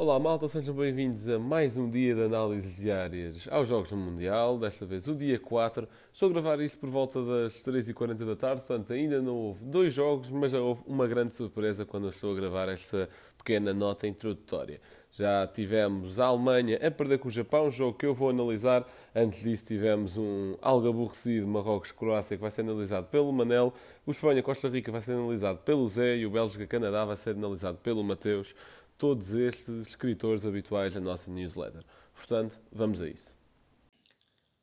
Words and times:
Olá 0.00 0.18
malta, 0.18 0.48
sejam 0.48 0.74
bem-vindos 0.74 1.28
a 1.28 1.38
mais 1.38 1.76
um 1.76 1.86
dia 1.86 2.14
de 2.14 2.22
análises 2.22 2.74
diárias 2.74 3.46
aos 3.50 3.68
Jogos 3.68 3.90
do 3.90 3.98
Mundial, 3.98 4.58
desta 4.58 4.86
vez 4.86 5.06
o 5.06 5.14
dia 5.14 5.38
4. 5.38 5.86
Estou 6.10 6.30
a 6.30 6.32
gravar 6.32 6.58
isto 6.58 6.78
por 6.78 6.88
volta 6.88 7.22
das 7.22 7.62
3h40 7.62 8.24
da 8.24 8.34
tarde, 8.34 8.62
portanto 8.62 8.94
ainda 8.94 9.20
não 9.20 9.36
houve 9.36 9.62
dois 9.62 9.92
jogos, 9.92 10.30
mas 10.30 10.52
já 10.52 10.58
houve 10.58 10.82
uma 10.86 11.06
grande 11.06 11.34
surpresa 11.34 11.84
quando 11.84 12.04
eu 12.04 12.08
estou 12.08 12.32
a 12.32 12.34
gravar 12.34 12.70
esta 12.70 13.10
pequena 13.36 13.74
nota 13.74 14.06
introdutória. 14.06 14.80
Já 15.12 15.46
tivemos 15.46 16.18
a 16.18 16.26
Alemanha 16.26 16.78
a 16.78 16.90
perder 16.90 17.18
com 17.18 17.28
o 17.28 17.30
Japão, 17.30 17.70
jogo 17.70 17.98
que 17.98 18.06
eu 18.06 18.14
vou 18.14 18.30
analisar. 18.30 18.86
Antes 19.14 19.42
disso 19.42 19.66
tivemos 19.66 20.16
um 20.16 20.56
algo 20.62 20.88
aborrecido 20.88 21.46
Marrocos-Croácia 21.46 22.38
que 22.38 22.40
vai 22.40 22.50
ser 22.50 22.62
analisado 22.62 23.06
pelo 23.08 23.30
Manel. 23.32 23.74
O 24.06 24.12
Espanha-Costa 24.12 24.68
Rica 24.68 24.90
vai 24.90 25.02
ser 25.02 25.12
analisado 25.12 25.58
pelo 25.58 25.86
Zé 25.88 26.16
e 26.16 26.24
o 26.24 26.30
Bélgica-Canadá 26.30 27.04
vai 27.04 27.16
ser 27.16 27.30
analisado 27.30 27.76
pelo 27.82 28.02
Mateus 28.02 28.54
todos 29.00 29.32
estes 29.32 29.88
escritores 29.88 30.44
habituais 30.44 30.92
da 30.92 31.00
nossa 31.00 31.30
newsletter. 31.30 31.82
Portanto, 32.12 32.60
vamos 32.70 33.00
a 33.00 33.08
isso. 33.08 33.34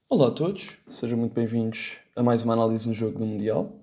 Olá 0.07 0.27
a 0.27 0.31
todos, 0.31 0.77
sejam 0.87 1.17
muito 1.17 1.33
bem-vindos 1.33 1.97
a 2.15 2.21
mais 2.21 2.43
uma 2.43 2.53
análise 2.53 2.87
no 2.87 2.93
jogo 2.93 3.17
do 3.17 3.25
Mundial. 3.25 3.73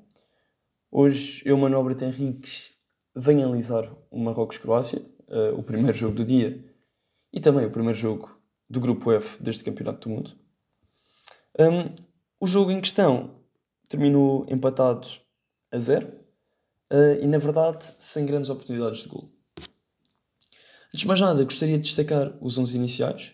Hoje 0.92 1.42
eu, 1.44 1.58
Manuel 1.58 1.82
Brito 1.82 2.04
Henriques, 2.04 2.70
venho 3.16 3.44
analisar 3.44 3.92
o 4.12 4.16
Marrocos-Croácia, 4.20 5.04
uh, 5.26 5.58
o 5.58 5.62
primeiro 5.64 5.98
jogo 5.98 6.14
do 6.14 6.24
dia 6.24 6.64
e 7.32 7.40
também 7.40 7.66
o 7.66 7.70
primeiro 7.72 7.98
jogo 7.98 8.38
do 8.70 8.78
Grupo 8.78 9.10
F 9.10 9.42
deste 9.42 9.64
Campeonato 9.64 10.08
do 10.08 10.14
Mundo. 10.14 10.30
Um, 11.58 11.92
o 12.38 12.46
jogo 12.46 12.70
em 12.70 12.80
questão 12.80 13.40
terminou 13.88 14.46
empatado 14.48 15.08
a 15.72 15.78
zero 15.80 16.06
uh, 16.92 17.20
e, 17.20 17.26
na 17.26 17.38
verdade, 17.38 17.92
sem 17.98 18.24
grandes 18.24 18.50
oportunidades 18.50 19.00
de 19.00 19.08
gol. 19.08 19.33
Antes 20.94 21.02
de 21.02 21.08
mais 21.08 21.20
nada, 21.20 21.42
gostaria 21.42 21.76
de 21.76 21.82
destacar 21.82 22.32
os 22.40 22.56
11 22.56 22.76
iniciais. 22.76 23.32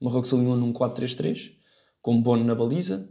O 0.00 0.04
Marrocos 0.04 0.34
alinhou 0.34 0.56
num 0.56 0.72
4-3-3, 0.72 1.52
com 2.02 2.20
Bono 2.20 2.42
na 2.42 2.52
baliza, 2.52 3.08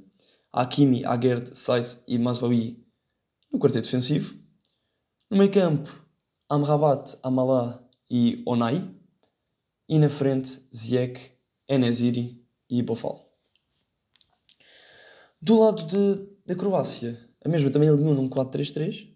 Hakimi, 0.52 1.06
Aguerd, 1.06 1.58
Saiz 1.58 2.04
e 2.06 2.20
Mazraoui 2.20 2.86
no 3.50 3.58
quarteto 3.58 3.86
defensivo. 3.86 4.38
No 5.32 5.38
meio 5.38 5.50
campo, 5.50 5.90
Amrabat, 6.50 7.16
Amalá 7.24 7.82
e 8.12 8.44
Onai. 8.46 8.86
E 9.88 9.98
na 9.98 10.10
frente, 10.10 10.62
Ziyech, 10.76 11.32
Enesiri 11.66 12.46
e 12.70 12.84
Bofal. 12.84 13.32
Do 15.42 15.58
lado 15.58 15.86
de, 15.86 16.28
da 16.46 16.54
Croácia, 16.54 17.18
a 17.46 17.48
mesma 17.48 17.70
também 17.70 17.88
alinhou 17.88 18.14
num 18.14 18.28
4-3-3. 18.28 19.08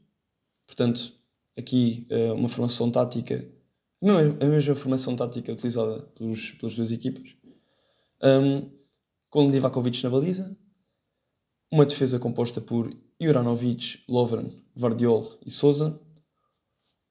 Portanto, 0.65 1.11
aqui 1.57 2.07
eh, 2.09 2.31
uma 2.31 2.47
formação 2.47 2.89
tática 2.89 3.58
não, 4.01 4.17
a 4.17 4.45
mesma 4.45 4.75
formação 4.75 5.15
tática 5.15 5.51
utilizada 5.51 6.01
pelos, 6.15 6.51
pelas 6.51 6.75
duas 6.75 6.91
equipas. 6.91 7.35
Um, 8.23 8.69
com 9.29 9.49
Livakovic 9.49 10.03
na 10.03 10.09
baliza, 10.09 10.57
uma 11.71 11.85
defesa 11.85 12.19
composta 12.19 12.59
por 12.59 12.91
Juranovic, 13.21 14.03
Lovren, 14.07 14.63
Vardiol 14.75 15.39
e 15.45 15.51
Souza, 15.51 15.99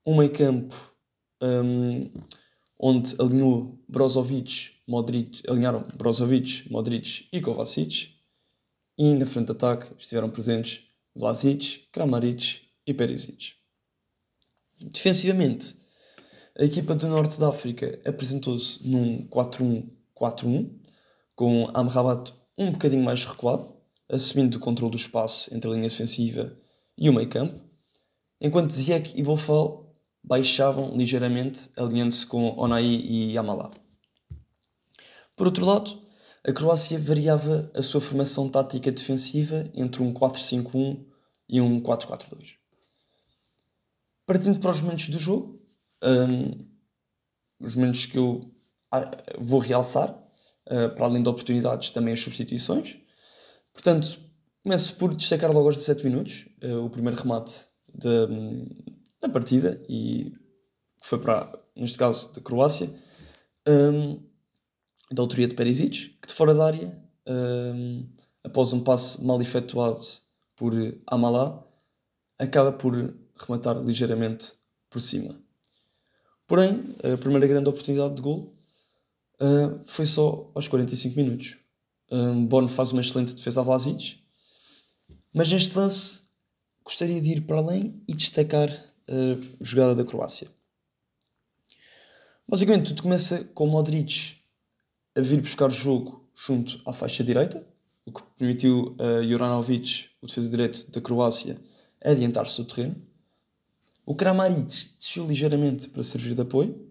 um 0.07 0.17
meio 0.17 0.33
campo 0.33 0.75
um, 1.43 2.11
onde 2.79 3.15
alinhou 3.21 3.79
Brozovic, 3.89 4.83
Modric, 4.87 5.43
alinharam 5.49 5.87
Brozovic, 5.97 6.71
Modric 6.71 7.29
e 7.33 7.41
Kovacic, 7.41 8.15
e 8.97 9.15
na 9.15 9.27
frente 9.27 9.47
de 9.47 9.53
ataque 9.53 9.95
estiveram 9.99 10.31
presentes 10.31 10.83
Vlasic, 11.15 11.89
Kramaric 11.93 12.63
e 12.87 12.95
Perisic. 12.95 13.55
Defensivamente, 14.81 15.77
a 16.59 16.65
equipa 16.65 16.93
do 16.95 17.07
Norte 17.07 17.39
da 17.39 17.51
África 17.51 18.01
apresentou-se 18.05 18.87
num 18.89 19.29
4-1-4-1, 19.29 20.69
com 21.37 21.71
Amrabat 21.73 22.33
um 22.57 22.73
bocadinho 22.73 23.05
mais 23.05 23.25
recuado, 23.25 23.73
assumindo 24.11 24.57
o 24.57 24.61
controle 24.61 24.91
do 24.91 24.97
espaço 24.97 25.55
entre 25.55 25.71
a 25.71 25.75
linha 25.75 25.89
defensiva 25.89 26.59
e 26.97 27.09
o 27.09 27.13
meio 27.13 27.29
campo, 27.29 27.63
enquanto 28.41 28.73
Ziyech 28.73 29.13
e 29.17 29.23
Bofal 29.23 29.95
baixavam 30.25 30.97
ligeiramente, 30.97 31.71
alinhando-se 31.77 32.27
com 32.27 32.59
Onai 32.59 32.85
e 32.85 33.39
Amala. 33.39 33.71
Por 35.37 35.47
outro 35.47 35.65
lado, 35.65 36.03
a 36.45 36.53
Croácia 36.53 36.99
variava 36.99 37.71
a 37.73 37.83
sua 37.83 38.01
formação 38.01 38.49
tática 38.49 38.91
defensiva 38.91 39.71
entre 39.75 40.03
um 40.03 40.13
4-5-1 40.13 41.05
e 41.49 41.61
um 41.61 41.81
4-4-2. 41.81 42.55
Partindo 44.27 44.59
para 44.59 44.73
os 44.73 44.81
momentos 44.81 45.09
do 45.09 45.19
jogo, 45.21 45.58
um, 46.03 46.67
os 47.61 47.75
momentos 47.75 48.07
que 48.07 48.19
eu 48.19 48.51
ah, 48.91 49.11
vou 49.39 49.61
realçar, 49.61 50.11
uh, 50.11 50.95
para 50.95 51.07
além 51.07 51.23
de 51.23 51.29
oportunidades, 51.29 51.91
também 51.91 52.15
as 52.15 52.21
substituições. 52.21 52.97
Portanto, 53.73 54.19
começo 54.63 54.97
por 54.97 55.15
destacar 55.15 55.53
logo 55.53 55.67
aos 55.67 55.77
17 55.77 56.05
minutos 56.05 56.49
uh, 56.63 56.85
o 56.85 56.91
primeiro 56.91 57.19
remate 57.19 57.67
da, 57.93 58.27
da 59.21 59.29
partida, 59.29 59.83
e 59.89 60.33
que 61.01 61.09
foi 61.09 61.19
para, 61.19 61.53
neste 61.77 61.99
caso, 61.99 62.35
da 62.35 62.41
Croácia, 62.41 62.91
um, 63.67 64.23
da 65.13 65.23
autoria 65.23 65.49
de 65.49 65.55
Perisic, 65.55 66.19
que 66.21 66.29
de 66.29 66.35
fora 66.35 66.55
da 66.55 66.67
área, 66.67 67.03
um, 67.27 68.07
após 68.45 68.73
um 68.73 68.83
passe 68.83 69.25
mal 69.25 69.41
efetuado 69.41 70.01
por 70.57 70.73
Amalá, 71.07 71.65
acaba 72.39 72.73
por 72.73 72.95
rematar 73.37 73.79
ligeiramente 73.81 74.53
por 74.91 75.01
cima. 75.01 75.41
Porém, 76.49 76.97
a 77.05 77.19
primeira 77.19 77.47
grande 77.47 77.69
oportunidade 77.69 78.15
de 78.15 78.23
gol 78.23 78.55
uh, 79.39 79.81
foi 79.85 80.07
só 80.07 80.51
aos 80.55 80.67
45 80.67 81.15
minutos. 81.15 81.59
Um, 82.11 82.47
Bono 82.47 82.69
faz 82.69 82.91
uma 82.91 83.03
excelente 83.03 83.35
defesa 83.35 83.61
a 83.61 83.63
Vlasic, 83.63 84.19
mas 85.31 85.53
neste 85.53 85.77
lance 85.77 86.29
gostaria 86.83 87.21
de 87.21 87.33
ir 87.33 87.43
para 87.43 87.59
além 87.59 88.03
e 88.09 88.15
destacar 88.15 88.71
a 88.71 89.63
jogada 89.63 89.95
da 89.95 90.05
Croácia. 90.05 90.49
Basicamente, 92.49 92.87
tudo 92.89 93.03
começa 93.03 93.45
com 93.53 93.65
o 93.65 93.71
Modric 93.71 94.39
a 95.15 95.21
vir 95.21 95.43
buscar 95.43 95.67
o 95.67 95.71
jogo 95.71 96.27
junto 96.35 96.81
à 96.87 96.95
faixa 96.95 97.23
direita, 97.23 97.63
o 98.07 98.13
que 98.13 98.23
permitiu 98.39 98.97
a 98.99 99.23
Juranovic, 99.23 100.07
o 100.23 100.27
defesa 100.27 100.49
direito 100.49 100.91
da 100.91 100.99
Croácia, 100.99 101.61
adiantar-se 102.03 102.57
do 102.57 102.65
terreno. 102.65 102.97
O 104.09 104.15
Kramaric 104.15 104.89
desceu 104.99 105.27
ligeiramente 105.27 105.87
para 105.91 106.03
servir 106.03 106.35
de 106.35 106.41
apoio, 106.41 106.83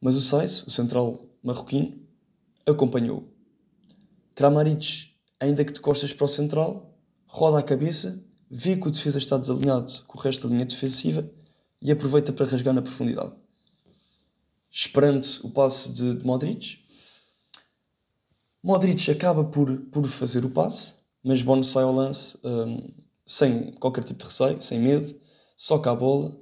mas 0.00 0.16
o 0.16 0.20
Saiz, 0.20 0.66
o 0.66 0.70
central 0.72 1.24
marroquino, 1.40 1.96
acompanhou. 2.66 3.32
Kramaric, 4.34 5.14
ainda 5.38 5.64
que 5.64 5.72
de 5.72 5.78
costas 5.78 6.12
para 6.12 6.24
o 6.24 6.28
central, 6.28 6.92
roda 7.24 7.60
a 7.60 7.62
cabeça, 7.62 8.20
vê 8.50 8.76
que 8.76 8.88
o 8.88 8.90
defesa 8.90 9.18
está 9.18 9.38
desalinhado 9.38 9.92
com 10.08 10.18
o 10.18 10.20
resto 10.20 10.48
da 10.48 10.52
linha 10.52 10.64
defensiva 10.64 11.30
e 11.80 11.92
aproveita 11.92 12.32
para 12.32 12.46
rasgar 12.46 12.74
na 12.74 12.82
profundidade. 12.82 13.32
Esperando 14.68 15.24
o 15.44 15.50
passe 15.50 15.92
de, 15.92 16.14
de 16.14 16.26
Modric, 16.26 16.80
Modric 18.60 19.08
acaba 19.08 19.44
por, 19.44 19.82
por 19.82 20.04
fazer 20.08 20.44
o 20.44 20.50
passe, 20.50 20.94
mas 21.22 21.42
Bono 21.42 21.62
sai 21.62 21.84
ao 21.84 21.94
lance 21.94 22.36
um, 22.42 22.88
sem 23.24 23.70
qualquer 23.74 24.02
tipo 24.02 24.18
de 24.18 24.26
receio, 24.26 24.60
sem 24.60 24.80
medo, 24.80 25.22
soca 25.56 25.90
a 25.90 25.94
bola, 25.94 26.36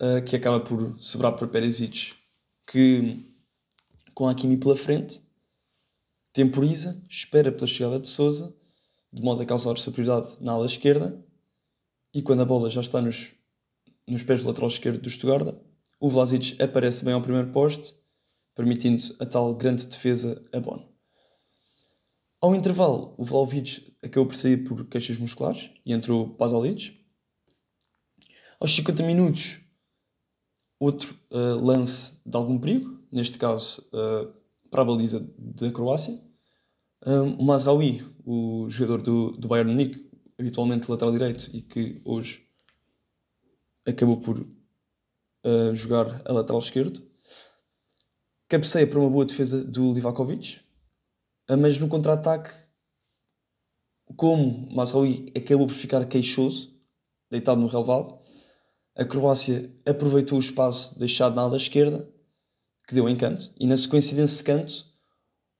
uh, 0.00 0.22
que 0.24 0.36
acaba 0.36 0.60
por 0.60 0.96
sobrar 1.00 1.34
para 1.36 1.48
Perisic, 1.48 2.14
que 2.66 3.24
com 4.14 4.26
a 4.26 4.32
Hakimi 4.32 4.56
pela 4.56 4.76
frente, 4.76 5.20
temporiza, 6.32 7.02
espera 7.08 7.52
pela 7.52 7.66
chegada 7.66 8.00
de 8.00 8.08
Souza, 8.08 8.54
de 9.12 9.22
modo 9.22 9.42
a 9.42 9.46
causar 9.46 9.78
superioridade 9.78 10.36
na 10.40 10.52
ala 10.52 10.66
esquerda, 10.66 11.24
e 12.12 12.22
quando 12.22 12.42
a 12.42 12.44
bola 12.44 12.70
já 12.70 12.80
está 12.80 13.00
nos, 13.00 13.32
nos 14.06 14.22
pés 14.22 14.42
do 14.42 14.48
lateral 14.48 14.68
esquerdo 14.68 15.00
do 15.00 15.10
Stuttgart, 15.10 15.56
o 16.00 16.08
Vlasic 16.08 16.60
aparece 16.60 17.04
bem 17.04 17.14
ao 17.14 17.22
primeiro 17.22 17.50
poste, 17.50 17.94
permitindo 18.54 19.02
a 19.20 19.26
tal 19.26 19.54
grande 19.54 19.86
defesa 19.86 20.44
a 20.52 20.60
Bono. 20.60 20.88
Ao 22.40 22.54
intervalo, 22.54 23.14
o 23.18 23.24
Vlaovic 23.24 23.96
acabou 24.02 24.26
por 24.26 24.36
sair 24.36 24.58
por 24.58 24.84
queixas 24.86 25.18
musculares 25.18 25.70
e 25.84 25.92
entrou 25.92 26.34
Pasalic, 26.34 26.97
aos 28.60 28.74
50 28.74 29.02
minutos, 29.02 29.60
outro 30.78 31.16
uh, 31.30 31.64
lance 31.64 32.20
de 32.24 32.36
algum 32.36 32.58
perigo, 32.58 32.98
neste 33.10 33.38
caso 33.38 33.82
uh, 33.92 34.32
para 34.70 34.82
a 34.82 34.84
baliza 34.84 35.26
da 35.38 35.70
Croácia. 35.72 36.18
Um, 37.06 37.34
o 37.34 37.44
Mazraoui, 37.44 38.04
o 38.24 38.68
jogador 38.68 39.02
do, 39.02 39.32
do 39.32 39.48
Bayern 39.48 39.70
Munique, 39.70 40.08
habitualmente 40.38 40.90
lateral 40.90 41.12
direito 41.12 41.50
e 41.52 41.62
que 41.62 42.00
hoje 42.04 42.46
acabou 43.86 44.20
por 44.20 44.40
uh, 44.40 45.74
jogar 45.74 46.22
a 46.24 46.32
lateral 46.32 46.58
esquerdo, 46.58 47.02
cabeceia 48.48 48.86
para 48.86 48.98
uma 48.98 49.10
boa 49.10 49.24
defesa 49.24 49.64
do 49.64 49.92
Livakovic, 49.92 50.60
mas 51.58 51.78
no 51.78 51.88
contra-ataque, 51.88 52.50
como 54.16 54.68
Mazraoui 54.74 55.26
acabou 55.36 55.66
por 55.66 55.74
ficar 55.74 56.04
queixoso, 56.06 56.74
deitado 57.30 57.60
no 57.60 57.66
relevado, 57.66 58.18
a 58.98 59.04
Croácia 59.04 59.72
aproveitou 59.86 60.36
o 60.36 60.40
espaço 60.40 60.98
deixado 60.98 61.36
na 61.36 61.42
ala 61.42 61.56
esquerda, 61.56 62.10
que 62.86 62.94
deu 62.94 63.08
encanto, 63.08 63.52
e 63.56 63.64
na 63.64 63.76
sequência 63.76 64.16
desse 64.16 64.42
canto, 64.42 64.86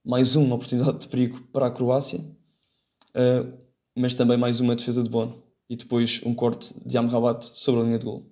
mais 0.04 0.34
uma 0.34 0.56
oportunidade 0.56 0.98
de 0.98 1.08
perigo 1.08 1.40
para 1.52 1.68
a 1.68 1.70
Croácia, 1.70 2.18
uh, 2.18 3.58
mas 3.96 4.16
também 4.16 4.36
mais 4.36 4.58
uma 4.58 4.74
defesa 4.74 5.04
de 5.04 5.08
Bono, 5.08 5.40
e 5.70 5.76
depois 5.76 6.20
um 6.24 6.34
corte 6.34 6.74
de 6.84 6.98
Amrabat 6.98 7.44
sobre 7.44 7.80
a 7.80 7.84
linha 7.84 7.98
de 7.98 8.04
gol. 8.04 8.26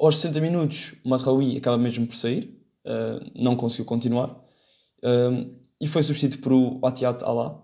Aos 0.00 0.16
60 0.16 0.40
minutos, 0.40 0.94
Masraoui 1.04 1.58
acaba 1.58 1.76
mesmo 1.76 2.06
por 2.06 2.16
sair, 2.16 2.58
uh, 2.86 3.30
não 3.34 3.54
conseguiu 3.54 3.84
continuar, 3.84 4.30
uh, 4.30 5.60
e 5.78 5.86
foi 5.86 6.02
substituído 6.02 6.42
por 6.42 6.52
o 6.54 6.80
Atiat 6.86 7.22
Alá. 7.22 7.62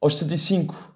Aos 0.00 0.18
75, 0.18 0.94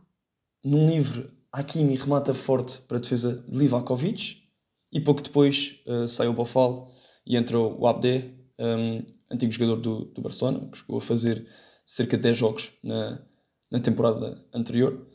num 0.63 0.89
livre, 0.89 1.36
Hakimi 1.53 1.97
remata 1.97 2.35
forte 2.35 2.79
para 2.83 2.99
a 2.99 3.01
defesa 3.01 3.45
de 3.49 3.57
Livakovic, 3.57 4.47
e 4.93 5.01
pouco 5.01 5.23
depois 5.23 5.81
uh, 5.87 6.07
sai 6.09 6.29
o 6.29 6.33
Bofal 6.33 6.91
e 7.27 7.37
entra 7.37 7.59
o 7.59 7.87
Abde, 7.87 8.35
um, 8.59 9.03
antigo 9.31 9.53
jogador 9.53 9.77
do, 9.77 10.05
do 10.07 10.23
Barcelona, 10.23 10.69
que 10.71 10.79
chegou 10.79 10.99
a 10.99 11.01
fazer 11.01 11.47
cerca 11.85 12.17
de 12.17 12.23
10 12.23 12.39
jogos 12.39 12.73
na, 12.83 13.21
na 13.71 13.81
temporada 13.81 14.39
anterior. 14.55 15.07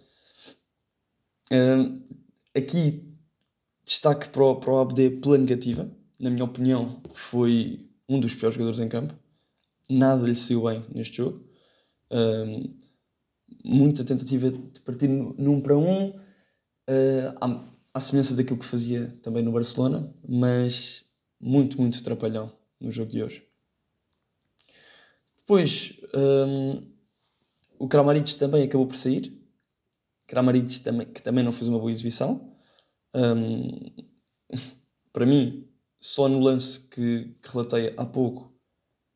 Um, 1.51 2.01
aqui 2.55 3.11
destaque 3.85 4.29
para 4.29 4.43
o, 4.43 4.55
para 4.57 4.71
o 4.71 4.79
Abde 4.79 5.09
pela 5.09 5.37
negativa. 5.37 5.89
Na 6.19 6.29
minha 6.29 6.45
opinião, 6.45 7.01
foi 7.13 7.89
um 8.07 8.19
dos 8.19 8.35
piores 8.35 8.55
jogadores 8.55 8.79
em 8.79 8.89
campo. 8.89 9.13
Nada 9.89 10.25
lhe 10.27 10.35
saiu 10.35 10.63
bem 10.63 10.85
neste 10.93 11.17
jogo. 11.17 11.43
Um, 12.11 12.80
muita 13.63 14.03
tentativa 14.03 14.49
de 14.49 14.79
partir 14.81 15.07
num 15.07 15.61
para 15.61 15.77
um. 15.77 16.09
Uh, 16.89 17.71
à 17.93 17.99
semelhança 17.99 18.35
daquilo 18.35 18.57
que 18.57 18.65
fazia 18.65 19.07
também 19.21 19.43
no 19.43 19.51
Barcelona, 19.51 20.13
mas 20.27 21.03
muito, 21.39 21.79
muito 21.79 22.01
trapalhão 22.01 22.51
no 22.79 22.91
jogo 22.91 23.11
de 23.11 23.23
hoje. 23.23 23.43
Depois, 25.37 25.99
um, 26.15 26.83
o 27.77 27.87
Kramaric 27.87 28.35
também 28.35 28.63
acabou 28.63 28.87
por 28.87 28.95
sair. 28.95 29.37
Kramaric 30.27 30.79
também, 30.79 31.07
que 31.07 31.21
também 31.21 31.43
não 31.43 31.51
fez 31.51 31.67
uma 31.67 31.79
boa 31.79 31.91
exibição. 31.91 32.55
Um, 33.13 33.91
para 35.11 35.25
mim, 35.25 35.67
só 35.99 36.29
no 36.29 36.39
lance 36.39 36.87
que, 36.87 37.35
que 37.41 37.49
relatei 37.49 37.93
há 37.97 38.05
pouco 38.05 38.55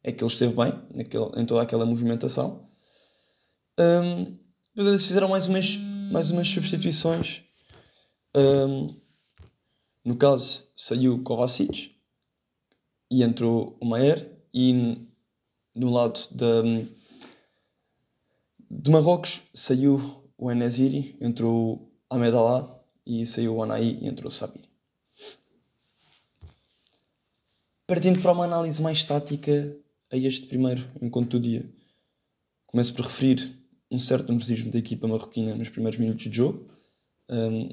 é 0.04 0.12
que 0.12 0.24
ele 0.24 0.32
esteve 0.32 0.54
bem 0.54 0.74
naquele, 0.94 1.32
em 1.38 1.46
toda 1.46 1.62
aquela 1.62 1.86
movimentação. 1.86 2.65
Um, 3.80 4.38
depois 4.74 4.88
eles 4.88 5.06
fizeram 5.06 5.28
mais 5.28 5.48
umas, 5.48 5.76
mais 6.12 6.32
umas 6.32 6.48
substituições 6.48 7.46
um, 8.36 8.94
no 10.04 10.18
caso, 10.18 10.68
saiu 10.76 11.24
Kovacic 11.24 11.96
e 13.10 13.24
entrou 13.24 13.78
o 13.80 13.86
Maier 13.86 14.30
e 14.54 15.08
no 15.74 15.90
lado 15.90 16.20
da, 16.32 16.62
de 18.70 18.92
Marrocos 18.92 19.44
saiu 19.54 20.22
o 20.38 20.52
Enesiri, 20.52 21.16
entrou 21.22 21.90
Ahmed 22.10 22.36
Allah 22.36 22.84
e 23.06 23.26
saiu 23.26 23.56
o 23.56 23.64
Anaí 23.64 24.00
e 24.02 24.08
entrou 24.08 24.28
o 24.28 24.32
Sabir. 24.32 24.70
Partindo 27.88 28.22
para 28.22 28.34
uma 28.34 28.44
análise 28.44 28.82
mais 28.82 29.02
tática 29.06 29.78
a 30.12 30.18
este 30.18 30.48
primeiro 30.48 30.86
encontro 31.02 31.40
do 31.40 31.40
dia, 31.40 31.66
começo 32.68 32.94
por 32.94 33.06
referir 33.06 33.65
um 33.92 34.00
certo 34.00 34.30
nervosismo 34.30 34.72
da 34.72 34.80
equipa 34.80 35.08
marroquina 35.08 35.56
nos 35.56 35.70
primeiros 35.70 36.00
minutos 36.00 36.26
de 36.26 36.36
jogo. 36.36 36.70
Um, 37.30 37.70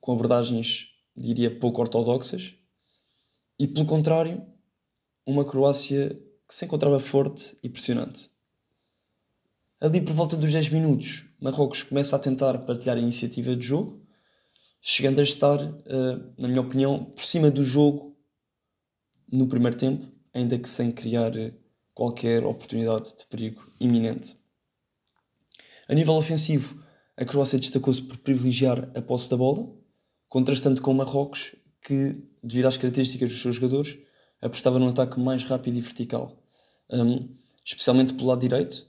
com 0.00 0.12
abordagens, 0.12 0.88
diria, 1.14 1.54
pouco 1.58 1.80
ortodoxas, 1.80 2.54
e 3.58 3.68
pelo 3.68 3.84
contrário, 3.84 4.42
uma 5.26 5.44
Croácia 5.44 6.08
que 6.48 6.54
se 6.54 6.64
encontrava 6.64 6.98
forte 6.98 7.58
e 7.62 7.68
pressionante. 7.68 8.30
Ali 9.78 10.00
por 10.00 10.14
volta 10.14 10.34
dos 10.34 10.50
10 10.50 10.70
minutos, 10.70 11.26
Marrocos 11.38 11.82
começa 11.82 12.16
a 12.16 12.18
tentar 12.18 12.58
partilhar 12.60 12.96
a 12.96 13.00
iniciativa 13.00 13.54
de 13.54 13.66
jogo, 13.66 14.02
chegando 14.80 15.20
a 15.20 15.22
estar, 15.22 15.60
uh, 15.60 16.34
na 16.38 16.48
minha 16.48 16.62
opinião, 16.62 17.04
por 17.04 17.22
cima 17.22 17.50
do 17.50 17.62
jogo 17.62 18.16
no 19.30 19.46
primeiro 19.46 19.76
tempo, 19.76 20.06
ainda 20.32 20.58
que 20.58 20.68
sem 20.68 20.90
criar 20.90 21.32
qualquer 21.92 22.44
oportunidade 22.44 23.14
de 23.14 23.26
perigo 23.26 23.62
iminente. 23.78 24.39
A 25.90 25.94
nível 25.94 26.14
ofensivo, 26.14 26.84
a 27.16 27.24
Croácia 27.24 27.58
destacou-se 27.58 28.00
por 28.00 28.16
privilegiar 28.18 28.92
a 28.94 29.02
posse 29.02 29.28
da 29.28 29.36
bola, 29.36 29.68
contrastando 30.28 30.80
com 30.80 30.94
Marrocos, 30.94 31.56
que, 31.82 32.16
devido 32.40 32.66
às 32.66 32.76
características 32.76 33.28
dos 33.28 33.42
seus 33.42 33.56
jogadores, 33.56 33.98
apostava 34.40 34.78
num 34.78 34.86
ataque 34.86 35.18
mais 35.18 35.42
rápido 35.42 35.76
e 35.76 35.80
vertical, 35.80 36.40
um, 36.92 37.36
especialmente 37.64 38.14
pelo 38.14 38.28
lado 38.28 38.40
direito, 38.40 38.86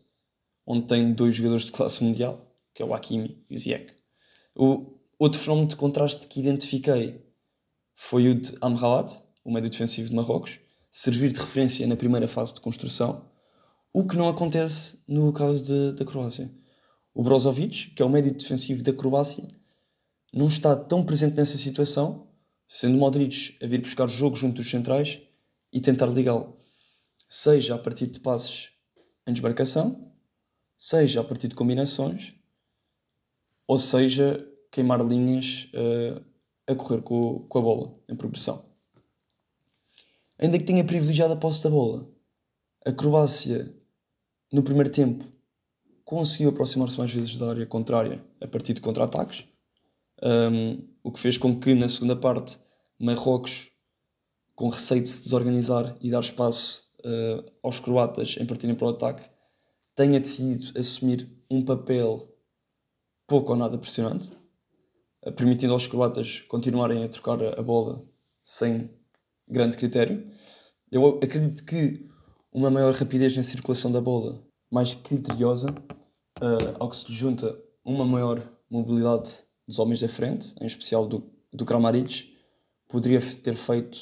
onde 0.64 0.86
tem 0.86 1.12
dois 1.12 1.34
jogadores 1.34 1.66
de 1.66 1.72
classe 1.72 2.04
mundial, 2.04 2.56
que 2.72 2.84
é 2.84 2.86
o 2.86 2.94
Hakimi 2.94 3.44
e 3.50 3.56
o 3.56 3.60
Ziyech. 3.60 3.96
O 4.56 5.00
outro 5.18 5.40
fenómeno 5.40 5.70
de 5.70 5.76
contraste 5.78 6.28
que 6.28 6.40
identifiquei 6.40 7.20
foi 7.96 8.28
o 8.28 8.36
de 8.36 8.56
Amrabat, 8.62 9.20
o 9.44 9.52
médio 9.52 9.72
defensivo 9.72 10.08
de 10.08 10.16
Marrocos, 10.16 10.60
servir 10.92 11.32
de 11.32 11.40
referência 11.40 11.88
na 11.88 11.96
primeira 11.96 12.28
fase 12.28 12.54
de 12.54 12.62
construção, 12.62 13.26
o 13.92 14.06
que 14.06 14.16
não 14.16 14.30
acontece 14.30 15.00
no 15.08 15.34
caso 15.34 15.64
de, 15.64 15.94
da 15.94 16.06
Croácia. 16.06 16.61
O 17.14 17.24
Brozovic, 17.24 17.92
que 17.92 18.02
é 18.02 18.06
o 18.06 18.10
médio 18.10 18.34
defensivo 18.34 18.84
da 18.84 18.94
Croácia, 18.94 19.48
não 20.34 20.48
está 20.48 20.76
tão 20.76 21.06
presente 21.06 21.36
nessa 21.36 21.58
situação, 21.58 22.28
sendo 22.68 22.98
Modric 22.98 23.58
a 23.62 23.68
vir 23.68 23.82
buscar 23.82 24.08
jogo 24.08 24.36
junto 24.36 24.58
dos 24.58 24.70
centrais 24.70 25.20
e 25.74 25.82
tentar 25.82 26.06
ligá-lo, 26.08 26.58
seja 27.28 27.76
a 27.76 27.78
partir 27.78 28.08
de 28.08 28.20
passes 28.20 28.70
em 29.28 29.34
desmarcação, 29.34 30.12
seja 30.78 31.20
a 31.20 31.24
partir 31.24 31.50
de 31.50 31.56
combinações, 31.56 32.34
ou 33.68 33.78
seja, 33.78 34.46
queimar 34.72 35.06
linhas 35.06 35.68
uh, 35.74 36.24
a 36.66 36.76
correr 36.76 37.02
com, 37.02 37.40
com 37.48 37.60
a 37.60 37.62
bola 37.62 38.00
em 38.08 38.16
progressão. 38.16 38.66
Ainda 40.40 40.58
que 40.58 40.64
tenha 40.64 40.84
privilegiado 40.84 41.34
a 41.34 41.38
posse 41.38 41.64
da 41.64 41.70
bola, 41.70 42.10
a 42.86 42.92
Croácia, 42.92 43.76
no 44.52 44.64
primeiro 44.64 44.90
tempo, 44.90 45.26
conseguiu 46.12 46.50
aproximar-se 46.50 46.98
mais 46.98 47.10
vezes 47.10 47.38
da 47.38 47.52
área 47.52 47.66
contrária 47.66 48.22
a 48.42 48.46
partir 48.46 48.74
de 48.74 48.82
contra-ataques, 48.82 49.46
um, 50.22 50.86
o 51.02 51.10
que 51.10 51.18
fez 51.18 51.38
com 51.38 51.58
que 51.58 51.74
na 51.74 51.88
segunda 51.88 52.18
parte 52.18 52.58
Marrocos, 53.00 53.72
com 54.54 54.68
receio 54.68 55.02
de 55.02 55.10
se 55.10 55.24
desorganizar 55.24 55.96
e 56.02 56.12
dar 56.12 56.20
espaço 56.20 56.84
uh, 57.06 57.50
aos 57.64 57.80
croatas 57.80 58.36
em 58.38 58.46
partirem 58.46 58.76
para 58.76 58.88
o 58.88 58.90
ataque, 58.90 59.24
tenha 59.96 60.20
decidido 60.20 60.78
assumir 60.78 61.32
um 61.50 61.64
papel 61.64 62.30
pouco 63.26 63.54
ou 63.54 63.58
nada 63.58 63.78
pressionante, 63.78 64.34
permitindo 65.38 65.72
aos 65.72 65.88
croatas 65.88 66.42
continuarem 66.42 67.06
a 67.06 67.08
trocar 67.08 67.42
a 67.58 67.64
bola 67.64 68.06
sem 68.44 68.92
grande 69.48 69.78
critério. 69.78 70.30
Eu 70.92 71.22
acredito 71.24 71.64
que 71.64 72.06
uma 72.52 72.70
maior 72.70 72.94
rapidez 72.94 73.38
na 73.38 73.44
circulação 73.44 73.90
da 73.90 74.02
bola, 74.02 74.44
mais 74.70 74.94
criteriosa, 74.94 75.68
uh, 76.42 76.76
ao 76.80 76.90
que 76.90 76.96
se 76.96 77.14
junta 77.14 77.58
uma 77.86 78.06
maior 78.06 78.44
mobilidade 78.70 79.44
dos 79.68 79.80
homens 79.80 80.02
da 80.02 80.10
frente, 80.10 80.56
em 80.60 80.66
especial 80.66 81.08
do, 81.08 81.24
do 81.54 81.66
Kramaric, 81.66 82.36
poderia 82.88 83.22
ter 83.22 83.56
feito 83.56 84.00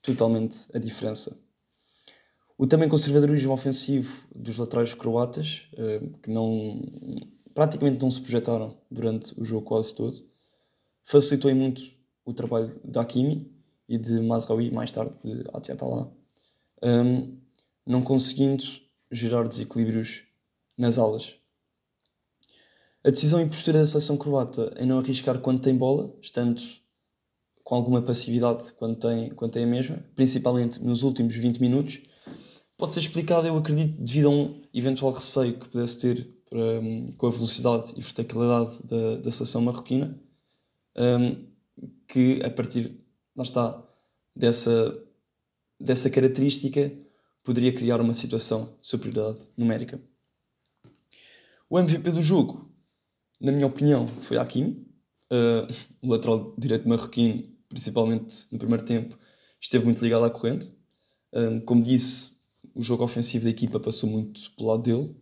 totalmente 0.00 0.68
a 0.74 0.78
diferença. 0.78 1.38
O 2.56 2.66
também 2.66 2.88
conservadorismo 2.88 3.52
ofensivo 3.52 4.26
dos 4.34 4.56
laterais 4.56 4.94
croatas, 4.94 5.66
eh, 5.76 6.00
que 6.22 6.30
não, 6.30 6.80
praticamente 7.54 8.00
não 8.00 8.10
se 8.10 8.20
projetaram 8.20 8.76
durante 8.90 9.38
o 9.40 9.44
jogo 9.44 9.66
quase 9.66 9.94
todo, 9.94 10.24
facilitou 11.02 11.50
em 11.50 11.54
muito 11.54 11.82
o 12.24 12.32
trabalho 12.32 12.80
de 12.84 12.98
Hakimi 12.98 13.50
e 13.88 13.98
de 13.98 14.20
Mazraoui, 14.20 14.70
mais 14.70 14.92
tarde 14.92 15.12
de 15.24 15.44
Atiatalá, 15.52 16.08
ehm, 16.82 17.36
não 17.86 18.02
conseguindo 18.02 18.64
gerar 19.10 19.48
desequilíbrios 19.48 20.24
nas 20.78 20.98
alas. 20.98 21.41
A 23.04 23.10
decisão 23.10 23.40
e 23.40 23.46
postura 23.46 23.80
da 23.80 23.86
seleção 23.86 24.16
croata 24.16 24.72
em 24.78 24.86
não 24.86 25.00
arriscar 25.00 25.36
quando 25.40 25.60
tem 25.60 25.76
bola, 25.76 26.14
estando 26.20 26.62
com 27.64 27.74
alguma 27.74 28.00
passividade 28.00 28.72
quando 28.74 28.96
tem, 28.96 29.30
quando 29.30 29.50
tem 29.50 29.64
a 29.64 29.66
mesma, 29.66 30.04
principalmente 30.14 30.80
nos 30.80 31.02
últimos 31.02 31.34
20 31.34 31.60
minutos, 31.60 32.00
pode 32.76 32.94
ser 32.94 33.00
explicada, 33.00 33.48
eu 33.48 33.56
acredito, 33.56 34.00
devido 34.00 34.26
a 34.26 34.30
um 34.30 34.62
eventual 34.72 35.12
receio 35.12 35.54
que 35.54 35.68
pudesse 35.68 35.98
ter 35.98 36.32
para, 36.48 36.60
um, 36.60 37.06
com 37.16 37.26
a 37.26 37.30
velocidade 37.30 37.92
e 37.96 38.00
verticalidade 38.00 38.78
da, 38.84 39.16
da 39.16 39.32
seleção 39.32 39.62
marroquina, 39.62 40.16
um, 40.96 41.44
que 42.06 42.40
a 42.44 42.50
partir, 42.50 43.00
lá 43.34 43.42
está, 43.42 43.82
dessa, 44.34 44.96
dessa 45.78 46.08
característica, 46.08 46.92
poderia 47.42 47.72
criar 47.72 48.00
uma 48.00 48.14
situação 48.14 48.76
de 48.80 48.86
superioridade 48.86 49.48
numérica. 49.56 50.00
O 51.68 51.80
MVP 51.80 52.12
do 52.12 52.22
jogo 52.22 52.71
na 53.42 53.50
minha 53.50 53.66
opinião, 53.66 54.06
foi 54.20 54.38
Hakimi, 54.38 54.86
uh, 55.32 55.66
o 56.00 56.08
lateral 56.08 56.54
direito 56.56 56.88
marroquino, 56.88 57.42
principalmente 57.68 58.46
no 58.52 58.58
primeiro 58.58 58.84
tempo, 58.84 59.18
esteve 59.60 59.84
muito 59.84 60.00
ligado 60.02 60.24
à 60.24 60.30
corrente. 60.30 60.72
Um, 61.34 61.60
como 61.60 61.82
disse, 61.82 62.32
o 62.72 62.80
jogo 62.80 63.02
ofensivo 63.02 63.44
da 63.44 63.50
equipa 63.50 63.80
passou 63.80 64.08
muito 64.08 64.52
pelo 64.52 64.68
lado 64.68 64.82
dele, 64.82 65.16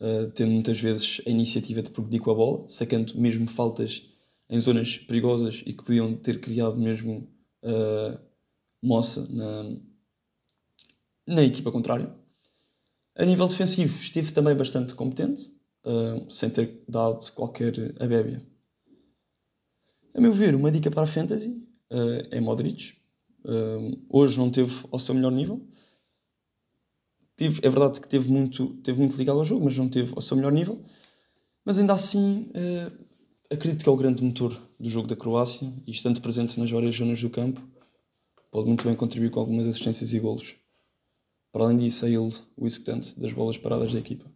uh, 0.00 0.30
tendo 0.34 0.52
muitas 0.52 0.80
vezes 0.80 1.20
a 1.26 1.30
iniciativa 1.30 1.82
de 1.82 1.90
progredir 1.90 2.22
com 2.22 2.30
a 2.30 2.34
bola, 2.34 2.66
sacando 2.66 3.20
mesmo 3.20 3.46
faltas 3.46 4.04
em 4.48 4.58
zonas 4.58 4.96
perigosas 4.96 5.62
e 5.66 5.74
que 5.74 5.84
podiam 5.84 6.16
ter 6.16 6.40
criado 6.40 6.78
mesmo 6.78 7.28
uh, 7.62 8.18
moça 8.82 9.28
na, 9.30 9.76
na 11.26 11.42
equipa 11.42 11.70
contrária. 11.70 12.10
A 13.14 13.24
nível 13.26 13.46
defensivo, 13.46 14.00
estive 14.00 14.32
também 14.32 14.56
bastante 14.56 14.94
competente, 14.94 15.52
sem 16.28 16.50
ter 16.50 16.84
dado 16.88 17.30
qualquer 17.32 17.74
abébia. 18.00 18.44
A 20.14 20.20
meu 20.20 20.32
ver, 20.32 20.54
uma 20.54 20.70
dica 20.70 20.90
para 20.90 21.02
a 21.02 21.06
Fantasy 21.06 21.50
uh, 21.90 22.28
é 22.30 22.40
Modric. 22.40 22.94
Uh, 23.44 24.02
hoje 24.10 24.38
não 24.38 24.50
teve 24.50 24.84
ao 24.90 24.98
seu 24.98 25.14
melhor 25.14 25.32
nível. 25.32 25.66
Tive, 27.36 27.60
é 27.64 27.70
verdade 27.70 28.00
que 28.00 28.08
teve 28.08 28.30
muito, 28.30 28.74
teve 28.82 28.98
muito 28.98 29.16
ligado 29.16 29.38
ao 29.38 29.44
jogo, 29.44 29.64
mas 29.64 29.78
não 29.78 29.88
teve 29.88 30.12
ao 30.14 30.20
seu 30.20 30.36
melhor 30.36 30.52
nível. 30.52 30.82
Mas 31.64 31.78
ainda 31.78 31.94
assim, 31.94 32.50
acredito 33.50 33.82
que 33.82 33.88
é 33.88 33.92
o 33.92 33.96
grande 33.96 34.22
motor 34.22 34.54
do 34.78 34.90
jogo 34.90 35.06
da 35.06 35.16
Croácia 35.16 35.72
e 35.86 35.90
estando 35.90 36.20
presente 36.20 36.58
nas 36.60 36.70
várias 36.70 36.96
zonas 36.96 37.20
do 37.20 37.30
campo, 37.30 37.62
pode 38.50 38.66
muito 38.66 38.84
bem 38.84 38.94
contribuir 38.94 39.30
com 39.30 39.40
algumas 39.40 39.66
assistências 39.66 40.12
e 40.12 40.18
golos. 40.18 40.56
Para 41.52 41.64
além 41.64 41.78
disso, 41.78 42.04
é 42.04 42.10
ele 42.10 42.32
o 42.56 42.66
executante 42.66 43.18
das 43.18 43.32
bolas 43.32 43.56
paradas 43.56 43.92
da 43.92 43.98
equipa. 43.98 44.30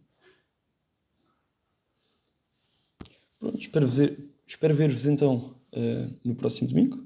Pronto, 3.45 3.59
espero, 3.59 3.85
ver, 3.85 4.17
espero 4.47 4.73
ver-vos 4.73 5.05
então 5.05 5.55
uh, 5.71 6.19
no 6.23 6.33
próximo 6.33 6.67
domingo, 6.67 7.05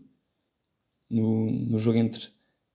no, 1.10 1.52
no 1.52 1.78
jogo 1.80 1.98
entre 1.98 2.30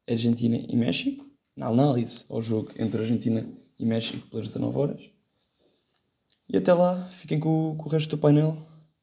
Argentina 0.07 0.55
e 0.69 0.77
México, 0.77 1.25
na 1.57 1.69
análise 1.69 2.27
ao 2.29 2.43
jogo 2.43 2.71
entre 2.79 3.01
Argentina 3.01 3.43
e 3.79 3.87
México 3.87 4.29
pelas 4.29 4.49
19 4.49 4.79
horas. 4.79 5.11
E 6.47 6.59
até 6.59 6.75
lá, 6.75 7.07
fiquem 7.07 7.41
com, 7.41 7.75
com 7.75 7.89
o 7.89 7.89
resto 7.89 8.11
do 8.11 8.19
painel 8.19 8.59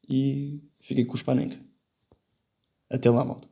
e 0.08 0.62
fiquem 0.78 1.04
com 1.04 1.14
o 1.14 1.18
Spanenka. 1.18 1.58
Até 2.88 3.10
lá, 3.10 3.24
malta. 3.24 3.48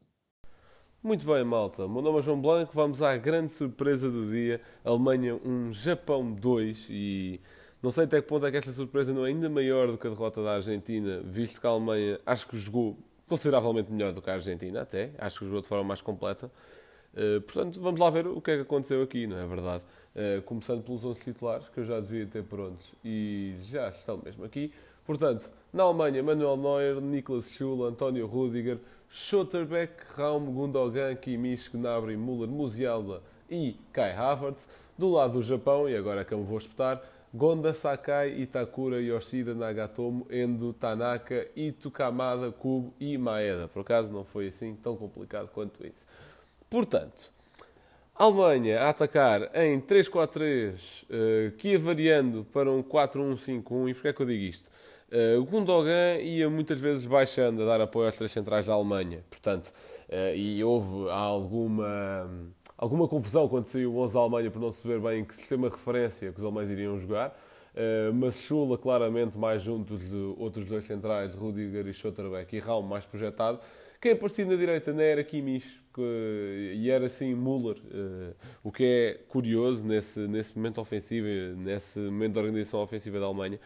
Muito 1.03 1.27
bem, 1.27 1.43
malta. 1.43 1.89
Meu 1.89 2.03
nome 2.03 2.21
é 2.21 2.23
João 2.23 2.41
Blanco. 2.41 2.73
Vamos 2.73 3.03
à 3.03 3.17
grande 3.17 3.51
surpresa 3.51 4.09
do 4.09 4.31
dia: 4.31 4.61
Alemanha 4.85 5.35
1, 5.45 5.73
Japão 5.73 6.33
2. 6.33 6.87
E 6.89 7.41
não 7.83 7.91
sei 7.91 8.05
até 8.05 8.21
que 8.21 8.29
ponto 8.29 8.45
é 8.45 8.51
que 8.51 8.57
esta 8.57 8.73
surpresa 8.73 9.13
não 9.13 9.25
é 9.25 9.29
ainda 9.29 9.49
maior 9.49 9.87
do 9.89 9.97
que 9.97 10.07
a 10.07 10.11
derrota 10.11 10.43
da 10.43 10.55
Argentina, 10.55 11.21
visto 11.25 11.61
que 11.61 11.67
a 11.67 11.71
Alemanha 11.71 12.21
acho 12.27 12.47
que 12.47 12.57
jogou 12.57 12.99
consideravelmente 13.27 13.91
melhor 13.91 14.13
do 14.13 14.21
que 14.21 14.29
a 14.29 14.35
Argentina, 14.35 14.83
até. 14.83 15.13
Acho 15.17 15.39
que 15.39 15.45
jogou 15.47 15.61
de 15.61 15.69
forma 15.69 15.85
mais 15.85 16.01
completa. 16.01 16.51
Uh, 17.15 17.41
portanto, 17.41 17.81
vamos 17.81 17.99
lá 18.01 18.11
ver 18.11 18.27
o 18.27 18.41
que 18.41 18.51
é 18.51 18.57
que 18.57 18.63
aconteceu 18.63 19.03
aqui, 19.03 19.27
não 19.27 19.39
é 19.39 19.47
verdade? 19.47 19.85
Uh, 20.15 20.43
começando 20.43 20.83
pelos 20.83 21.05
11 21.05 21.21
titulares, 21.21 21.69
que 21.69 21.79
eu 21.79 21.85
já 21.85 22.01
devia 22.01 22.27
ter 22.27 22.43
prontos 22.43 22.93
e 23.05 23.55
já 23.71 23.89
estão 23.89 24.21
mesmo 24.23 24.45
aqui. 24.45 24.73
Portanto, 25.07 25.51
na 25.73 25.85
Alemanha, 25.85 26.23
Manuel 26.23 26.57
Neuer, 26.57 27.01
Niklas 27.01 27.51
Schul, 27.51 27.85
António 27.85 28.27
Rudiger, 28.27 28.79
Schotterbeck, 29.09 29.93
Raum, 30.17 30.45
Gundogan, 30.53 31.15
Kimmich, 31.17 31.71
Gnabry, 31.71 32.17
Müller, 32.17 32.49
Musiala 32.49 33.23
e 33.49 33.77
Kai 33.93 34.13
Havertz. 34.13 34.69
Do 34.99 35.11
lado 35.11 35.35
do 35.35 35.43
Japão, 35.43 35.89
e 35.89 35.97
agora 35.97 36.21
é 36.21 36.25
que 36.25 36.35
eu 36.35 36.39
me 36.39 36.45
vou 36.45 36.59
espetar, 36.59 37.03
Gonda, 37.33 37.73
Sakai, 37.73 38.41
Itakura, 38.41 39.01
Yoshida, 39.01 39.55
Nagatomo, 39.55 40.27
Endo, 40.31 40.73
Tanaka, 40.73 41.47
Ito, 41.55 41.91
Kamada, 41.91 42.51
Kubo 42.51 42.93
e 42.99 43.17
Maeda. 43.17 43.69
Por 43.69 43.81
acaso 43.81 44.13
não 44.13 44.25
foi 44.25 44.49
assim 44.49 44.75
tão 44.75 44.97
complicado 44.97 45.49
quanto 45.49 45.87
isso. 45.87 46.07
Portanto, 46.69 47.31
Alemanha 48.21 48.83
a 48.83 48.91
atacar 48.91 49.51
em 49.55 49.81
3-4-3, 49.81 51.05
uh, 51.05 51.53
que 51.57 51.69
ia 51.69 51.79
variando 51.79 52.45
para 52.53 52.71
um 52.71 52.83
4-1-5-1. 52.83 53.89
E 53.89 53.95
porquê 53.95 54.09
é 54.09 54.13
que 54.13 54.21
eu 54.21 54.27
digo 54.27 54.43
isto? 54.45 54.69
Uh, 55.11 55.43
Gundogan 55.47 56.19
ia 56.21 56.51
muitas 56.51 56.79
vezes 56.79 57.07
baixando 57.07 57.63
a 57.63 57.65
dar 57.65 57.81
apoio 57.81 58.09
às 58.09 58.17
três 58.17 58.31
centrais 58.31 58.67
da 58.67 58.75
Alemanha. 58.75 59.25
Portanto, 59.31 59.73
uh, 60.11 60.37
e 60.37 60.63
houve 60.63 61.11
alguma, 61.11 62.29
alguma 62.81 63.07
confusão 63.07 63.47
quando 63.47 63.67
saiu 63.67 63.93
o 63.93 63.99
11 63.99 64.15
da 64.15 64.21
Alemanha 64.21 64.51
por 64.51 64.59
não 64.59 64.73
se 64.73 64.87
ver 64.89 64.99
bem 64.99 65.21
em 65.21 65.25
que 65.25 65.35
sistema 65.35 65.69
de 65.69 65.77
referência 65.77 66.33
que 66.33 66.39
os 66.39 66.45
alemães 66.45 66.71
iriam 66.71 66.99
jogar. 66.99 67.39
Uh, 67.73 68.13
mas 68.13 68.37
Schula 68.37 68.77
claramente 68.77 69.39
mais 69.39 69.63
junto 69.63 69.97
de 69.97 70.35
outros 70.39 70.65
dois 70.65 70.85
centrais, 70.85 71.35
Rudiger 71.35 71.87
e 71.87 71.93
Schotterbeck, 71.93 72.57
e 72.57 72.59
Raum 72.59 72.83
mais 72.83 73.05
projetado. 73.05 73.61
Quem 74.01 74.13
aparecia 74.13 74.47
na 74.47 74.57
direita 74.57 74.93
não 74.93 75.03
era 75.03 75.23
Kimmich 75.23 75.79
que, 75.95 76.73
e 76.75 76.91
era 76.91 77.07
assim 77.07 77.35
Müller, 77.35 77.77
uh, 77.77 78.35
o 78.65 78.73
que 78.73 78.83
é 78.83 79.21
curioso 79.29 79.87
nesse, 79.87 80.21
nesse 80.21 80.57
momento 80.57 80.81
ofensivo, 80.81 81.27
nesse 81.59 82.01
momento 82.01 82.33
de 82.33 82.39
organização 82.39 82.81
ofensiva 82.81 83.21
da 83.21 83.27
Alemanha. 83.27 83.61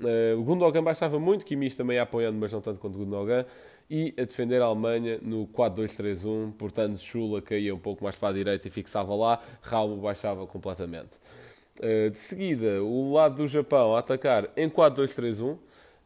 Uh, 0.00 0.38
o 0.38 0.42
Gundogan 0.42 0.82
baixava 0.82 1.20
muito, 1.20 1.44
Kimmich 1.44 1.76
também 1.76 1.98
apoiando, 1.98 2.38
mas 2.38 2.52
não 2.52 2.60
tanto 2.60 2.80
quanto 2.80 2.96
o 2.96 2.98
Gundogan, 3.04 3.44
e 3.90 4.14
a 4.18 4.24
defender 4.24 4.60
a 4.60 4.66
Alemanha 4.66 5.18
no 5.22 5.46
4-2-3-1, 5.48 6.52
portanto 6.52 6.98
Schula 6.98 7.40
caía 7.40 7.74
um 7.74 7.78
pouco 7.78 8.04
mais 8.04 8.16
para 8.16 8.30
a 8.30 8.32
direita 8.32 8.66
e 8.66 8.70
fixava 8.70 9.14
lá, 9.14 9.40
Raul 9.60 9.96
baixava 9.96 10.46
completamente. 10.46 11.18
Uh, 11.78 12.10
de 12.10 12.16
seguida, 12.16 12.82
o 12.82 13.12
lado 13.12 13.36
do 13.36 13.48
Japão 13.48 13.94
a 13.94 13.98
atacar 13.98 14.48
em 14.56 14.68
4-2-3-1, 14.68 15.58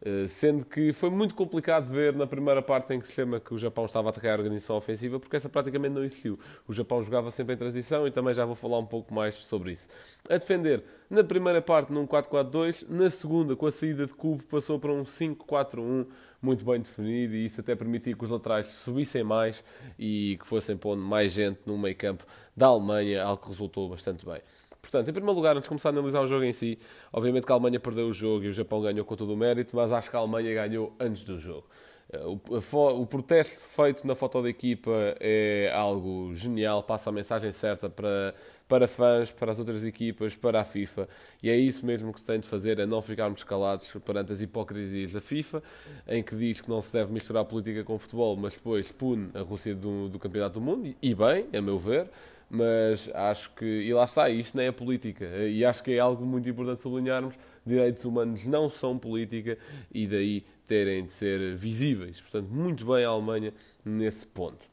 eh, 0.02 0.26
sendo 0.28 0.64
que 0.64 0.94
foi 0.94 1.10
muito 1.10 1.34
complicado 1.34 1.86
ver 1.86 2.14
na 2.14 2.26
primeira 2.26 2.62
parte 2.62 2.94
em 2.94 3.00
que 3.00 3.06
se 3.06 3.12
chama 3.12 3.38
que 3.38 3.52
o 3.52 3.58
Japão 3.58 3.84
estava 3.84 4.08
a 4.08 4.10
atacar 4.10 4.32
a 4.32 4.36
organização 4.36 4.76
ofensiva, 4.76 5.20
porque 5.20 5.36
essa 5.36 5.48
praticamente 5.48 5.94
não 5.94 6.02
existiu. 6.02 6.38
O 6.66 6.72
Japão 6.72 7.02
jogava 7.02 7.30
sempre 7.30 7.54
em 7.54 7.58
transição 7.58 8.06
e 8.06 8.10
também 8.10 8.32
já 8.32 8.46
vou 8.46 8.54
falar 8.54 8.78
um 8.78 8.86
pouco 8.86 9.12
mais 9.12 9.34
sobre 9.34 9.72
isso. 9.72 9.88
A 10.28 10.38
defender, 10.38 10.82
na 11.10 11.22
primeira 11.22 11.60
parte 11.60 11.92
num 11.92 12.06
4-4-2, 12.06 12.86
na 12.88 13.10
segunda, 13.10 13.54
com 13.54 13.66
a 13.66 13.72
saída 13.72 14.06
de 14.06 14.14
cubo, 14.14 14.42
passou 14.44 14.78
para 14.78 14.90
um 14.90 15.04
5-4-1 15.04 16.06
muito 16.42 16.64
bem 16.64 16.80
definido 16.80 17.34
e 17.34 17.44
isso 17.44 17.60
até 17.60 17.74
permitia 17.74 18.14
que 18.14 18.24
os 18.24 18.30
laterais 18.30 18.66
subissem 18.66 19.22
mais 19.22 19.62
e 19.98 20.38
que 20.40 20.46
fossem 20.46 20.76
pondo 20.76 21.02
mais 21.02 21.32
gente 21.32 21.60
no 21.66 21.76
meio 21.76 21.96
campo 21.96 22.24
da 22.56 22.66
Alemanha, 22.66 23.22
algo 23.22 23.42
que 23.42 23.48
resultou 23.48 23.88
bastante 23.88 24.24
bem. 24.24 24.40
Portanto, 24.80 25.08
em 25.08 25.12
primeiro 25.12 25.36
lugar, 25.36 25.52
antes 25.52 25.64
de 25.64 25.68
começar 25.68 25.90
a 25.90 25.92
analisar 25.92 26.20
o 26.20 26.26
jogo 26.26 26.44
em 26.44 26.52
si, 26.52 26.78
obviamente 27.12 27.44
que 27.44 27.52
a 27.52 27.54
Alemanha 27.54 27.78
perdeu 27.78 28.06
o 28.06 28.12
jogo 28.12 28.44
e 28.44 28.48
o 28.48 28.52
Japão 28.52 28.80
ganhou 28.80 29.04
com 29.04 29.14
todo 29.14 29.32
o 29.32 29.36
mérito, 29.36 29.76
mas 29.76 29.92
acho 29.92 30.10
que 30.10 30.16
a 30.16 30.18
Alemanha 30.18 30.54
ganhou 30.54 30.94
antes 30.98 31.22
do 31.24 31.38
jogo. 31.38 31.66
O, 32.12 33.06
protesto 33.06 33.64
feito 33.64 34.04
na 34.04 34.16
foto 34.16 34.42
da 34.42 34.48
equipa 34.48 34.90
é 35.20 35.70
algo 35.72 36.34
genial, 36.34 36.82
passa 36.82 37.08
a 37.08 37.12
mensagem 37.12 37.52
certa 37.52 37.88
para, 37.88 38.34
para 38.66 38.88
fãs, 38.88 39.30
para 39.30 39.52
as 39.52 39.60
outras 39.60 39.84
equipas, 39.84 40.34
para 40.34 40.60
a 40.60 40.64
FIFA. 40.64 41.08
E 41.40 41.48
é 41.48 41.56
isso 41.56 41.86
mesmo 41.86 42.12
que 42.12 42.18
se 42.18 42.26
tem 42.26 42.40
de 42.40 42.48
fazer, 42.48 42.80
é 42.80 42.86
não 42.86 43.00
ficarmos 43.00 43.44
calados 43.44 43.88
perante 44.04 44.32
as 44.32 44.42
hipocrisias 44.42 45.12
da 45.12 45.20
FIFA, 45.20 45.62
em 46.08 46.20
que 46.20 46.34
diz 46.34 46.60
que 46.60 46.68
não 46.68 46.82
se 46.82 46.92
deve 46.92 47.12
misturar 47.12 47.44
política 47.44 47.84
com 47.84 47.96
futebol, 47.96 48.36
mas 48.36 48.54
depois 48.54 48.90
pune 48.90 49.30
a 49.32 49.42
Rússia 49.42 49.72
do, 49.72 50.08
do 50.08 50.18
Campeonato 50.18 50.58
do 50.58 50.60
Mundo, 50.60 50.92
e 51.00 51.14
bem, 51.14 51.46
a 51.52 51.62
meu 51.62 51.78
ver 51.78 52.08
mas 52.52 53.08
acho 53.14 53.54
que, 53.54 53.64
e 53.64 53.94
lá 53.94 54.02
está, 54.02 54.28
isto 54.28 54.56
nem 54.56 54.66
é 54.66 54.72
política, 54.72 55.24
e 55.24 55.64
acho 55.64 55.84
que 55.84 55.92
é 55.92 56.00
algo 56.00 56.26
muito 56.26 56.48
importante 56.48 56.82
sublinharmos, 56.82 57.36
direitos 57.64 58.04
humanos 58.04 58.44
não 58.44 58.68
são 58.68 58.98
política 58.98 59.56
e 59.92 60.04
daí 60.06 60.44
terem 60.70 61.04
de 61.04 61.10
ser 61.10 61.56
visíveis. 61.56 62.20
Portanto, 62.20 62.48
muito 62.48 62.86
bem 62.86 63.04
a 63.04 63.08
Alemanha 63.08 63.52
nesse 63.84 64.24
ponto. 64.24 64.70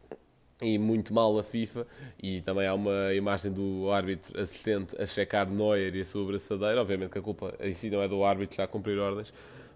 E 0.61 0.77
muito 0.77 1.11
mal 1.13 1.37
a 1.37 1.43
FIFA, 1.43 1.85
e 2.21 2.41
também 2.41 2.67
há 2.67 2.73
uma 2.73 3.13
imagem 3.13 3.51
do 3.51 3.91
árbitro 3.91 4.39
assistente 4.39 4.99
a 4.99 5.05
checar 5.05 5.47
Neuer 5.49 5.95
e 5.95 6.01
a 6.01 6.05
sua 6.05 6.25
braçadeira. 6.25 6.81
Obviamente 6.81 7.11
que 7.11 7.19
a 7.19 7.21
culpa 7.21 7.53
em 7.59 7.73
si 7.73 7.89
não 7.89 8.01
é 8.01 8.07
do 8.07 8.23
árbitro 8.23 8.57
já 8.57 8.63
a 8.63 8.67
cumprir 8.67 8.97
ordens, 8.97 9.31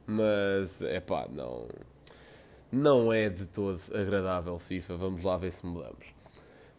mas 0.07 0.81
é 0.81 0.99
pá, 0.99 1.27
não, 1.31 1.67
não 2.71 3.13
é 3.13 3.29
de 3.29 3.47
todo 3.47 3.79
agradável 3.93 4.57
FIFA. 4.57 4.97
Vamos 4.97 5.23
lá 5.23 5.37
ver 5.37 5.51
se 5.51 5.65
mudamos. 5.65 6.20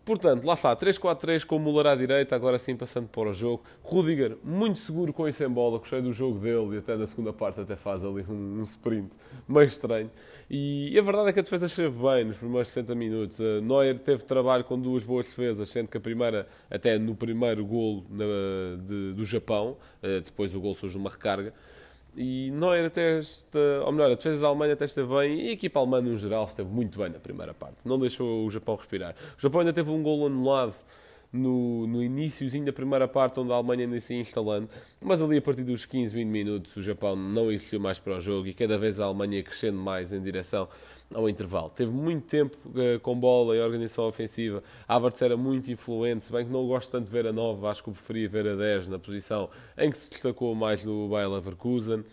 Portanto, 0.05 0.45
lá 0.45 0.55
está, 0.55 0.75
3-4-3 0.75 1.45
com 1.45 1.57
o 1.57 1.61
Muller 1.61 1.87
à 1.87 1.95
direita, 1.95 2.35
agora 2.35 2.59
sim 2.59 2.75
passando 2.75 3.07
para 3.07 3.29
o 3.29 3.33
jogo. 3.33 3.63
Rudiger, 3.83 4.37
muito 4.43 4.81
seguro 4.81 5.13
com 5.13 5.29
isso 5.29 5.45
em 5.45 5.49
bola, 5.49 5.79
gostei 5.79 6.03
do 6.03 6.13
jogo 6.13 6.41
dele 6.41 6.75
e 6.75 6.79
até 6.79 6.97
na 6.97 7.07
segunda 7.07 7.33
parte 7.33 7.61
até 7.61 7.77
faz 7.77 8.05
ali 8.05 8.25
um, 8.29 8.61
um 8.61 8.63
sprint 8.65 9.17
meio 9.49 9.67
estranho. 9.67 10.11
E, 10.51 10.93
e, 10.93 10.99
a 10.99 11.03
verdade 11.03 11.29
é 11.29 11.33
que 11.33 11.39
a 11.39 11.43
defesa 11.43 11.67
esteve 11.67 11.97
bem 11.97 12.25
nos 12.25 12.37
primeiros 12.37 12.69
60 12.69 12.95
minutos. 12.97 13.39
Uh, 13.39 13.63
Neuer 13.63 13.99
teve 14.01 14.25
trabalho 14.25 14.65
com 14.65 14.79
duas 14.79 15.05
boas 15.05 15.27
defesas, 15.27 15.71
sendo 15.71 15.89
que 15.89 15.97
a 15.97 16.01
primeira, 16.01 16.49
até 16.69 16.99
no 16.99 17.15
primeiro 17.15 17.65
golo 17.65 18.05
na, 18.11 18.25
de, 18.85 19.13
do 19.13 19.25
Japão, 19.25 19.77
uh, 20.03 20.21
depois 20.21 20.53
o 20.53 20.61
gol 20.61 20.75
surge 20.75 20.99
uma 20.99 21.11
recarga. 21.11 21.55
E 22.17 22.51
Neuer 22.51 22.87
até, 22.87 23.19
esta, 23.19 23.59
ou 23.85 23.93
melhor, 23.93 24.11
a 24.11 24.15
defesa 24.15 24.43
da 24.43 24.49
Alemanha 24.49 24.75
até 24.75 24.85
esteve 24.85 25.09
bem 25.09 25.47
e 25.47 25.49
a 25.49 25.53
equipa 25.53 25.81
alemã 25.81 26.01
no 26.03 26.17
geral 26.19 26.45
esteve 26.45 26.69
muito 26.69 26.99
bem 26.99 27.09
na 27.09 27.19
primeira 27.19 27.55
parte. 27.55 27.77
Não 27.85 27.99
deixou 27.99 28.47
o 28.47 28.51
Japão 28.51 28.77
respirar. 28.77 29.15
O 29.37 29.41
Japão 29.41 29.61
ainda 29.61 29.73
teve 29.73 29.91
um 29.91 30.03
gol 30.03 30.27
anulado 30.27 30.75
no, 31.33 31.87
no 31.87 32.03
iníciozinho 32.03 32.65
da 32.65 32.73
primeira 32.73 33.09
parte, 33.09 33.41
onde 33.41 33.53
a 33.53 33.57
Alemanha 33.57 33.85
ainda 33.85 33.99
se 33.99 34.15
ia 34.15 34.21
instalando, 34.21 34.69
mas 35.01 35.23
ali 35.23 35.39
a 35.39 35.43
partir 35.43 35.65
dos 35.65 35.87
15, 35.87 36.15
20 36.15 36.29
minutos 36.29 36.77
o 36.77 36.83
Japão 36.83 37.17
não 37.17 37.51
existiu 37.51 37.81
mais 37.81 37.99
para 37.99 38.17
o 38.17 38.21
jogo 38.21 38.47
e 38.47 38.55
cada 38.55 38.77
vez 38.77 39.01
a 39.01 39.07
Alemanha 39.07 39.43
crescendo 39.43 39.79
mais 39.79 40.13
em 40.13 40.21
direção 40.21 40.69
ao 41.15 41.29
intervalo. 41.29 41.71
Teve 41.71 41.93
muito 41.93 42.27
tempo 42.27 42.57
uh, 42.67 43.01
com 43.01 43.19
bola 43.19 43.57
e 43.57 43.61
organização 43.61 44.07
ofensiva. 44.07 44.63
Havertz 44.87 45.23
era 45.23 45.37
muito 45.37 45.71
influente, 45.71 46.25
se 46.25 46.33
bem 46.33 46.45
que 46.45 46.53
não 46.53 46.67
gosto 46.67 46.91
tanto 46.91 47.07
de 47.07 47.11
ver 47.11 47.27
a 47.27 47.33
9, 47.33 47.67
acho 47.67 47.83
que 47.83 47.91
preferia 47.91 48.29
ver 48.29 48.49
a 48.49 48.55
10 48.55 48.89
na 48.89 48.99
posição 48.99 49.49
em 49.79 49.91
que 49.91 49.97
se 49.97 50.11
destacou 50.11 50.55
mais 50.55 50.85
no 50.85 51.09
Bayer 51.09 51.31
Leverkusen. 51.31 52.05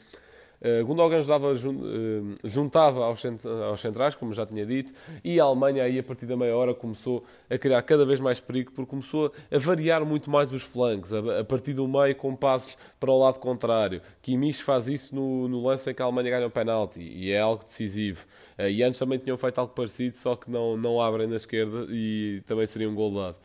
Uh, 0.61 0.85
Gundogan 0.85 1.19
uh, 1.19 2.35
juntava 2.43 3.05
aos, 3.05 3.23
aos, 3.69 3.79
centrais, 3.79 4.13
como 4.13 4.33
já 4.33 4.45
tinha 4.45 4.65
dito, 4.65 4.91
e 5.23 5.39
a 5.39 5.45
Alemanha 5.45 5.83
aí 5.83 5.97
a 5.97 6.03
partir 6.03 6.25
da 6.25 6.35
meia 6.35 6.55
hora 6.55 6.73
começou 6.73 7.23
a 7.49 7.57
criar 7.57 7.81
cada 7.83 8.05
vez 8.05 8.19
mais 8.19 8.41
perigo 8.41 8.71
porque 8.73 8.89
começou 8.89 9.31
a 9.49 9.57
variar 9.57 10.05
muito 10.05 10.29
mais 10.29 10.51
os 10.51 10.61
flancos, 10.61 11.13
a, 11.13 11.39
a 11.39 11.43
partir 11.45 11.73
do 11.73 11.87
meio 11.87 12.13
com 12.15 12.35
passes 12.35 12.77
para 12.99 13.09
o 13.09 13.17
lado 13.17 13.39
contrário. 13.39 14.01
Kimmich 14.21 14.61
faz 14.61 14.89
isso 14.89 15.15
no, 15.15 15.47
no 15.47 15.63
lance 15.63 15.89
em 15.89 15.93
que 15.93 16.01
a 16.01 16.05
Alemanha 16.05 16.31
ganha 16.31 16.47
o 16.47 16.51
penalti 16.51 16.99
e 16.99 17.31
é 17.31 17.39
algo 17.39 17.63
decisivo. 17.63 18.25
Uh, 18.57 18.63
e 18.63 18.83
antes 18.83 18.99
também 18.99 19.17
tinham 19.17 19.37
feito 19.37 19.59
algo 19.59 19.73
parecido, 19.73 20.17
só 20.17 20.35
que 20.35 20.51
não, 20.51 20.75
não 20.75 21.01
abrem 21.01 21.27
na 21.27 21.37
esquerda 21.37 21.85
e 21.89 22.43
também 22.45 22.65
seria 22.65 22.89
um 22.89 22.95
gol 22.95 23.13
dado. 23.13 23.37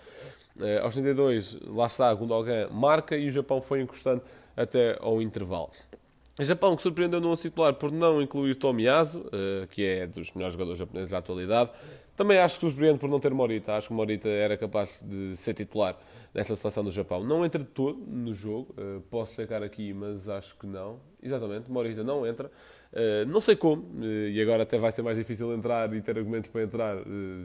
Uh, 0.59 0.83
aos 0.83 0.95
32, 0.95 1.61
lá 1.67 1.87
está, 1.87 2.13
Gundogan 2.13 2.69
marca 2.71 3.17
e 3.17 3.29
o 3.29 3.31
Japão 3.31 3.61
foi 3.61 3.81
encostando 3.81 4.23
até 4.57 4.99
ao 5.01 5.23
intervalo. 5.23 5.71
Japão 6.43 6.75
que 6.75 6.83
surpreendeu 6.83 7.21
no 7.21 7.37
titular 7.37 7.75
por 7.75 7.93
não 7.93 8.21
incluir 8.21 8.57
Tomiyasu, 8.57 9.21
uh, 9.21 9.67
que 9.69 9.85
é 9.85 10.07
dos 10.07 10.33
melhores 10.33 10.55
jogadores 10.55 10.79
japoneses 10.81 11.11
da 11.11 11.19
atualidade. 11.19 11.71
Também 12.17 12.39
acho 12.39 12.59
que 12.59 12.67
surpreende 12.67 12.99
por 12.99 13.09
não 13.09 13.21
ter 13.21 13.33
Morita. 13.33 13.77
Acho 13.77 13.89
que 13.89 13.95
Morita 13.95 14.29
era 14.29 14.57
capaz 14.57 15.05
de 15.05 15.37
ser 15.37 15.55
titular 15.55 15.97
nesta 16.33 16.57
seleção 16.57 16.83
do 16.83 16.91
Japão. 16.91 17.23
Não 17.23 17.45
entra 17.45 17.63
de 17.63 17.69
todo 17.69 17.99
no 17.99 18.35
jogo, 18.35 18.75
uh, 18.79 19.01
posso 19.03 19.35
checar 19.35 19.63
aqui, 19.63 19.93
mas 19.93 20.29
acho 20.29 20.57
que 20.57 20.67
não. 20.67 20.99
Exatamente, 21.23 21.71
Morita 21.71 22.03
não 22.03 22.27
entra. 22.27 22.51
Uh, 22.93 23.27
não 23.29 23.41
sei 23.41 23.55
como, 23.55 24.05
e 24.05 24.41
agora 24.41 24.65
até 24.65 24.77
vai 24.77 24.91
ser 24.91 25.03
mais 25.03 25.17
difícil 25.17 25.53
entrar 25.55 25.93
e 25.95 26.01
ter 26.01 26.19
argumentos 26.19 26.51
para 26.51 26.63
entrar, 26.63 26.97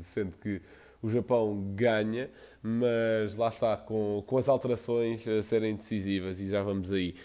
sendo 0.02 0.38
que 0.38 0.62
o 1.02 1.10
Japão 1.10 1.74
ganha, 1.76 2.30
mas 2.62 3.36
lá 3.36 3.48
está, 3.48 3.78
com, 3.78 4.24
com 4.26 4.38
as 4.38 4.50
alterações 4.50 5.28
a 5.28 5.42
serem 5.42 5.76
decisivas 5.76 6.40
e 6.40 6.50
já 6.50 6.62
vamos 6.62 6.92
aí. 6.92 7.16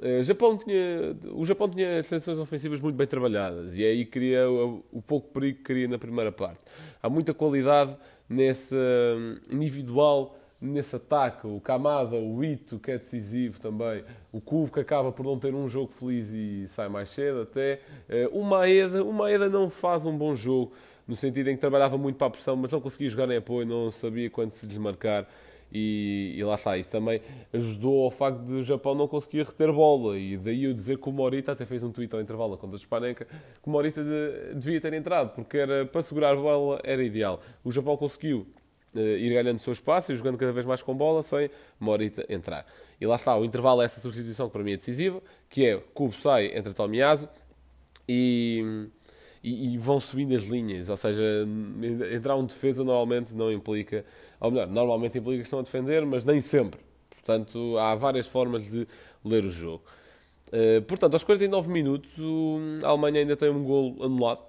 Uh, 0.00 0.22
Japão 0.22 0.56
tinha, 0.56 1.14
o 1.32 1.44
Japão 1.44 1.68
tinha 1.68 1.98
as 1.98 2.28
ofensivas 2.28 2.80
muito 2.80 2.96
bem 2.96 3.06
trabalhadas 3.06 3.76
e 3.76 3.84
aí 3.84 4.06
cria 4.06 4.50
o, 4.50 4.82
o, 4.90 5.02
pouco 5.02 5.28
perigo 5.28 5.58
que 5.58 5.64
cria 5.64 5.86
na 5.86 5.98
primeira 5.98 6.32
parte. 6.32 6.60
Há 7.02 7.10
muita 7.10 7.34
qualidade 7.34 7.94
nesse 8.28 8.74
hum, 8.74 9.36
individual 9.50 10.36
nesse 10.60 10.96
ataque. 10.96 11.46
O 11.46 11.60
Kamada, 11.60 12.16
o 12.16 12.44
Ito, 12.44 12.78
que 12.78 12.90
é 12.90 12.98
decisivo 12.98 13.58
também. 13.60 14.04
O 14.30 14.40
Cubo, 14.40 14.72
que 14.72 14.80
acaba 14.80 15.10
por 15.10 15.24
não 15.24 15.38
ter 15.38 15.54
um 15.54 15.68
jogo 15.68 15.92
feliz 15.92 16.32
e 16.32 16.68
sai 16.68 16.88
mais 16.88 17.08
cedo 17.10 17.42
até. 17.42 17.80
Uh, 18.08 18.38
o 18.38 18.44
Maeda, 18.44 19.02
o 19.02 19.12
Maeda 19.12 19.48
não 19.48 19.70
faz 19.70 20.04
um 20.04 20.16
bom 20.16 20.34
jogo, 20.34 20.72
no 21.08 21.16
sentido 21.16 21.48
em 21.48 21.54
que 21.54 21.60
trabalhava 21.60 21.96
muito 21.96 22.16
para 22.16 22.26
a 22.26 22.30
pressão, 22.30 22.56
mas 22.56 22.70
não 22.70 22.80
conseguia 22.80 23.08
jogar 23.08 23.30
em 23.30 23.36
apoio, 23.36 23.66
não 23.66 23.90
sabia 23.90 24.28
quando 24.28 24.50
se 24.50 24.66
desmarcar. 24.66 25.26
E, 25.72 26.34
e, 26.36 26.42
lá 26.42 26.56
está, 26.56 26.76
isso 26.76 26.90
também 26.90 27.20
ajudou 27.52 28.04
ao 28.04 28.10
facto 28.10 28.42
de 28.42 28.54
o 28.54 28.62
Japão 28.62 28.94
não 28.94 29.06
conseguir 29.06 29.44
reter 29.44 29.72
bola 29.72 30.18
e 30.18 30.36
daí 30.36 30.64
eu 30.64 30.74
dizer 30.74 30.98
que 30.98 31.08
o 31.08 31.12
Morita 31.12 31.52
até 31.52 31.64
fez 31.64 31.84
um 31.84 31.92
tweet 31.92 32.12
ao 32.12 32.20
intervalo 32.20 32.58
contra 32.58 32.74
o 32.74 32.78
Spanenka 32.78 33.24
que 33.24 33.68
o 33.68 33.70
Morita 33.70 34.02
de, 34.02 34.54
devia 34.54 34.80
ter 34.80 34.92
entrado 34.94 35.32
porque 35.32 35.56
era, 35.56 35.86
para 35.86 36.02
segurar 36.02 36.32
a 36.32 36.36
bola 36.36 36.80
era 36.82 37.02
ideal. 37.04 37.40
O 37.62 37.70
Japão 37.70 37.96
conseguiu 37.96 38.48
uh, 38.94 38.98
ir 38.98 39.32
ganhando 39.32 39.58
o 39.58 39.60
seu 39.60 39.72
espaço 39.72 40.10
e 40.10 40.16
jogando 40.16 40.36
cada 40.36 40.52
vez 40.52 40.66
mais 40.66 40.82
com 40.82 40.92
bola 40.92 41.22
sem 41.22 41.48
Morita 41.78 42.26
entrar. 42.28 42.66
E 43.00 43.06
lá 43.06 43.14
está, 43.14 43.36
o 43.36 43.44
intervalo 43.44 43.80
é 43.80 43.84
essa 43.84 44.00
substituição 44.00 44.48
que 44.48 44.52
para 44.52 44.64
mim 44.64 44.72
é 44.72 44.76
decisiva, 44.76 45.22
que 45.48 45.64
é 45.66 45.76
Kubo 45.94 46.12
sai, 46.12 46.56
entra 46.56 46.72
Tomiyasu 46.72 47.28
e 48.08 48.90
e, 49.42 49.74
e, 49.74 49.78
vão 49.78 50.00
subindo 50.00 50.34
as 50.34 50.44
linhas. 50.44 50.88
Ou 50.88 50.96
seja, 50.96 51.22
entrar 52.14 52.36
um 52.36 52.44
defesa 52.44 52.84
normalmente 52.84 53.34
não 53.34 53.50
implica, 53.50 54.04
ou 54.40 54.50
melhor, 54.50 54.66
normalmente 54.66 55.18
implica 55.18 55.38
que 55.38 55.46
estão 55.46 55.58
a 55.58 55.62
defender, 55.62 56.04
mas 56.06 56.24
nem 56.24 56.40
sempre. 56.40 56.80
Portanto, 57.10 57.76
há 57.78 57.94
várias 57.94 58.26
formas 58.26 58.64
de 58.70 58.86
ler 59.24 59.44
o 59.44 59.50
jogo. 59.50 59.84
Uh, 60.48 60.82
portanto, 60.82 61.12
aos 61.14 61.22
49 61.22 61.68
minutos, 61.68 62.10
a 62.82 62.88
Alemanha 62.88 63.20
ainda 63.20 63.36
tem 63.36 63.50
um 63.50 63.62
gol 63.62 63.96
anulado. 64.02 64.40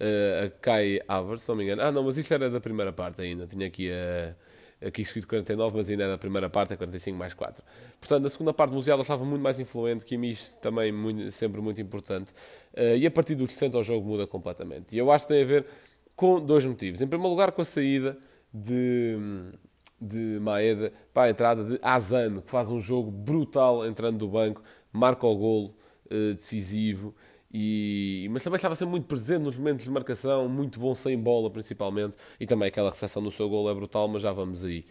Uh, 0.00 0.46
a 0.46 0.50
Kai 0.62 0.98
Havertz, 1.06 1.42
se 1.42 1.48
não 1.50 1.56
me 1.56 1.64
engano. 1.64 1.82
Ah, 1.82 1.92
não, 1.92 2.04
mas 2.04 2.16
isto 2.16 2.32
era 2.32 2.48
da 2.48 2.60
primeira 2.60 2.92
parte 2.92 3.20
ainda. 3.20 3.46
Tinha 3.46 3.66
aqui 3.66 3.90
a 3.90 4.34
aqui 4.82 5.02
escrito 5.02 5.28
49, 5.28 5.76
mas 5.76 5.90
ainda 5.90 6.04
é 6.04 6.08
na 6.08 6.16
primeira 6.16 6.48
parte, 6.48 6.72
é 6.72 6.76
45 6.76 7.18
mais 7.18 7.34
4. 7.34 7.62
Portanto, 8.00 8.22
na 8.22 8.30
segunda 8.30 8.54
parte, 8.54 8.72
Musiala 8.72 9.02
estava 9.02 9.22
muito 9.26 9.42
mais 9.42 9.60
influente, 9.60 10.06
Kimmich 10.06 10.54
também 10.58 10.90
muito, 10.90 11.30
sempre 11.32 11.60
muito 11.60 11.82
importante, 11.82 12.32
e 12.96 13.06
a 13.06 13.10
partir 13.10 13.34
dos 13.34 13.50
60 13.50 13.76
o 13.76 13.82
jogo 13.82 14.08
muda 14.08 14.26
completamente. 14.26 14.96
E 14.96 14.98
eu 14.98 15.12
acho 15.12 15.26
que 15.26 15.34
tem 15.34 15.42
a 15.42 15.46
ver 15.46 15.66
com 16.16 16.40
dois 16.40 16.64
motivos. 16.64 17.02
Em 17.02 17.06
primeiro 17.06 17.30
lugar, 17.30 17.52
com 17.52 17.60
a 17.60 17.64
saída 17.66 18.16
de, 18.52 19.16
de 20.00 20.38
Maeda 20.40 20.92
para 21.12 21.24
a 21.24 21.30
entrada 21.30 21.64
de 21.64 21.78
Azano, 21.82 22.42
que 22.42 22.50
faz 22.50 22.68
um 22.70 22.80
jogo 22.80 23.10
brutal 23.10 23.86
entrando 23.86 24.18
do 24.18 24.28
banco, 24.28 24.62
marca 24.92 25.26
o 25.26 25.36
golo 25.36 25.74
uh, 26.06 26.34
decisivo, 26.34 27.14
e, 27.52 28.28
mas 28.30 28.44
também 28.44 28.56
estava 28.56 28.76
sempre 28.76 28.92
muito 28.92 29.06
presente 29.06 29.42
nos 29.42 29.56
momentos 29.56 29.84
de 29.84 29.90
marcação, 29.90 30.48
muito 30.48 30.78
bom 30.78 30.94
sem 30.94 31.18
bola 31.18 31.50
principalmente, 31.50 32.16
e 32.38 32.46
também 32.46 32.68
aquela 32.68 32.90
recepção 32.90 33.22
do 33.22 33.30
seu 33.30 33.48
gol 33.48 33.68
é 33.70 33.74
brutal, 33.74 34.06
mas 34.08 34.22
já 34.22 34.32
vamos 34.32 34.64
aí. 34.64 34.84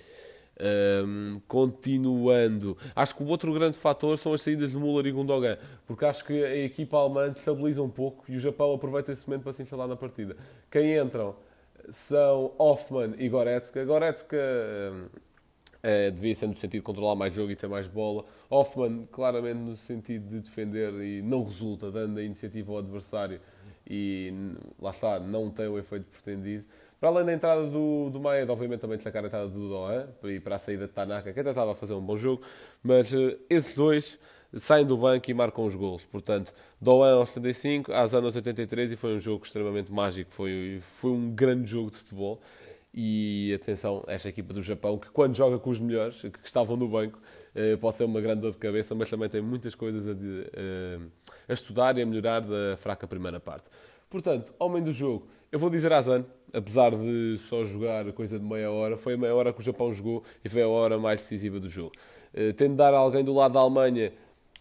Um, 0.61 1.39
continuando, 1.47 2.77
acho 2.93 3.15
que 3.15 3.23
o 3.23 3.27
outro 3.27 3.53
grande 3.53 3.77
fator 3.77 4.17
são 4.17 4.33
as 4.33 4.41
saídas 4.41 4.71
de 4.71 4.77
Müller 4.77 5.05
e 5.05 5.11
Gundogan, 5.11 5.57
porque 5.87 6.03
acho 6.03 6.25
que 6.25 6.43
a 6.43 6.57
equipa 6.57 6.97
alemã 6.97 7.27
estabiliza 7.27 7.81
um 7.81 7.89
pouco 7.89 8.25
e 8.27 8.35
o 8.35 8.39
Japão 8.41 8.73
aproveita 8.73 9.13
esse 9.13 9.25
momento 9.25 9.43
para 9.43 9.53
se 9.53 9.61
instalar 9.61 9.87
na 9.87 9.95
partida. 9.95 10.35
Quem 10.69 10.97
entram 10.97 11.33
são 11.91 12.53
Hoffman 12.57 13.13
e 13.17 13.29
Goretzka. 13.29 13.83
Goretzka 13.85 14.37
Uh, 15.79 16.11
devia 16.11 16.35
ser 16.35 16.45
no 16.47 16.55
sentido 16.55 16.81
de 16.81 16.81
controlar 16.81 17.15
mais 17.15 17.33
jogo 17.33 17.51
e 17.51 17.55
ter 17.55 17.67
mais 17.67 17.87
bola. 17.87 18.25
Hoffman, 18.49 19.07
claramente 19.09 19.55
no 19.55 19.77
sentido 19.77 20.27
de 20.27 20.41
defender 20.41 20.93
e 20.95 21.21
não 21.21 21.41
resulta, 21.41 21.89
dando 21.89 22.19
a 22.19 22.21
iniciativa 22.21 22.69
ao 22.73 22.79
adversário 22.79 23.39
e 23.89 24.33
lá 24.77 24.91
está, 24.91 25.21
não 25.21 25.49
tem 25.49 25.67
o 25.67 25.79
efeito 25.79 26.05
pretendido. 26.11 26.65
Para 26.99 27.09
além 27.09 27.25
da 27.25 27.33
entrada 27.33 27.65
do, 27.65 28.09
do 28.09 28.19
Maeda, 28.19 28.51
obviamente 28.51 28.81
também 28.81 28.97
destacar 28.97 29.23
a 29.23 29.27
entrada 29.27 29.47
do 29.47 29.69
Doan 29.69 30.07
e 30.25 30.39
para 30.41 30.57
a 30.57 30.59
saída 30.59 30.85
de 30.85 30.91
Tanaka, 30.91 31.31
que 31.31 31.39
até 31.39 31.49
estava 31.49 31.71
a 31.71 31.75
fazer 31.75 31.93
um 31.93 32.01
bom 32.01 32.17
jogo, 32.17 32.43
mas 32.83 33.13
uh, 33.13 33.39
esses 33.49 33.73
dois 33.73 34.19
saem 34.55 34.85
do 34.85 34.97
banco 34.97 35.29
e 35.29 35.33
marcam 35.33 35.65
os 35.65 35.75
gols. 35.75 36.05
Portanto, 36.05 36.53
Doan 36.79 37.15
aos 37.15 37.29
75, 37.29 37.91
Azan 37.93 38.23
aos 38.23 38.35
83 38.35 38.91
e 38.91 38.95
foi 38.95 39.15
um 39.15 39.19
jogo 39.19 39.45
extremamente 39.45 39.91
mágico, 39.91 40.31
foi, 40.31 40.79
foi 40.81 41.11
um 41.11 41.31
grande 41.31 41.69
jogo 41.69 41.91
de 41.91 41.97
futebol. 41.97 42.39
E 42.91 43.53
atenção, 43.53 44.03
esta 44.07 44.29
equipa 44.29 44.51
do 44.51 44.63
Japão, 44.63 44.97
que 44.97 45.09
quando 45.11 45.35
joga 45.35 45.59
com 45.59 45.69
os 45.69 45.79
melhores, 45.79 46.21
que 46.21 46.39
estavam 46.43 46.75
no 46.75 46.87
banco, 46.87 47.19
eh, 47.53 47.77
pode 47.77 47.95
ser 47.95 48.05
uma 48.05 48.19
grande 48.19 48.41
dor 48.41 48.51
de 48.51 48.57
cabeça, 48.57 48.95
mas 48.95 49.07
também 49.07 49.29
tem 49.29 49.41
muitas 49.41 49.75
coisas 49.75 50.07
a, 50.07 50.11
eh, 50.11 50.99
a 51.47 51.53
estudar 51.53 51.95
e 51.99 52.01
a 52.01 52.05
melhorar 52.05 52.39
da 52.39 52.75
fraca 52.77 53.05
primeira 53.05 53.39
parte. 53.39 53.69
Portanto, 54.09 54.51
homem 54.57 54.81
do 54.81 54.91
jogo, 54.91 55.27
eu 55.51 55.59
vou 55.59 55.69
dizer 55.69 55.93
Azan, 55.93 56.25
apesar 56.51 56.95
de 56.95 57.37
só 57.37 57.63
jogar 57.63 58.11
coisa 58.13 58.39
de 58.39 58.45
meia 58.45 58.71
hora, 58.71 58.97
foi 58.97 59.13
a 59.13 59.17
meia 59.17 59.35
hora 59.35 59.53
que 59.53 59.59
o 59.59 59.63
Japão 59.63 59.93
jogou 59.93 60.23
e 60.43 60.49
foi 60.49 60.63
a 60.63 60.67
hora 60.67 60.97
mais 60.97 61.19
decisiva 61.19 61.59
do 61.59 61.67
jogo. 61.67 61.91
Uh, 62.33 62.51
tendo 62.53 62.71
de 62.71 62.77
dar 62.77 62.93
alguém 62.93 63.23
do 63.23 63.33
lado 63.33 63.53
da 63.53 63.59
Alemanha, 63.59 64.11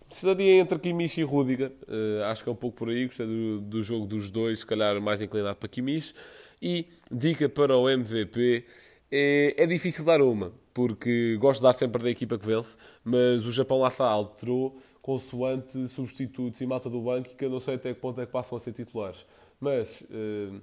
estaria 0.09 0.55
entre 0.55 0.79
Kimmich 0.79 1.21
e 1.21 1.25
Rudiger, 1.25 1.73
uh, 1.89 2.25
acho 2.25 2.43
que 2.43 2.49
é 2.49 2.53
um 2.53 2.57
pouco 2.57 2.77
por 2.77 2.89
aí, 2.89 3.07
gostei 3.07 3.27
do, 3.27 3.61
do 3.61 3.83
jogo 3.83 4.07
dos 4.07 4.31
dois, 4.31 4.61
se 4.61 4.67
calhar 4.67 5.01
mais 5.01 5.21
inclinado 5.21 5.57
para 5.57 5.69
Kimmich. 5.69 6.15
E 6.61 6.87
dica 7.11 7.49
para 7.49 7.77
o 7.77 7.89
MVP: 7.89 8.65
é, 9.11 9.55
é 9.57 9.67
difícil 9.67 10.05
dar 10.05 10.21
uma, 10.21 10.53
porque 10.75 11.37
gosto 11.39 11.61
de 11.61 11.65
dar 11.65 11.73
sempre 11.73 12.03
da 12.03 12.11
equipa 12.11 12.39
que 12.39 12.47
vence, 12.47 12.77
mas 13.05 13.47
o 13.47 13.53
Japão 13.53 13.81
lá 13.81 13.89
está, 13.89 14.07
alterou 14.07 14.79
consoante 15.01 15.87
substitutos 15.89 16.61
e 16.61 16.67
mata 16.67 16.91
do 16.91 17.01
banco, 17.01 17.35
que 17.37 17.45
eu 17.45 17.51
não 17.51 17.61
sei 17.61 17.75
até 17.75 17.95
que 17.95 18.01
ponto 18.01 18.21
é 18.21 18.27
que 18.27 18.33
passam 18.33 18.57
a 18.57 18.61
ser 18.61 18.73
titulares. 18.73 19.27
Mas. 19.61 20.03
Uh, 20.03 20.61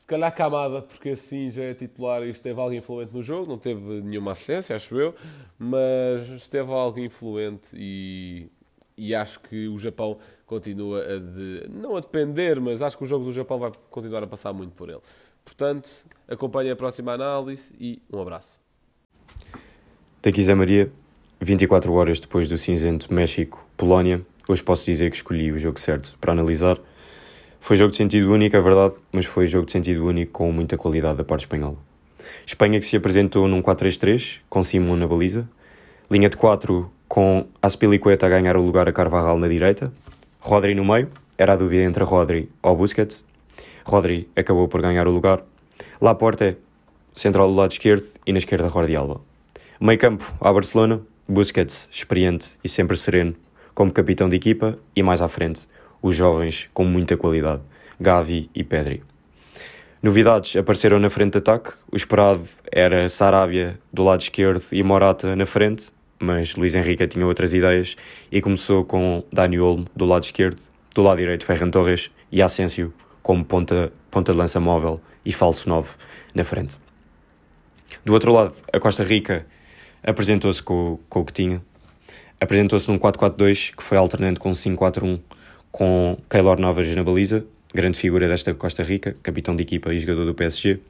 se 0.00 0.06
calhar 0.06 0.34
Camada, 0.34 0.80
porque 0.80 1.10
assim 1.10 1.50
já 1.50 1.62
é 1.62 1.74
titular 1.74 2.22
e 2.22 2.30
esteve 2.30 2.58
algo 2.58 2.72
influente 2.72 3.12
no 3.12 3.22
jogo, 3.22 3.46
não 3.46 3.58
teve 3.58 4.00
nenhuma 4.00 4.32
assistência, 4.32 4.74
acho 4.74 4.98
eu, 4.98 5.14
mas 5.58 6.26
esteve 6.28 6.72
algo 6.72 6.98
influente 6.98 7.68
e 7.74 8.48
e 8.96 9.14
acho 9.14 9.40
que 9.40 9.68
o 9.68 9.78
Japão 9.78 10.18
continua 10.46 11.02
a 11.02 11.18
de, 11.18 11.66
não 11.68 11.96
a 11.96 12.00
depender, 12.00 12.60
mas 12.60 12.80
acho 12.80 12.96
que 12.96 13.04
o 13.04 13.06
jogo 13.06 13.26
do 13.26 13.32
Japão 13.32 13.58
vai 13.58 13.72
continuar 13.90 14.22
a 14.22 14.26
passar 14.26 14.54
muito 14.54 14.72
por 14.72 14.88
ele. 14.88 15.00
Portanto, 15.44 15.90
acompanhe 16.26 16.70
a 16.70 16.76
próxima 16.76 17.12
análise 17.12 17.72
e 17.78 18.00
um 18.10 18.20
abraço. 18.20 18.58
Daqui 20.22 20.42
Zé 20.42 20.54
Maria, 20.54 20.90
24 21.40 21.92
horas 21.92 22.20
depois 22.20 22.48
do 22.48 22.56
cinzento 22.56 23.12
México-Polónia, 23.12 24.24
hoje 24.48 24.62
posso 24.62 24.86
dizer 24.86 25.10
que 25.10 25.16
escolhi 25.16 25.52
o 25.52 25.58
jogo 25.58 25.78
certo 25.78 26.16
para 26.18 26.32
analisar. 26.32 26.78
Foi 27.60 27.76
jogo 27.76 27.90
de 27.90 27.98
sentido 27.98 28.32
único, 28.32 28.56
é 28.56 28.60
verdade, 28.60 28.94
mas 29.12 29.26
foi 29.26 29.46
jogo 29.46 29.66
de 29.66 29.72
sentido 29.72 30.06
único 30.06 30.32
com 30.32 30.50
muita 30.50 30.76
qualidade 30.76 31.18
da 31.18 31.24
parte 31.24 31.42
espanhola. 31.42 31.76
Espanha 32.46 32.78
que 32.78 32.84
se 32.84 32.96
apresentou 32.96 33.46
num 33.46 33.62
4-3-3, 33.62 34.40
com 34.48 34.62
Simon 34.62 34.96
na 34.96 35.06
baliza. 35.06 35.48
Linha 36.10 36.28
de 36.28 36.36
4 36.36 36.90
com 37.06 37.46
Aspilicueta 37.60 38.26
a 38.26 38.28
ganhar 38.28 38.56
o 38.56 38.62
lugar 38.62 38.88
a 38.88 38.92
Carvajal 38.92 39.38
na 39.38 39.46
direita. 39.46 39.92
Rodri 40.40 40.74
no 40.74 40.84
meio, 40.84 41.10
era 41.36 41.52
a 41.52 41.56
dúvida 41.56 41.82
entre 41.82 42.02
Rodri 42.02 42.48
ou 42.62 42.74
Busquets. 42.74 43.24
Rodri 43.84 44.28
acabou 44.34 44.66
por 44.66 44.80
ganhar 44.80 45.06
o 45.06 45.10
lugar. 45.10 45.42
Laporte, 46.00 46.56
central 47.12 47.48
do 47.48 47.54
lado 47.54 47.72
esquerdo 47.72 48.06
e 48.26 48.32
na 48.32 48.38
esquerda 48.38 48.68
Jordi 48.68 48.96
Alba. 48.96 49.20
Meio 49.80 49.98
campo, 49.98 50.32
a 50.40 50.52
Barcelona, 50.52 51.00
Busquets, 51.28 51.88
experiente 51.92 52.58
e 52.64 52.68
sempre 52.68 52.96
sereno, 52.96 53.34
como 53.74 53.92
capitão 53.92 54.28
de 54.28 54.36
equipa, 54.36 54.78
e 54.94 55.02
mais 55.02 55.20
à 55.20 55.28
frente, 55.28 55.66
os 56.02 56.16
jovens 56.16 56.68
com 56.72 56.84
muita 56.84 57.16
qualidade, 57.16 57.62
Gavi 58.00 58.50
e 58.54 58.64
Pedri. 58.64 59.02
Novidades 60.02 60.56
apareceram 60.56 60.98
na 60.98 61.10
frente 61.10 61.32
de 61.32 61.38
ataque. 61.38 61.72
O 61.92 61.96
esperado 61.96 62.42
era 62.72 63.08
Sarabia 63.10 63.78
do 63.92 64.02
lado 64.02 64.22
esquerdo 64.22 64.62
e 64.72 64.82
Morata 64.82 65.36
na 65.36 65.44
frente, 65.44 65.88
mas 66.18 66.56
Luís 66.56 66.74
Henrique 66.74 67.06
tinha 67.06 67.26
outras 67.26 67.52
ideias 67.52 67.96
e 68.32 68.40
começou 68.40 68.84
com 68.84 69.22
Dani 69.30 69.60
Olmo 69.60 69.86
do 69.94 70.06
lado 70.06 70.24
esquerdo, 70.24 70.56
do 70.94 71.02
lado 71.02 71.18
direito 71.18 71.44
Ferran 71.44 71.70
Torres 71.70 72.10
e 72.32 72.40
Asensio 72.40 72.94
como 73.22 73.44
ponta, 73.44 73.92
ponta 74.10 74.32
de 74.32 74.38
lança 74.38 74.58
móvel 74.58 75.00
e 75.24 75.32
falso 75.32 75.68
9 75.68 75.90
na 76.34 76.44
frente. 76.44 76.76
Do 78.04 78.14
outro 78.14 78.32
lado, 78.32 78.54
a 78.72 78.80
Costa 78.80 79.02
Rica 79.02 79.46
apresentou-se 80.02 80.62
com, 80.62 80.98
com 81.08 81.20
o 81.20 81.24
que 81.24 81.32
tinha. 81.32 81.62
Apresentou-se 82.40 82.90
num 82.90 82.98
4-4-2 82.98 83.76
que 83.76 83.82
foi 83.82 83.98
alternando 83.98 84.40
com 84.40 84.50
5-4-1 84.52 85.20
com 85.70 86.18
Keylor 86.28 86.58
Navas 86.60 86.94
na 86.94 87.02
baliza, 87.02 87.44
grande 87.74 87.98
figura 87.98 88.28
desta 88.28 88.52
Costa 88.54 88.82
Rica, 88.82 89.16
capitão 89.22 89.54
de 89.54 89.62
equipa 89.62 89.92
e 89.92 89.98
jogador 89.98 90.24
do 90.24 90.34
PSG. 90.34 90.80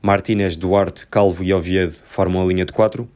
Martínez, 0.00 0.56
Duarte, 0.56 1.06
Calvo 1.06 1.42
e 1.42 1.52
Oviedo 1.52 1.94
formam 2.04 2.42
a 2.42 2.46
linha 2.46 2.64
de 2.64 2.72
4. 2.72 3.08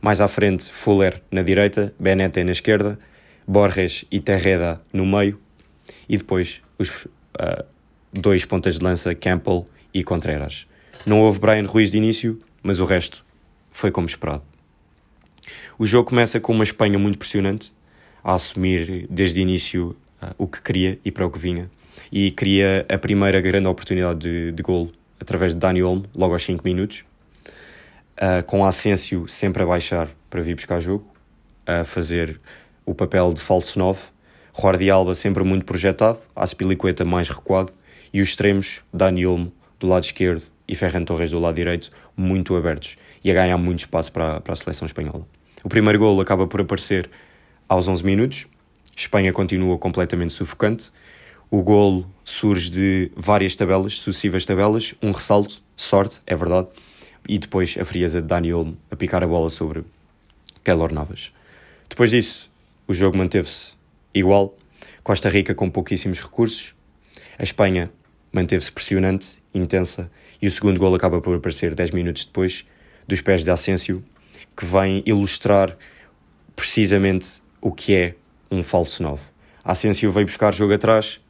Mais 0.00 0.20
à 0.20 0.28
frente, 0.28 0.70
Fuller 0.70 1.20
na 1.30 1.42
direita, 1.42 1.92
Benete 1.98 2.44
na 2.44 2.52
esquerda, 2.52 2.98
Borges 3.46 4.04
e 4.10 4.20
Terreda 4.20 4.80
no 4.92 5.04
meio. 5.04 5.40
E 6.08 6.16
depois 6.16 6.62
os 6.78 6.90
uh, 6.90 7.64
dois 8.12 8.44
pontas 8.44 8.78
de 8.78 8.84
lança, 8.84 9.14
Campbell 9.14 9.66
e 9.92 10.04
Contreras. 10.04 10.66
Não 11.04 11.20
houve 11.20 11.40
Brian 11.40 11.66
Ruiz 11.66 11.90
de 11.90 11.96
início, 11.96 12.40
mas 12.62 12.78
o 12.78 12.84
resto 12.84 13.24
foi 13.70 13.90
como 13.90 14.06
esperado. 14.06 14.42
O 15.78 15.86
jogo 15.86 16.10
começa 16.10 16.38
com 16.38 16.52
uma 16.52 16.62
Espanha 16.62 16.98
muito 16.98 17.18
pressionante, 17.18 17.72
a 18.22 18.34
assumir 18.34 19.06
desde 19.10 19.40
o 19.40 19.42
início 19.42 19.96
uh, 20.22 20.34
o 20.38 20.46
que 20.46 20.62
queria 20.62 20.98
e 21.04 21.10
para 21.10 21.26
o 21.26 21.30
que 21.30 21.38
vinha. 21.38 21.70
E 22.10 22.30
cria 22.30 22.86
a 22.88 22.98
primeira 22.98 23.40
grande 23.40 23.66
oportunidade 23.66 24.20
de, 24.20 24.52
de 24.52 24.62
golo 24.62 24.92
através 25.20 25.52
de 25.52 25.58
Dani 25.58 25.82
Olmo, 25.82 26.04
logo 26.14 26.32
aos 26.32 26.42
5 26.42 26.62
minutos, 26.64 27.04
uh, 28.16 28.42
com 28.46 28.64
Asensio 28.64 29.26
sempre 29.28 29.62
a 29.62 29.66
baixar 29.66 30.08
para 30.28 30.42
vir 30.42 30.54
buscar 30.54 30.80
jogo, 30.80 31.06
a 31.66 31.84
fazer 31.84 32.40
o 32.84 32.94
papel 32.94 33.32
de 33.32 33.40
falso 33.40 33.78
9, 33.78 34.00
Jordi 34.58 34.90
Alba 34.90 35.14
sempre 35.14 35.44
muito 35.44 35.64
projetado, 35.64 36.18
Aspilicueta 36.34 37.04
mais 37.04 37.28
recuado, 37.28 37.72
e 38.12 38.20
os 38.20 38.28
extremos, 38.28 38.82
Dani 38.92 39.26
Olmo 39.26 39.52
do 39.78 39.86
lado 39.86 40.04
esquerdo 40.04 40.42
e 40.68 40.74
Ferran 40.74 41.04
Torres 41.04 41.30
do 41.30 41.38
lado 41.38 41.54
direito, 41.54 41.90
muito 42.16 42.56
abertos 42.56 42.96
e 43.24 43.30
a 43.30 43.34
ganhar 43.34 43.56
muito 43.56 43.80
espaço 43.80 44.12
para, 44.12 44.40
para 44.40 44.52
a 44.52 44.56
seleção 44.56 44.86
espanhola. 44.86 45.26
O 45.64 45.68
primeiro 45.68 45.98
golo 45.98 46.20
acaba 46.20 46.46
por 46.46 46.60
aparecer 46.60 47.08
aos 47.68 47.88
11 47.88 48.04
minutos, 48.04 48.46
Espanha 48.96 49.32
continua 49.32 49.78
completamente 49.78 50.32
sufocante, 50.32 50.90
o 51.50 51.62
golo 51.62 52.10
surge 52.24 52.70
de 52.70 53.12
várias 53.14 53.54
tabelas, 53.54 53.98
sucessivas 53.98 54.46
tabelas, 54.46 54.94
um 55.02 55.12
ressalto, 55.12 55.62
sorte, 55.76 56.20
é 56.26 56.34
verdade, 56.34 56.68
e 57.28 57.38
depois 57.38 57.76
a 57.78 57.84
frieza 57.84 58.20
de 58.20 58.26
Dani 58.26 58.52
Olmo 58.52 58.76
a 58.90 58.96
picar 58.96 59.22
a 59.22 59.26
bola 59.26 59.50
sobre 59.50 59.84
Keylor 60.64 60.92
Navas. 60.92 61.32
Depois 61.88 62.10
disso, 62.10 62.50
o 62.88 62.94
jogo 62.94 63.16
manteve-se 63.18 63.74
igual, 64.14 64.56
Costa 65.02 65.28
Rica 65.28 65.54
com 65.54 65.68
pouquíssimos 65.70 66.20
recursos, 66.20 66.74
a 67.38 67.42
Espanha 67.42 67.90
manteve-se 68.32 68.72
pressionante, 68.72 69.42
intensa, 69.54 70.10
e 70.40 70.46
o 70.46 70.50
segundo 70.50 70.78
golo 70.78 70.96
acaba 70.96 71.20
por 71.20 71.36
aparecer 71.36 71.74
10 71.74 71.90
minutos 71.90 72.24
depois, 72.24 72.64
dos 73.06 73.20
pés 73.20 73.44
de 73.44 73.50
Asensio, 73.50 74.02
que 74.56 74.64
vem 74.64 75.02
ilustrar 75.04 75.76
precisamente 76.56 77.42
o 77.60 77.70
que 77.72 77.94
é 77.94 78.14
um 78.52 78.62
falso 78.62 79.02
9. 79.02 79.22
Asensio 79.64 80.12
veio 80.12 80.26
buscar 80.26 80.52
jogo 80.52 80.74
atrás, 80.74 81.20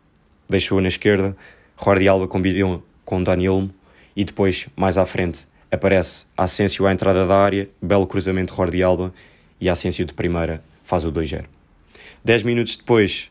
deixou 0.49 0.81
na 0.81 0.89
esquerda, 0.89 1.37
Jordi 1.83 2.09
Alba 2.09 2.27
combinou 2.27 2.83
com 3.05 3.23
Dani 3.23 3.49
Olmo 3.49 3.73
e 4.17 4.25
depois, 4.25 4.67
mais 4.75 4.99
à 4.99 5.07
frente, 5.07 5.47
aparece 5.71 6.27
Asensio 6.37 6.85
à 6.85 6.93
entrada 6.93 7.25
da 7.25 7.39
área, 7.39 7.71
belo 7.81 8.09
cruzamento 8.09 8.53
de 8.53 8.57
Jordi 8.57 8.83
Alba 8.83 9.15
e 9.61 9.69
Asensio 9.69 10.05
de 10.05 10.13
primeira 10.13 10.65
faz 10.83 11.05
o 11.05 11.13
2-0. 11.13 11.45
10 12.25 12.43
minutos 12.43 12.77
depois, 12.77 13.31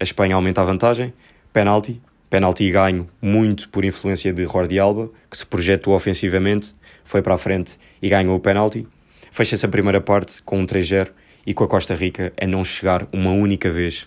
a 0.00 0.02
Espanha 0.02 0.34
aumenta 0.34 0.60
a 0.60 0.64
vantagem, 0.64 1.14
penalti, 1.52 2.02
penalti 2.28 2.68
ganho 2.70 3.08
muito 3.22 3.68
por 3.68 3.84
influência 3.84 4.32
de 4.32 4.44
Jordi 4.46 4.80
Alba, 4.80 5.10
que 5.30 5.38
se 5.38 5.46
projetou 5.46 5.94
ofensivamente, 5.94 6.74
foi 7.04 7.22
para 7.22 7.34
a 7.34 7.38
frente 7.38 7.78
e 8.02 8.08
ganhou 8.08 8.36
o 8.36 8.40
penalti. 8.40 8.86
Fecha-se 9.30 9.64
a 9.64 9.68
primeira 9.68 10.00
parte 10.00 10.42
com 10.42 10.58
um 10.58 10.66
3-0 10.66 11.10
e 11.48 11.54
com 11.54 11.64
a 11.64 11.66
Costa 11.66 11.94
Rica 11.94 12.30
a 12.38 12.46
não 12.46 12.62
chegar 12.62 13.08
uma 13.10 13.30
única 13.30 13.70
vez 13.70 14.06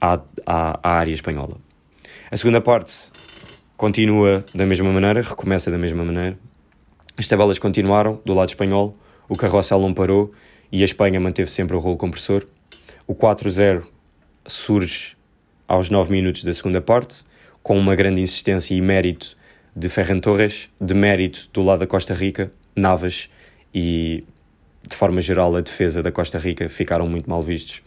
à, 0.00 0.20
à, 0.46 0.78
à 0.80 0.92
área 0.92 1.12
espanhola. 1.12 1.56
A 2.30 2.36
segunda 2.36 2.60
parte 2.60 3.10
continua 3.76 4.44
da 4.54 4.64
mesma 4.64 4.92
maneira, 4.92 5.22
recomeça 5.22 5.72
da 5.72 5.76
mesma 5.76 6.04
maneira. 6.04 6.38
As 7.18 7.26
tabelas 7.26 7.58
continuaram 7.58 8.22
do 8.24 8.32
lado 8.32 8.50
espanhol, 8.50 8.94
o 9.28 9.34
carrossel 9.36 9.80
não 9.80 9.92
parou 9.92 10.32
e 10.70 10.82
a 10.82 10.84
Espanha 10.84 11.18
manteve 11.18 11.50
sempre 11.50 11.74
o 11.74 11.80
rolo 11.80 11.96
compressor. 11.96 12.46
O 13.08 13.14
4-0 13.16 13.82
surge 14.46 15.16
aos 15.66 15.90
9 15.90 16.12
minutos 16.12 16.44
da 16.44 16.52
segunda 16.52 16.80
parte, 16.80 17.24
com 17.60 17.76
uma 17.76 17.96
grande 17.96 18.20
insistência 18.20 18.72
e 18.72 18.80
mérito 18.80 19.36
de 19.74 19.88
Ferran 19.88 20.20
Torres, 20.20 20.70
de 20.80 20.94
mérito 20.94 21.50
do 21.52 21.60
lado 21.60 21.80
da 21.80 21.88
Costa 21.88 22.14
Rica, 22.14 22.52
Navas 22.76 23.28
e, 23.74 24.22
de 24.86 24.96
forma 24.96 25.20
geral, 25.20 25.54
a 25.56 25.60
defesa 25.60 26.02
da 26.02 26.10
Costa 26.10 26.38
Rica 26.38 26.68
ficaram 26.68 27.08
muito 27.08 27.28
mal 27.28 27.40
vistos 27.40 27.82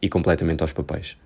e 0.00 0.08
completamente 0.08 0.62
aos 0.62 0.72
papéis. 0.72 1.16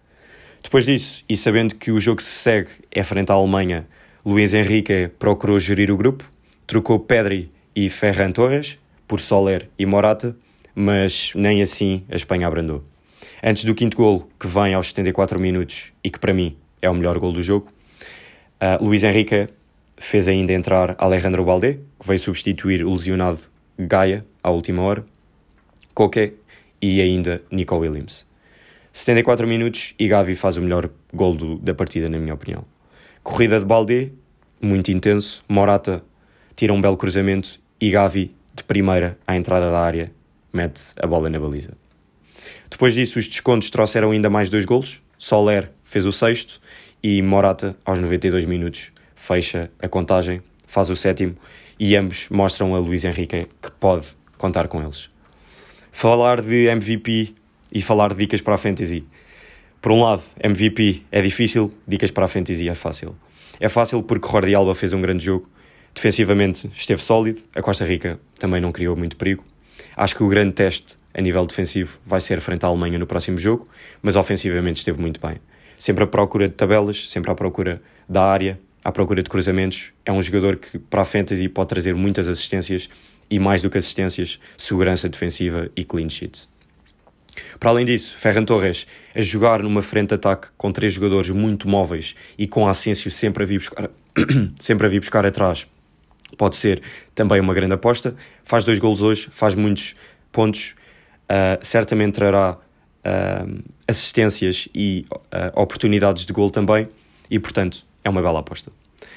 Depois 0.62 0.85
disso, 0.85 1.24
e 1.28 1.37
sabendo 1.37 1.74
que 1.74 1.90
o 1.90 2.00
jogo 2.00 2.18
que 2.18 2.22
se 2.22 2.31
segue 2.31 2.70
é 2.90 3.02
frente 3.02 3.31
à 3.31 3.35
Alemanha, 3.35 3.87
Luís 4.24 4.54
Henrique 4.54 5.11
procurou 5.18 5.59
gerir 5.59 5.90
o 5.90 5.96
grupo, 5.96 6.24
trocou 6.66 6.98
Pedri 7.00 7.50
e 7.74 7.88
Ferran 7.88 8.33
Torres 8.33 8.78
por 9.07 9.20
Soler 9.20 9.68
e 9.78 9.87
Morata, 9.87 10.37
mas 10.74 11.33
nem 11.35 11.62
assim 11.62 12.04
a 12.11 12.16
Espanha 12.16 12.46
abrandou. 12.46 12.85
Antes 13.42 13.64
do 13.64 13.74
quinto 13.74 13.96
golo, 13.96 14.28
que 14.38 14.46
vem 14.46 14.74
aos 14.74 14.88
74 14.88 15.38
minutos 15.38 15.92
e 16.02 16.11
que 16.11 16.18
para 16.18 16.35
mim 16.35 16.57
é 16.83 16.90
o 16.90 16.94
melhor 16.94 17.18
gol 17.18 17.33
do 17.33 17.42
jogo, 17.42 17.68
uh, 18.61 18.85
Luís 18.85 19.02
Henrique 19.02 19.48
fez 19.96 20.28
ainda 20.28 20.52
entrar 20.52 20.94
Alejandro 20.98 21.44
Balde, 21.44 21.81
que 21.98 22.07
veio 22.07 22.18
substituir 22.18 22.85
o 22.85 22.92
lesionado 22.92 23.40
Gaia 23.79 24.27
à 24.43 24.51
última 24.51 24.83
hora, 24.83 25.05
Coque 25.95 26.35
e 26.83 27.01
ainda 27.01 27.43
Nico 27.51 27.77
Williams. 27.77 28.27
74 28.93 29.47
minutos 29.47 29.95
e 29.99 30.09
Gavi 30.09 30.35
faz 30.35 30.57
o 30.57 30.61
melhor 30.61 30.91
gol 31.14 31.37
do, 31.37 31.57
da 31.59 31.73
partida, 31.75 32.09
na 32.09 32.19
minha 32.19 32.35
opinião. 32.35 32.64
Corrida 33.23 33.61
de 33.61 33.64
Balde, 33.64 34.12
muito 34.61 34.91
intenso. 34.91 35.45
Morata 35.49 36.03
tira 36.57 36.73
um 36.73 36.81
belo 36.81 36.97
cruzamento 36.97 37.61
e 37.81 37.91
Gavi, 37.91 38.35
de 38.53 38.64
primeira 38.64 39.17
à 39.25 39.37
entrada 39.37 39.71
da 39.71 39.79
área, 39.79 40.11
mete 40.53 40.81
a 41.01 41.07
bola 41.07 41.31
na 41.31 41.38
baliza. 41.38 41.73
Depois 42.69 42.95
disso, 42.95 43.19
os 43.19 43.29
descontos 43.29 43.71
trouxeram 43.71 44.11
ainda 44.11 44.29
mais 44.29 44.51
dois 44.51 44.64
golos. 44.64 45.01
Soler 45.17 45.71
fez 45.85 46.05
o 46.05 46.12
sexto 46.12 46.61
e 47.03 47.23
Morata, 47.23 47.77
aos 47.85 48.01
92 48.01 48.45
minutos, 48.45 48.91
fecha 49.14 49.71
a 49.81 49.88
contagem, 49.88 50.43
faz 50.67 50.91
o 50.91 50.97
sétimo 50.97 51.37
e 51.79 51.97
ambos 51.97 52.29
mostram 52.29 52.75
a 52.75 52.79
Luís 52.79 53.05
Henrique 53.05 53.47
que 53.62 53.71
pode 53.79 54.07
contar 54.37 54.69
com 54.69 54.83
eles. 54.83 55.11
Falar 55.93 56.43
de 56.43 56.69
MVP 56.69 57.35
e 57.73 57.83
falar 57.83 58.12
de 58.12 58.21
dicas 58.21 58.41
para 58.41 58.55
a 58.55 58.59
fantasy. 58.59 59.05
Por 59.81 59.93
um 59.93 60.03
lado, 60.03 60.23
MVP 60.43 61.05
é 61.11 61.23
difícil, 61.23 61.73
dicas 61.87 62.11
para 62.11 62.25
a 62.25 62.29
fantasy 62.29 62.69
é 62.69 62.75
fácil. 62.75 63.17
É 63.61 63.69
fácil 63.69 64.03
porque 64.03 64.29
Jordi 64.29 64.55
Alba 64.55 64.75
fez 64.75 64.93
um 64.93 65.01
grande 65.01 65.25
jogo, 65.25 65.49
defensivamente 65.95 66.71
esteve 66.75 67.03
sólido, 67.03 67.41
a 67.55 67.62
Costa 67.62 67.85
Rica 67.85 68.21
também 68.38 68.61
não 68.61 68.73
criou 68.73 68.97
muito 68.97 69.17
perigo. 69.17 69.45
Acho 69.97 70.17
que 70.17 70.23
o 70.23 70.29
grande 70.29 70.53
teste 70.53 70.97
a 71.14 71.21
nível 71.21 71.47
defensivo 71.47 71.99
vai 72.05 72.21
ser 72.21 72.41
frente 72.41 72.64
à 72.64 72.69
Alemanha 72.69 72.99
no 72.99 73.07
próximo 73.07 73.38
jogo, 73.38 73.69
mas 74.01 74.14
ofensivamente 74.14 74.79
esteve 74.79 75.01
muito 75.01 75.21
bem. 75.21 75.37
Sempre 75.77 76.05
à 76.05 76.07
procura 76.07 76.49
de 76.49 76.55
tabelas, 76.55 77.11
sempre 77.11 77.31
à 77.31 77.35
procura 77.35 77.83
da 78.09 78.23
área, 78.23 78.59
à 78.88 78.92
procura 78.92 79.22
de 79.22 79.29
cruzamentos. 79.29 79.92
É 80.05 80.12
um 80.12 80.22
jogador 80.22 80.57
que 80.57 80.79
para 80.79 81.03
a 81.03 81.05
fantasy 81.05 81.48
pode 81.48 81.68
trazer 81.68 81.94
muitas 81.94 82.29
assistências 82.29 82.88
e 83.31 83.38
mais 83.38 83.61
do 83.61 83.68
que 83.68 83.79
assistências, 83.79 84.40
segurança 84.57 85.09
defensiva 85.09 85.70
e 85.77 85.85
clean 85.85 86.09
sheets. 86.09 86.48
Para 87.61 87.70
além 87.70 87.85
disso, 87.85 88.16
Ferran 88.16 88.44
Torres 88.44 88.87
a 89.14 89.20
jogar 89.20 89.62
numa 89.62 89.83
frente 89.83 90.09
de 90.09 90.14
ataque 90.14 90.48
com 90.57 90.72
três 90.72 90.94
jogadores 90.94 91.31
muito 91.31 91.68
móveis 91.68 92.16
e 92.38 92.46
com 92.46 92.66
Asensio 92.66 93.11
sempre 93.11 93.44
a 93.44 93.46
vir 93.46 93.59
buscar, 93.59 93.90
sempre 94.59 94.87
a 94.87 94.90
vir 94.90 95.01
buscar 95.01 95.27
atrás 95.27 95.66
pode 96.37 96.57
ser 96.57 96.83
também 97.14 97.40
uma 97.40 97.55
grande 97.55 97.74
aposta. 97.74 98.14
Faz 98.42 98.64
dois 98.64 98.79
golos 98.79 99.01
hoje, 99.01 99.29
faz 99.31 99.55
muitos 99.55 99.94
pontos, 100.31 100.74
uh, 101.24 101.59
certamente 101.62 102.14
trará 102.14 102.53
uh, 102.53 103.62
assistências 103.87 104.68
e 104.74 105.07
uh, 105.12 105.61
oportunidades 105.61 106.27
de 106.27 106.33
gol 106.33 106.51
também, 106.51 106.87
e 107.31 107.38
portanto 107.38 107.87
é 108.09 108.11
uma 108.11 108.23
bela 108.23 108.40
aposta. 108.40 108.73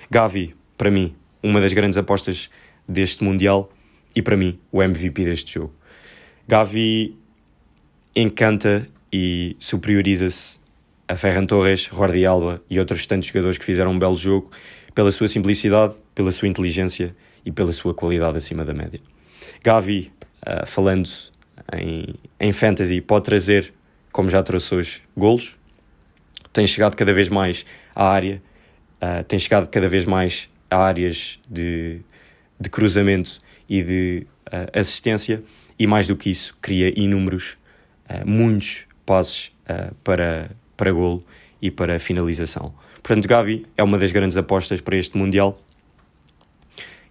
Gavi, 0.10 0.56
para 0.77 0.91
mim, 0.91 1.15
uma 1.41 1.60
das 1.60 1.73
grandes 1.73 1.97
apostas 1.97 2.49
deste 2.88 3.23
Mundial 3.23 3.71
e 4.15 4.21
para 4.21 4.38
mim 4.38 4.60
o 4.71 4.84
MVP 4.84 5.25
deste 5.25 5.56
jogo. 5.56 5.73
Gavi 6.47 7.17
encanta 8.15 8.88
e 9.12 9.56
superioriza-se 9.60 10.60
a 11.08 11.15
Ferran 11.15 11.45
Torres, 11.45 11.89
Jordi 11.91 12.25
Alba 12.25 12.62
e 12.69 12.80
outros 12.80 13.06
tantos 13.06 13.27
jogadores 13.27 13.58
que 13.58 13.65
fizeram 13.65 13.91
um 13.91 13.99
belo 13.99 14.17
jogo 14.17 14.51
pela 14.93 15.12
sua 15.12 15.27
simplicidade, 15.27 15.95
pela 16.13 16.32
sua 16.32 16.47
inteligência 16.47 17.15
e 17.45 17.51
pela 17.51 17.71
sua 17.73 17.93
qualidade 17.93 18.38
acima 18.38 18.63
da 18.63 18.73
média. 18.73 18.99
Gavi, 19.63 20.12
uh, 20.45 20.65
falando 20.65 21.08
em, 21.73 22.13
em 22.39 22.51
fantasy, 22.54 23.01
pode 23.01 23.25
trazer, 23.25 23.73
como 24.12 24.30
já 24.30 24.43
trouxe 24.43 24.75
hoje, 24.75 25.04
golos. 25.15 25.58
Tem 26.51 26.67
chegado 26.67 26.95
cada 26.95 27.13
vez 27.13 27.30
mais 27.30 27.65
à 27.95 28.10
área, 28.10 28.41
uh, 29.01 29.23
tem 29.23 29.39
chegado 29.39 29.67
cada 29.67 29.87
vez 29.87 30.05
mais 30.05 30.49
a 30.69 30.77
áreas 30.77 31.39
de, 31.49 32.01
de 32.59 32.69
cruzamento 32.69 33.39
e 33.67 33.83
de 33.83 34.27
uh, 34.47 34.79
assistência, 34.79 35.43
e 35.77 35.87
mais 35.87 36.07
do 36.07 36.15
que 36.15 36.29
isso, 36.29 36.57
cria 36.61 36.93
inúmeros, 36.95 37.57
muitos 38.25 38.85
passes 39.05 39.51
para, 40.03 40.51
para 40.77 40.91
golo 40.91 41.23
e 41.61 41.71
para 41.71 41.97
finalização. 41.97 42.73
Portanto, 43.01 43.27
Gavi 43.27 43.65
é 43.77 43.83
uma 43.83 43.97
das 43.97 44.11
grandes 44.11 44.37
apostas 44.37 44.79
para 44.81 44.95
este 44.95 45.17
Mundial 45.17 45.59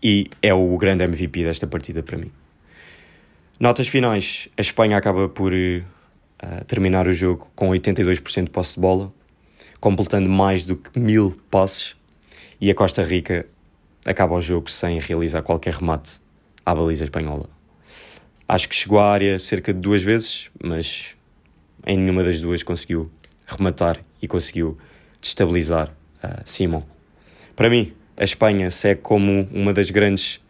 e 0.03 0.31
é 0.41 0.53
o 0.55 0.77
grande 0.77 1.05
MVP 1.05 1.45
desta 1.45 1.67
partida 1.67 2.03
para 2.03 2.17
mim. 2.17 2.31
Notas 3.59 3.89
finais: 3.89 4.49
a 4.57 4.61
Espanha 4.61 4.97
acaba 4.97 5.29
por 5.29 5.53
uh, 5.53 6.65
terminar 6.67 7.07
o 7.07 7.13
jogo 7.13 7.51
com 7.55 7.69
82% 7.71 8.45
de 8.45 8.51
posse 8.51 8.77
de 8.77 8.81
bola, 8.81 9.13
completando 9.81 10.29
mais 10.29 10.67
do 10.67 10.77
que 10.77 10.99
mil 10.99 11.41
passes, 11.51 11.97
e 12.61 12.71
a 12.71 12.75
Costa 12.75 13.03
Rica 13.03 13.47
acaba 14.05 14.35
o 14.35 14.41
jogo 14.41 14.71
sem 14.71 14.99
realizar 14.99 15.43
qualquer 15.43 15.75
remate 15.75 16.21
à 16.65 16.75
baliza 16.75 17.05
espanhola. 17.05 17.49
Acho 18.47 18.69
que 18.69 18.75
chegou 18.75 18.99
à 18.99 19.11
área 19.11 19.39
cerca 19.39 19.73
de 19.73 19.81
duas 19.81 20.03
vezes, 20.03 20.51
mas 20.63 21.17
em 21.87 21.97
nenhuma 21.97 22.23
das 22.23 22.41
duas 22.41 22.63
conseguiu 22.63 23.11
rematar 23.47 24.01
e 24.21 24.29
conseguiu 24.29 24.77
destabilizar 25.21 25.89
uh, 26.23 26.43
Simon. 26.45 26.83
Para 27.57 27.71
mim, 27.71 27.93
a 28.17 28.25
Espanha 28.25 28.71
segue 28.71 29.01
como 29.01 29.49
uma 29.53 29.73
das 29.73 29.91
grandes 29.91 30.41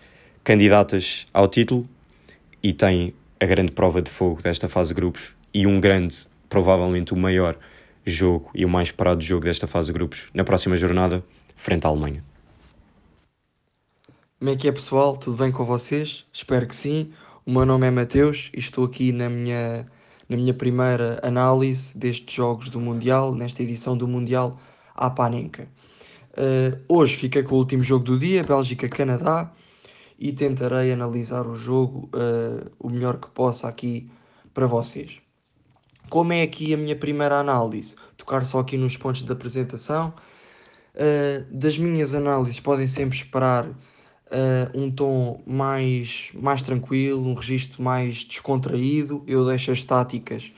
candidatas 0.42 1.26
ao 1.32 1.46
título 1.46 1.88
e 2.62 2.72
tem 2.72 3.14
a 3.38 3.46
grande 3.46 3.72
prova 3.72 4.02
de 4.02 4.10
fogo 4.10 4.42
desta 4.42 4.68
fase 4.68 4.88
de 4.88 4.94
grupos 4.94 5.34
e 5.52 5.66
um 5.66 5.80
grande, 5.80 6.16
provavelmente 6.48 7.12
o 7.12 7.16
maior 7.16 7.56
jogo 8.04 8.50
e 8.54 8.64
o 8.64 8.68
mais 8.68 8.88
esperado 8.88 9.22
jogo 9.22 9.44
desta 9.44 9.66
fase 9.66 9.88
de 9.88 9.92
grupos 9.92 10.28
na 10.34 10.44
próxima 10.44 10.76
jornada, 10.76 11.22
frente 11.56 11.86
à 11.86 11.88
Alemanha. 11.88 12.24
Como 14.38 14.50
é 14.50 14.56
que 14.56 14.68
é 14.68 14.72
pessoal? 14.72 15.16
Tudo 15.16 15.36
bem 15.36 15.52
com 15.52 15.64
vocês? 15.64 16.24
Espero 16.32 16.66
que 16.66 16.74
sim. 16.74 17.12
O 17.44 17.52
meu 17.52 17.66
nome 17.66 17.86
é 17.86 17.90
Mateus 17.90 18.50
e 18.54 18.58
estou 18.58 18.84
aqui 18.84 19.12
na 19.12 19.28
minha 19.28 19.86
na 20.30 20.36
minha 20.36 20.54
primeira 20.54 21.18
análise 21.24 21.96
destes 21.98 22.32
jogos 22.32 22.68
do 22.68 22.80
Mundial, 22.80 23.34
nesta 23.34 23.64
edição 23.64 23.96
do 23.96 24.06
Mundial 24.06 24.60
à 24.94 25.10
Panenka. 25.10 25.68
Uh, 26.30 26.78
hoje 26.88 27.16
fiquei 27.16 27.42
com 27.42 27.56
o 27.56 27.58
último 27.58 27.82
jogo 27.82 28.04
do 28.04 28.18
dia, 28.18 28.44
Bélgica-Canadá, 28.44 29.52
e 30.16 30.32
tentarei 30.32 30.92
analisar 30.92 31.46
o 31.48 31.56
jogo 31.56 32.08
uh, 32.14 32.70
o 32.78 32.88
melhor 32.88 33.18
que 33.18 33.28
possa 33.28 33.66
aqui 33.66 34.08
para 34.54 34.68
vocês. 34.68 35.20
Como 36.10 36.32
é 36.32 36.42
aqui 36.42 36.74
a 36.74 36.76
minha 36.76 36.96
primeira 36.96 37.38
análise? 37.38 37.94
Tocar 38.16 38.44
só 38.44 38.58
aqui 38.58 38.76
nos 38.76 38.96
pontos 38.96 39.22
da 39.22 39.32
apresentação. 39.32 40.12
Uh, 40.92 41.46
das 41.56 41.78
minhas 41.78 42.16
análises 42.16 42.58
podem 42.58 42.88
sempre 42.88 43.16
esperar 43.16 43.64
uh, 43.64 43.76
um 44.74 44.90
tom 44.90 45.40
mais, 45.46 46.32
mais 46.34 46.62
tranquilo, 46.62 47.24
um 47.24 47.34
registro 47.34 47.80
mais 47.80 48.24
descontraído. 48.24 49.22
Eu 49.24 49.46
deixo 49.46 49.70
as 49.70 49.84
táticas 49.84 50.50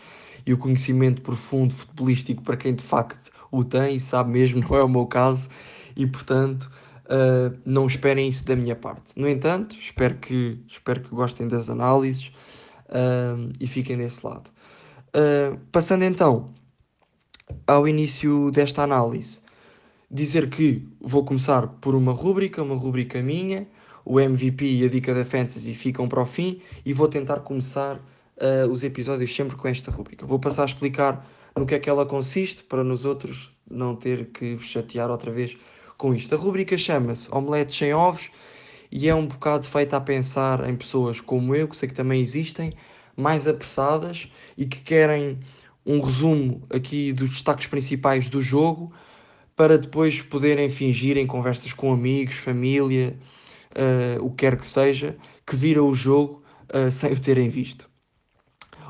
e 0.47 0.55
o 0.55 0.59
conhecimento 0.59 1.21
profundo 1.21 1.75
futebolístico 1.75 2.43
para 2.43 2.57
quem 2.57 2.75
de 2.75 2.83
facto 2.83 3.31
o 3.51 3.63
tem 3.63 3.97
e 3.97 4.01
sabe 4.01 4.31
mesmo, 4.31 4.65
não 4.67 4.75
é 4.75 4.83
o 4.83 4.89
meu 4.89 5.05
caso, 5.05 5.51
e 5.95 6.07
portanto 6.07 6.71
uh, 7.05 7.55
não 7.67 7.87
esperem 7.87 8.27
isso 8.27 8.43
da 8.47 8.57
minha 8.57 8.75
parte. 8.75 9.13
No 9.15 9.29
entanto, 9.29 9.77
espero 9.79 10.15
que, 10.15 10.59
espero 10.67 11.03
que 11.03 11.11
gostem 11.11 11.47
das 11.47 11.69
análises 11.69 12.33
e 13.59 13.67
fiquem 13.67 13.97
desse 13.97 14.27
lado. 14.27 14.51
Uh, 15.15 15.59
passando 15.71 16.05
então 16.05 16.53
ao 17.67 17.87
início 17.87 18.51
desta 18.51 18.83
análise, 18.83 19.41
dizer 20.11 20.49
que 20.51 20.87
vou 21.01 21.25
começar 21.25 21.67
por 21.67 21.95
uma 21.95 22.13
rúbrica, 22.13 22.63
uma 22.63 22.75
rúbrica 22.75 23.21
minha, 23.23 23.67
o 24.05 24.21
MVP 24.21 24.65
e 24.65 24.85
a 24.85 24.89
dica 24.89 25.15
da 25.15 25.25
Fantasy 25.25 25.75
ficam 25.75 26.09
para 26.09 26.23
o 26.23 26.27
fim 26.27 26.61
e 26.85 26.93
vou 26.93 27.09
tentar 27.09 27.41
começar 27.41 27.97
uh, 27.97 28.71
os 28.71 28.83
episódios 28.83 29.35
sempre 29.35 29.57
com 29.57 29.69
esta 29.69 29.91
rúbrica. 29.91 30.27
Vou 30.27 30.39
passar 30.39 30.63
a 30.63 30.67
explicar 30.67 31.27
no 31.57 31.67
que 31.67 31.75
é 31.75 31.79
que 31.79 31.89
ela 31.89 32.05
consiste 32.05 32.63
para 32.65 32.83
nos 32.83 33.05
outros 33.05 33.51
não 33.71 33.95
ter 33.95 34.27
que 34.27 34.55
vos 34.55 34.67
chatear 34.67 35.11
outra 35.11 35.31
vez 35.31 35.57
com 35.97 36.15
isto. 36.15 36.35
A 36.35 36.39
rúbrica 36.39 36.77
chama-se 36.77 37.29
Omelete 37.31 37.75
sem 37.75 37.95
ovos 37.95 38.31
e 38.91 39.09
é 39.09 39.15
um 39.15 39.27
bocado 39.27 39.67
feita 39.67 39.97
a 39.97 40.01
pensar 40.01 40.69
em 40.69 40.77
pessoas 40.77 41.21
como 41.21 41.55
eu, 41.55 41.69
que 41.69 41.77
sei 41.77 41.89
que 41.89 41.95
também 41.95 42.21
existem, 42.21 42.75
mais 43.17 43.47
apressadas 43.47 44.29
e 44.57 44.67
que 44.67 44.81
querem 44.81 45.39
um 45.85 46.01
resumo 46.01 46.63
aqui 46.71 47.13
dos 47.13 47.31
destaques 47.31 47.67
principais 47.67 48.29
do 48.29 48.41
jogo 48.41 48.93
para 49.57 49.77
depois 49.79 50.21
poderem 50.21 50.69
fingir 50.69 51.17
em 51.17 51.27
conversas 51.27 51.73
com 51.73 51.93
amigos, 51.93 52.37
família, 52.37 53.17
uh, 53.73 54.25
o 54.25 54.31
que 54.31 54.37
quer 54.47 54.57
que 54.57 54.67
seja, 54.67 55.17
que 55.47 55.57
viram 55.57 55.89
o 55.89 55.95
jogo 55.95 56.43
uh, 56.75 56.91
sem 56.91 57.13
o 57.13 57.21
terem 57.21 57.49
visto. 57.49 57.89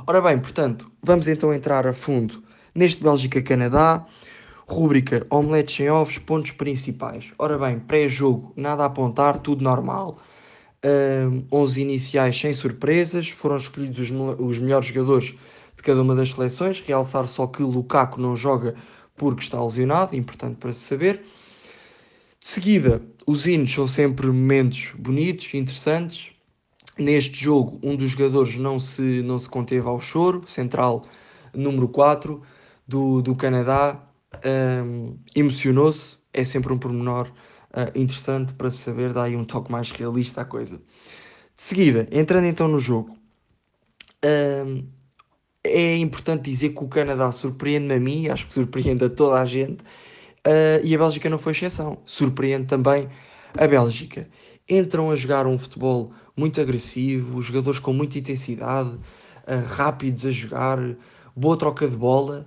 Ora 0.07 0.21
bem, 0.21 0.39
portanto, 0.39 0.91
vamos 1.03 1.27
então 1.27 1.53
entrar 1.53 1.87
a 1.87 1.93
fundo 1.93 2.43
neste 2.75 3.03
Bélgica-Canadá, 3.03 4.07
rúbrica 4.67 5.27
Omeletes 5.31 5.77
sem 5.77 5.91
ovos, 5.91 6.19
pontos 6.19 6.53
principais. 6.53 7.33
Ora 7.39 7.59
bem, 7.59 7.79
pré-jogo, 7.79 8.53
nada 8.57 8.85
a 8.85 8.87
apontar, 8.87 9.39
tudo 9.39 9.63
normal. 9.63 10.19
Uh, 10.85 11.39
eh, 11.43 11.45
11 11.53 11.81
iniciais 11.81 12.41
sem 12.41 12.53
surpresas, 12.53 13.29
foram 13.29 13.57
escolhidos 13.57 14.11
os, 14.11 14.17
os 14.39 14.59
melhores 14.59 14.89
jogadores 14.89 15.35
de 15.77 15.83
cada 15.83 16.03
uma 16.03 16.15
das 16.15 16.31
seleções, 16.31 16.81
realçar 16.81 17.27
só 17.29 17.47
que 17.47 17.63
Lukaku 17.63 18.21
não 18.21 18.35
joga 18.35 18.75
porque 19.17 19.43
está 19.43 19.63
lesionado, 19.63 20.17
importante 20.17 20.57
para 20.57 20.73
se 20.75 20.81
saber. 20.81 21.25
De 22.41 22.49
seguida, 22.49 23.01
os 23.27 23.47
hinos 23.47 23.73
são 23.73 23.87
sempre 23.87 24.27
momentos 24.27 24.91
bonitos, 24.99 25.55
interessantes. 25.55 26.31
Neste 26.99 27.43
jogo, 27.43 27.79
um 27.83 27.97
dos 27.97 28.11
jogadores 28.11 28.57
não 28.57 28.79
se, 28.79 29.23
não 29.23 29.39
se 29.39 29.49
conteve 29.49 29.87
ao 29.87 30.01
choro, 30.01 30.43
central 30.47 31.05
número 31.55 31.89
4 31.89 32.43
do, 32.87 33.23
do 33.23 33.35
Canadá, 33.35 34.03
um, 34.85 35.17
emocionou-se. 35.35 36.17
É 36.33 36.45
sempre 36.45 36.73
um 36.73 36.79
pormenor 36.79 37.31
uh, 37.77 37.99
interessante 37.99 38.53
para 38.55 38.71
saber, 38.71 39.13
dá 39.13 39.25
aí 39.25 39.37
um 39.37 39.45
toque 39.45 39.71
mais 39.71 39.91
realista 39.91 40.43
à 40.43 40.45
coisa. 40.45 40.77
De 41.57 41.63
seguida, 41.63 42.09
entrando 42.11 42.47
então 42.47 42.69
no 42.69 42.79
jogo, 42.79 43.17
um, 44.25 44.87
é 45.65 45.97
importante 45.97 46.51
dizer 46.51 46.71
que 46.71 46.83
o 46.83 46.89
Canadá 46.89 47.31
surpreende-me 47.31 47.95
a 47.95 48.01
mim, 48.01 48.29
acho 48.29 48.47
que 48.47 48.55
surpreende 48.55 49.05
a 49.05 49.11
toda 49.11 49.41
a 49.41 49.45
gente, 49.45 49.83
uh, 49.83 50.85
e 50.85 50.95
a 50.95 50.99
Bélgica 50.99 51.29
não 51.29 51.39
foi 51.39 51.53
exceção. 51.53 51.99
Surpreende 52.05 52.67
também 52.67 53.09
a 53.57 53.67
Bélgica. 53.67 54.29
Entram 54.69 55.11
a 55.11 55.17
jogar 55.17 55.47
um 55.47 55.59
futebol 55.59 56.13
muito 56.37 56.61
agressivo, 56.61 57.41
jogadores 57.43 57.79
com 57.79 57.93
muita 57.93 58.19
intensidade, 58.19 58.91
uh, 58.91 59.67
rápidos 59.67 60.25
a 60.27 60.33
jogar, 60.33 60.79
boa 61.37 61.57
troca 61.57 61.89
de 61.89 61.97
bola. 61.97 62.47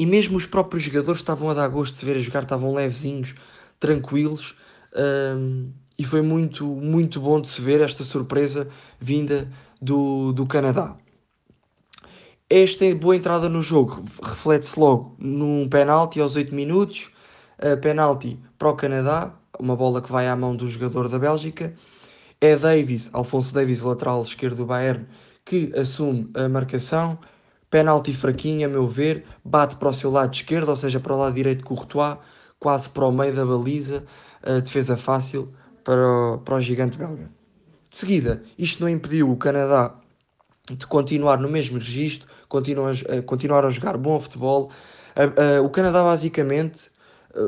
E 0.00 0.06
mesmo 0.06 0.38
os 0.38 0.46
próprios 0.46 0.84
jogadores 0.84 1.20
estavam 1.20 1.50
a 1.50 1.52
dar 1.52 1.68
gosto 1.68 1.98
de 1.98 2.06
ver 2.06 2.16
a 2.16 2.20
jogar, 2.20 2.44
estavam 2.44 2.72
levezinhos, 2.72 3.34
tranquilos. 3.78 4.56
Um, 4.96 5.70
e 5.98 6.04
foi 6.04 6.22
muito, 6.22 6.64
muito 6.64 7.20
bom 7.20 7.38
de 7.38 7.50
se 7.50 7.60
ver 7.60 7.82
esta 7.82 8.02
surpresa 8.02 8.66
vinda 8.98 9.46
do, 9.78 10.32
do 10.32 10.46
Canadá. 10.46 10.96
Esta 12.48 12.94
boa 12.94 13.14
entrada 13.14 13.46
no 13.46 13.60
jogo 13.60 14.02
reflete-se 14.22 14.80
logo 14.80 15.14
num 15.18 15.68
penalti 15.68 16.18
aos 16.18 16.34
8 16.34 16.54
minutos, 16.54 17.10
uh, 17.58 17.78
penalti 17.78 18.40
para 18.58 18.70
o 18.70 18.76
Canadá, 18.76 19.34
uma 19.58 19.76
bola 19.76 20.00
que 20.00 20.10
vai 20.10 20.26
à 20.26 20.34
mão 20.34 20.56
do 20.56 20.66
jogador 20.66 21.10
da 21.10 21.18
Bélgica. 21.18 21.74
É 22.40 22.56
Davis, 22.56 23.10
Alfonso 23.12 23.52
Davis, 23.52 23.82
lateral 23.82 24.22
esquerdo 24.22 24.56
do 24.56 24.64
Bayern, 24.64 25.06
que 25.44 25.70
assume 25.78 26.30
a 26.32 26.48
marcação. 26.48 27.18
Penalti 27.70 28.12
fraquinho, 28.12 28.66
a 28.66 28.70
meu 28.70 28.88
ver, 28.88 29.24
bate 29.44 29.76
para 29.76 29.90
o 29.90 29.94
seu 29.94 30.10
lado 30.10 30.34
esquerdo, 30.34 30.70
ou 30.70 30.76
seja, 30.76 30.98
para 30.98 31.14
o 31.14 31.18
lado 31.18 31.34
direito 31.34 31.64
Courtois, 31.64 32.18
quase 32.58 32.88
para 32.88 33.06
o 33.06 33.12
meio 33.12 33.32
da 33.34 33.46
baliza. 33.46 34.04
defesa 34.64 34.96
fácil 34.96 35.54
para 35.84 36.34
o, 36.34 36.38
para 36.38 36.56
o 36.56 36.60
gigante 36.60 36.98
belga. 36.98 37.30
De 37.88 37.96
seguida, 37.96 38.42
isto 38.58 38.82
não 38.82 38.88
impediu 38.88 39.30
o 39.30 39.36
Canadá 39.36 39.94
de 40.70 40.86
continuar 40.86 41.38
no 41.38 41.48
mesmo 41.48 41.78
registro, 41.78 42.28
continuar, 42.48 42.94
uh, 42.94 43.22
continuar 43.24 43.64
a 43.64 43.70
jogar 43.70 43.96
bom 43.96 44.18
futebol. 44.18 44.70
O 45.64 45.68
Canadá, 45.68 46.02
basicamente, 46.04 46.88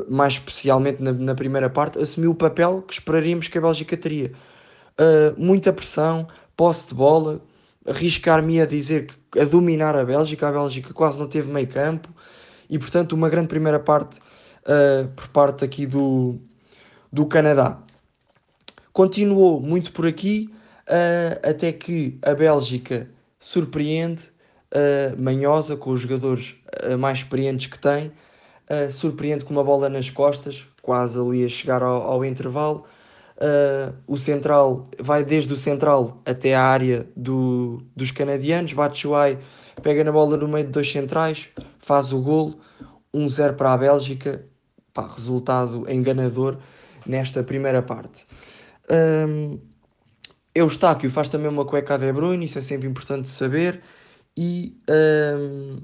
mais 0.09 0.33
especialmente 0.33 1.01
na, 1.01 1.11
na, 1.11 1.33
primeira 1.33 1.69
parte, 1.69 1.97
assumiu 1.97 2.31
o 2.31 2.35
papel 2.35 2.81
que 2.81 2.93
esperaríamos 2.93 3.47
que 3.47 3.57
a 3.57 3.61
Bélgica 3.61 3.95
teria. 3.97 4.31
muita 5.37 5.71
pressão, 5.71 6.27
posse 6.55 6.89
de 6.89 6.93
bola, 6.93 7.41
arriscar-me 7.85 8.61
a 8.61 8.65
dizer 8.65 9.07
que 9.31 9.39
a 9.39 9.45
dominar 9.45 9.95
a 9.95 10.03
Bélgica, 10.03 10.47
a 10.47 10.51
Bélgica 10.51 10.93
quase 10.93 11.19
não 11.19 11.27
teve 11.27 11.51
meio 11.51 11.67
campo. 11.67 12.09
E 12.69 12.79
portanto 12.79 13.13
uma 13.13 13.29
grande 13.29 13.47
primeira 13.47 13.79
parte 13.79 14.19
uh, 14.19 15.07
por 15.15 15.27
parte 15.29 15.65
aqui 15.65 15.85
do, 15.85 16.39
do 17.11 17.25
Canadá. 17.25 17.79
Continuou 18.91 19.59
muito 19.59 19.91
por 19.91 20.07
aqui 20.07 20.49
uh, 20.87 21.49
até 21.49 21.71
que 21.71 22.17
a 22.21 22.33
Bélgica 22.33 23.09
surpreende, 23.39 24.23
uh, 24.71 25.21
manhosa 25.21 25.75
com 25.75 25.91
os 25.91 26.01
jogadores 26.01 26.55
mais 26.97 27.19
experientes 27.19 27.67
que 27.67 27.77
tem, 27.77 28.11
surpreende 28.89 29.45
com 29.45 29.53
uma 29.53 29.63
bola 29.63 29.87
nas 29.87 30.09
costas, 30.09 30.65
quase 30.81 31.19
ali 31.19 31.45
a 31.45 31.47
chegar 31.47 31.83
ao, 31.83 32.01
ao 32.01 32.25
intervalo 32.25 32.83
Uh, 33.43 33.93
o 34.07 34.17
central 34.17 34.87
vai 34.97 35.25
desde 35.25 35.51
o 35.51 35.57
central 35.57 36.21
até 36.25 36.55
a 36.55 36.63
área 36.63 37.05
do, 37.13 37.83
dos 37.93 38.09
canadianos. 38.09 38.71
Batshuayi 38.71 39.37
pega 39.81 40.01
na 40.01 40.13
bola 40.13 40.37
no 40.37 40.47
meio 40.47 40.65
de 40.65 40.71
dois 40.71 40.89
centrais, 40.89 41.49
faz 41.77 42.13
o 42.13 42.21
golo, 42.21 42.57
1-0 43.13 43.55
para 43.55 43.73
a 43.73 43.77
Bélgica. 43.77 44.45
Pá, 44.93 45.11
resultado 45.13 45.91
enganador 45.91 46.57
nesta 47.05 47.43
primeira 47.43 47.81
parte. 47.81 48.25
Um, 48.89 49.59
Eustáquio 50.55 51.09
faz 51.09 51.27
também 51.27 51.49
uma 51.49 51.65
cueca 51.65 51.95
a 51.95 51.97
De 51.97 52.13
Bruyne, 52.13 52.45
isso 52.45 52.59
é 52.59 52.61
sempre 52.61 52.87
importante 52.87 53.27
saber. 53.27 53.81
E, 54.37 54.77
um, 55.37 55.81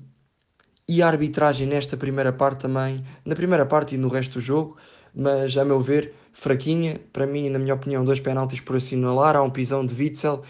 e 0.88 1.02
a 1.02 1.08
arbitragem 1.08 1.68
nesta 1.68 1.98
primeira 1.98 2.32
parte 2.32 2.62
também, 2.62 3.04
na 3.26 3.36
primeira 3.36 3.66
parte 3.66 3.96
e 3.96 3.98
no 3.98 4.08
resto 4.08 4.34
do 4.34 4.42
jogo, 4.42 4.78
mas 5.14 5.58
a 5.58 5.66
meu 5.66 5.82
ver, 5.82 6.14
fraquinha. 6.40 7.00
Para 7.12 7.28
mim, 7.28 7.50
na 7.50 7.60
minha 7.60 7.74
opinião, 7.74 8.04
dois 8.04 8.20
penaltis 8.20 8.60
por 8.60 8.76
assinalar. 8.78 9.36
Há 9.36 9.44
um 9.44 9.50
pisão 9.50 9.86
de 9.86 9.94
Witzel 9.94 10.42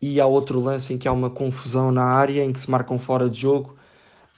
e 0.00 0.20
há 0.20 0.26
outro 0.26 0.60
lance 0.60 0.92
em 0.92 0.98
que 0.98 1.08
há 1.08 1.12
uma 1.12 1.30
confusão 1.30 1.90
na 1.90 2.04
área 2.04 2.44
em 2.44 2.52
que 2.52 2.60
se 2.60 2.70
marcam 2.70 2.98
fora 2.98 3.28
de 3.28 3.40
jogo, 3.40 3.76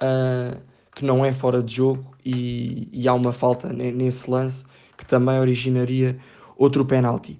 uh, 0.00 0.58
que 0.94 1.04
não 1.04 1.24
é 1.24 1.32
fora 1.32 1.62
de 1.62 1.74
jogo, 1.74 2.04
e, 2.24 2.88
e 2.92 3.08
há 3.08 3.12
uma 3.12 3.32
falta 3.32 3.72
nesse 3.72 4.30
lance 4.30 4.64
que 4.96 5.04
também 5.04 5.38
originaria 5.38 6.18
outro 6.56 6.84
penalti. 6.84 7.38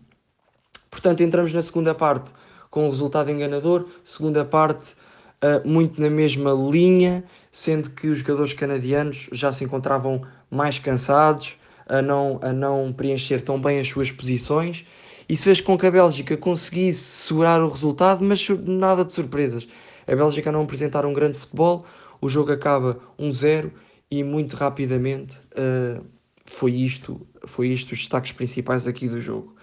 Portanto, 0.90 1.22
entramos 1.22 1.52
na 1.52 1.62
segunda 1.62 1.94
parte 1.94 2.33
com 2.70 2.87
o 2.87 2.90
resultado 2.90 3.30
enganador, 3.30 3.87
segunda 4.04 4.44
parte 4.44 4.94
uh, 5.42 5.66
muito 5.66 6.00
na 6.00 6.11
mesma 6.11 6.52
linha, 6.52 7.24
sendo 7.52 7.90
que 7.90 8.09
os 8.09 8.18
jogadores 8.18 8.52
canadianos 8.52 9.28
já 9.33 9.52
se 9.52 9.64
encontravam 9.64 10.22
mais 10.50 10.78
cansados, 10.78 11.54
a 11.90 12.00
não, 12.00 12.38
a 12.40 12.53
não 12.53 12.92
preencher 12.92 13.40
tão 13.42 13.61
bem 13.61 13.81
as 13.81 13.88
suas 13.88 14.12
posições. 14.12 14.87
Isso 15.29 15.44
fez 15.44 15.61
com 15.61 15.76
que 15.76 15.87
a 15.87 15.90
Bélgica 15.90 16.37
conseguisse 16.37 17.03
segurar 17.03 17.61
o 17.61 17.68
resultado, 17.68 18.24
mas 18.24 18.48
nada 18.64 19.05
de 19.05 19.12
surpresas. 19.12 19.66
A 20.07 20.14
Bélgica 20.14 20.53
não 20.53 20.62
apresentar 20.62 21.05
um 21.05 21.12
grande 21.12 21.37
futebol, 21.37 21.85
o 22.20 22.29
jogo 22.29 22.53
acaba 22.53 23.00
1-0 23.18 23.70
e 24.11 24.22
muito 24.22 24.55
rapidamente 24.57 25.37
uh, 25.53 26.05
foi 26.46 26.72
isto, 26.72 27.26
foi 27.44 27.68
isto 27.68 27.92
os 27.92 27.98
destaques 27.98 28.33
principais 28.33 28.87
aqui 28.87 29.09
do 29.09 29.20
jogo. 29.20 29.55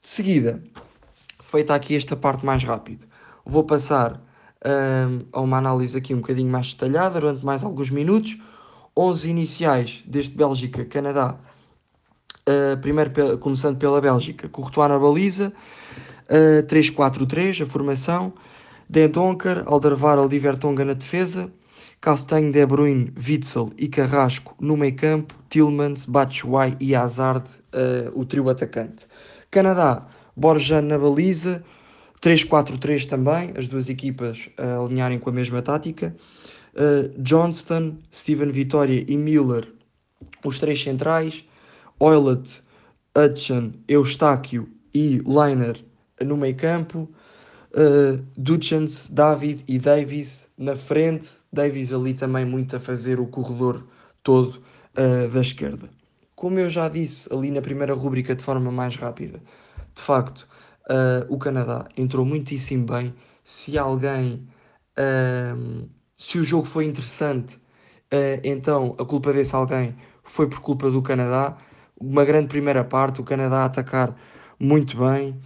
De 0.00 0.08
seguida, 0.08 0.62
feita 1.44 1.74
aqui 1.74 1.94
esta 1.94 2.16
parte 2.16 2.44
mais 2.44 2.64
rápida, 2.64 3.06
vou 3.44 3.64
passar 3.64 4.14
uh, 4.14 5.26
a 5.32 5.40
uma 5.40 5.58
análise 5.58 5.96
aqui 5.96 6.14
um 6.14 6.18
bocadinho 6.18 6.50
mais 6.50 6.72
detalhada 6.72 7.20
durante 7.20 7.44
mais 7.44 7.62
alguns 7.62 7.90
minutos 7.90 8.38
11 8.96 9.30
iniciais 9.30 10.02
deste 10.06 10.36
Bélgica-Canadá, 10.36 11.38
uh, 12.46 12.76
primeiro 12.80 13.38
começando 13.38 13.78
pela 13.78 14.00
Bélgica, 14.00 14.48
Courtois 14.48 14.88
na 14.88 14.98
baliza, 14.98 15.52
uh, 16.28 16.62
3-4-3, 16.66 17.62
a 17.62 17.66
formação, 17.66 18.32
Den 18.88 19.08
Donker, 19.08 19.62
Alderweireld 19.66 20.38
Vertonghen 20.38 20.86
na 20.86 20.92
defesa, 20.92 21.50
Castanho, 22.02 22.52
De 22.52 22.66
Bruyne, 22.66 23.12
Witzel 23.16 23.72
e 23.78 23.88
Carrasco 23.88 24.54
no 24.60 24.76
meio 24.76 24.96
campo, 24.96 25.34
Tillmans, 25.48 26.04
Batshuayi 26.04 26.76
e 26.78 26.94
Hazard, 26.94 27.48
uh, 27.72 28.18
o 28.18 28.26
trio 28.26 28.50
atacante. 28.50 29.06
Canadá, 29.50 30.06
Borjan 30.36 30.82
na 30.82 30.98
baliza, 30.98 31.64
3-4-3 32.20 33.06
também, 33.06 33.52
as 33.56 33.66
duas 33.66 33.88
equipas 33.88 34.48
alinharem 34.56 35.18
com 35.18 35.28
a 35.28 35.32
mesma 35.32 35.60
tática. 35.60 36.14
Uh, 36.74 37.08
Johnston, 37.22 37.98
Steven 38.12 38.50
Vitória 38.50 39.04
e 39.06 39.16
Miller, 39.16 39.72
os 40.44 40.58
três 40.58 40.82
centrais. 40.82 41.44
Oilet, 41.98 42.62
Hudson, 43.16 43.72
Eustáquio 43.86 44.68
e 44.92 45.22
Leiner 45.24 45.78
no 46.20 46.36
meio 46.36 46.56
campo. 46.56 47.08
Uh, 47.74 48.22
Duchens, 48.36 49.08
David 49.08 49.64
e 49.68 49.78
Davis 49.78 50.48
na 50.58 50.76
frente. 50.76 51.30
Davis 51.52 51.92
ali 51.92 52.14
também 52.14 52.44
muito 52.44 52.74
a 52.74 52.80
fazer 52.80 53.20
o 53.20 53.26
corredor 53.26 53.86
todo 54.22 54.62
uh, 54.96 55.28
da 55.28 55.40
esquerda. 55.40 55.88
Como 56.34 56.58
eu 56.58 56.68
já 56.68 56.88
disse 56.88 57.32
ali 57.32 57.50
na 57.50 57.60
primeira 57.60 57.94
rúbrica 57.94 58.34
de 58.34 58.44
forma 58.44 58.70
mais 58.72 58.96
rápida, 58.96 59.40
de 59.94 60.02
facto, 60.02 60.48
uh, 60.90 61.32
o 61.32 61.38
Canadá 61.38 61.86
entrou 61.96 62.24
muitíssimo 62.24 62.86
bem. 62.86 63.14
Se 63.44 63.78
alguém 63.78 64.48
uh, 64.98 65.88
se 66.22 66.38
o 66.38 66.44
jogo 66.44 66.64
foi 66.64 66.84
interessante, 66.84 67.56
uh, 67.56 68.38
então 68.44 68.94
a 68.96 69.04
culpa 69.04 69.32
desse 69.32 69.56
alguém 69.56 69.96
foi 70.22 70.48
por 70.48 70.60
culpa 70.60 70.88
do 70.88 71.02
Canadá. 71.02 71.56
Uma 72.00 72.24
grande 72.24 72.46
primeira 72.46 72.84
parte, 72.84 73.20
o 73.20 73.24
Canadá 73.24 73.62
a 73.62 73.64
atacar 73.64 74.16
muito 74.58 74.96
bem, 74.96 75.36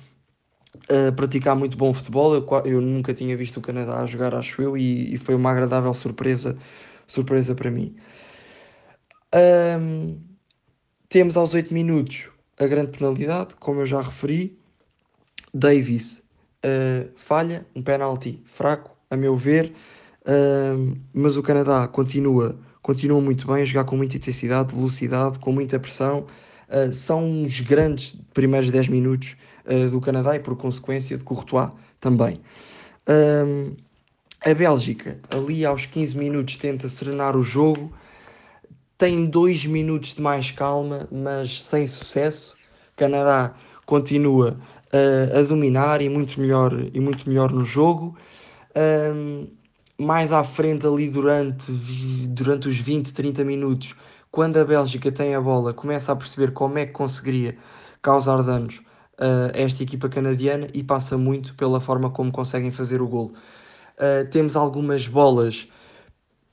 a 1.09 1.11
praticar 1.13 1.57
muito 1.57 1.79
bom 1.79 1.95
futebol. 1.95 2.35
Eu, 2.35 2.47
eu, 2.67 2.81
nunca 2.83 3.15
tinha 3.15 3.35
visto 3.35 3.57
o 3.57 3.63
Canadá 3.63 4.01
a 4.03 4.07
jogar, 4.07 4.35
acho 4.35 4.61
eu, 4.61 4.77
e, 4.77 5.15
e 5.15 5.19
foi 5.19 5.35
uma 5.35 5.51
agradável 5.51 5.95
surpresa, 5.95 6.59
surpresa 7.07 7.55
para 7.55 7.71
mim. 7.71 7.97
Um, 9.35 10.21
temos 11.09 11.39
aos 11.39 11.55
8 11.55 11.73
minutos 11.73 12.29
a 12.59 12.67
grande 12.67 12.99
penalidade, 12.99 13.55
como 13.57 13.81
eu 13.81 13.87
já 13.87 14.03
referi. 14.03 14.59
Davis 15.55 16.23
uh, 16.65 17.11
falha, 17.17 17.67
um 17.75 17.83
penalti 17.83 18.43
fraco, 18.45 18.95
a 19.11 19.17
meu 19.17 19.39
ver. 19.39 19.73
Mas 21.15 21.37
o 21.37 21.43
Canadá 21.43 21.87
continua, 21.87 22.57
continua 22.83 23.21
muito 23.21 23.47
bem, 23.47 23.63
a 23.63 23.65
jogar 23.65 23.85
com 23.85 23.97
muita 23.97 24.17
intensidade, 24.17 24.75
velocidade, 24.75 25.39
com 25.39 25.53
muita 25.53 25.79
pressão. 25.79 26.27
Uh, 26.69 26.93
são 26.93 27.45
os 27.45 27.61
grandes 27.61 28.17
primeiros 28.35 28.71
10 28.71 28.89
minutos 28.89 29.37
uh, 29.67 29.89
do 29.89 30.01
Canadá 30.01 30.35
e, 30.35 30.41
por 30.41 30.57
consequência, 30.57 31.17
de 31.17 31.23
Courtois 31.23 31.71
também. 32.01 32.41
A 34.45 34.53
Bélgica, 34.53 35.21
ali 35.31 35.65
aos 35.65 35.87
15 35.87 36.19
minutos, 36.19 36.57
tenta 36.57 36.89
serenar 36.89 37.37
o 37.37 37.43
jogo, 37.43 37.93
tem 38.99 39.27
2 39.27 39.67
minutos 39.67 40.15
de 40.15 40.21
mais 40.21 40.51
calma, 40.51 41.09
mas 41.11 41.63
sem 41.63 41.87
sucesso. 41.87 42.55
O 42.93 42.97
Canadá 42.97 43.55
continua 43.87 44.59
a 44.93 45.43
dominar 45.43 46.03
e 46.03 46.09
muito 46.09 46.41
melhor, 46.41 46.73
e 46.93 46.99
muito 46.99 47.29
melhor 47.29 47.53
no 47.53 47.65
jogo 47.65 48.17
mais 49.99 50.33
à 50.33 50.45
frente 50.45 50.87
ali 50.87 51.09
durante, 51.09 51.73
durante 52.29 52.69
os 52.69 52.77
20, 52.77 53.13
30 53.13 53.45
minutos, 53.45 53.95
quando 54.31 54.59
a 54.59 54.65
Bélgica 54.65 55.11
tem 55.11 55.35
a 55.35 55.41
bola, 55.41 55.73
começa 55.73 56.13
a 56.13 56.17
perceber 56.17 56.53
como 56.53 56.79
é 56.79 56.87
que 56.87 56.93
conseguiria 56.93 57.57
causar 58.03 58.43
danos 58.43 58.77
uh, 59.19 59.51
a 59.55 59.59
esta 59.59 59.83
equipa 59.83 60.09
canadiana 60.09 60.69
e 60.75 60.83
passa 60.83 61.17
muito 61.17 61.55
pela 61.55 61.81
forma 61.81 62.11
como 62.11 62.31
conseguem 62.31 62.71
fazer 62.71 63.01
o 63.01 63.09
golo. 63.09 63.33
Uh, 63.97 64.29
temos 64.31 64.55
algumas 64.55 65.07
bolas 65.07 65.67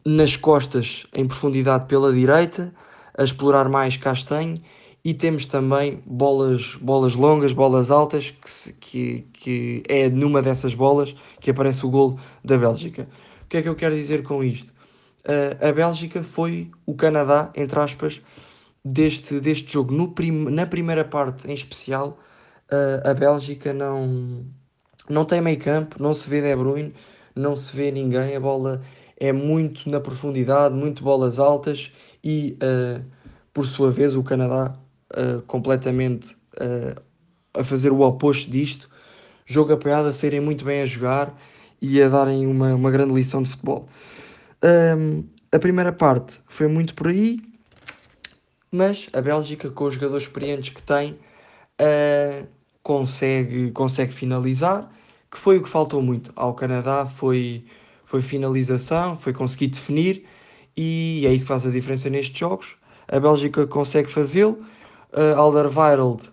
nas 0.05 0.37
costas 0.37 1.05
em 1.13 1.27
profundidade 1.27 1.85
pela 1.87 2.13
direita, 2.13 2.73
a 3.17 3.23
explorar 3.23 3.67
mais 3.67 3.97
Castanho, 3.97 4.61
e 5.03 5.13
temos 5.13 5.45
também 5.45 6.01
bolas, 6.05 6.77
bolas 6.81 7.13
longas, 7.13 7.51
bolas 7.51 7.91
altas, 7.91 8.33
que, 8.39 8.73
que, 8.79 9.27
que 9.33 9.83
é 9.89 10.07
numa 10.07 10.41
dessas 10.41 10.73
bolas 10.73 11.13
que 11.41 11.51
aparece 11.51 11.85
o 11.85 11.89
golo 11.89 12.17
da 12.43 12.57
Bélgica 12.57 13.05
que 13.53 13.57
é 13.57 13.61
que 13.61 13.69
eu 13.69 13.75
quero 13.75 13.93
dizer 13.93 14.23
com 14.23 14.43
isto? 14.43 14.73
Uh, 15.19 15.69
a 15.69 15.71
Bélgica 15.71 16.23
foi 16.23 16.71
o 16.87 16.95
Canadá, 16.95 17.51
entre 17.55 17.79
aspas, 17.79 18.19
deste, 18.83 19.39
deste 19.39 19.71
jogo. 19.71 20.07
Prim 20.11 20.31
na 20.49 20.65
primeira 20.65 21.05
parte, 21.05 21.47
em 21.47 21.53
especial, 21.53 22.17
uh, 22.71 23.07
a 23.07 23.13
Bélgica 23.13 23.71
não, 23.71 24.43
não 25.07 25.23
tem 25.23 25.39
meio 25.39 25.59
campo, 25.59 26.01
não 26.01 26.15
se 26.15 26.27
vê 26.27 26.41
De 26.41 26.55
Bruyne, 26.55 26.95
não 27.35 27.55
se 27.55 27.75
vê 27.75 27.91
ninguém. 27.91 28.35
A 28.35 28.39
bola 28.39 28.81
é 29.17 29.31
muito 29.31 29.87
na 29.87 29.99
profundidade, 29.99 30.73
muito 30.73 31.03
bolas 31.03 31.37
altas 31.37 31.91
e, 32.23 32.57
uh, 32.57 33.05
por 33.53 33.67
sua 33.67 33.91
vez, 33.91 34.15
o 34.15 34.23
Canadá 34.23 34.73
completamente 35.45 36.35
a 37.53 37.63
fazer 37.63 37.91
o 37.91 38.01
oposto 38.01 38.49
disto. 38.49 38.89
Jogo 39.45 39.73
apoiado, 39.73 40.07
a 40.07 40.13
serem 40.13 40.39
muito 40.39 40.65
bem 40.65 40.81
a 40.81 40.87
jogar 40.87 41.31
e 41.83 42.01
a 42.01 42.07
darem 42.07 42.47
uma, 42.47 42.73
uma 42.73 42.89
grande 42.89 43.13
lição 43.13 43.43
de 43.43 43.49
futebol. 43.49 43.89
Um, 44.63 45.25
a 45.51 45.59
primeira 45.59 45.91
parte 45.91 46.39
foi 46.47 46.67
muito 46.67 46.95
por 46.95 47.07
aí, 47.07 47.41
mas 48.71 49.09
a 49.11 49.21
Bélgica, 49.21 49.69
com 49.69 49.83
os 49.83 49.95
jogadores 49.95 50.23
experientes 50.23 50.69
que 50.73 50.81
tem, 50.81 51.11
uh, 51.11 52.47
consegue, 52.81 53.69
consegue 53.71 54.13
finalizar, 54.13 54.89
que 55.29 55.37
foi 55.37 55.57
o 55.57 55.63
que 55.63 55.67
faltou 55.67 56.01
muito 56.01 56.31
ao 56.37 56.53
Canadá, 56.53 57.05
foi, 57.05 57.65
foi 58.05 58.21
finalização, 58.21 59.17
foi 59.17 59.33
conseguir 59.33 59.67
definir, 59.67 60.23
e 60.77 61.25
é 61.27 61.33
isso 61.33 61.43
que 61.43 61.49
faz 61.49 61.65
a 61.65 61.69
diferença 61.69 62.09
nestes 62.09 62.37
jogos. 62.37 62.77
A 63.09 63.19
Bélgica 63.19 63.67
consegue 63.67 64.09
fazê-lo, 64.09 64.65
uh, 65.11 65.37
Alderweireld 65.37 66.31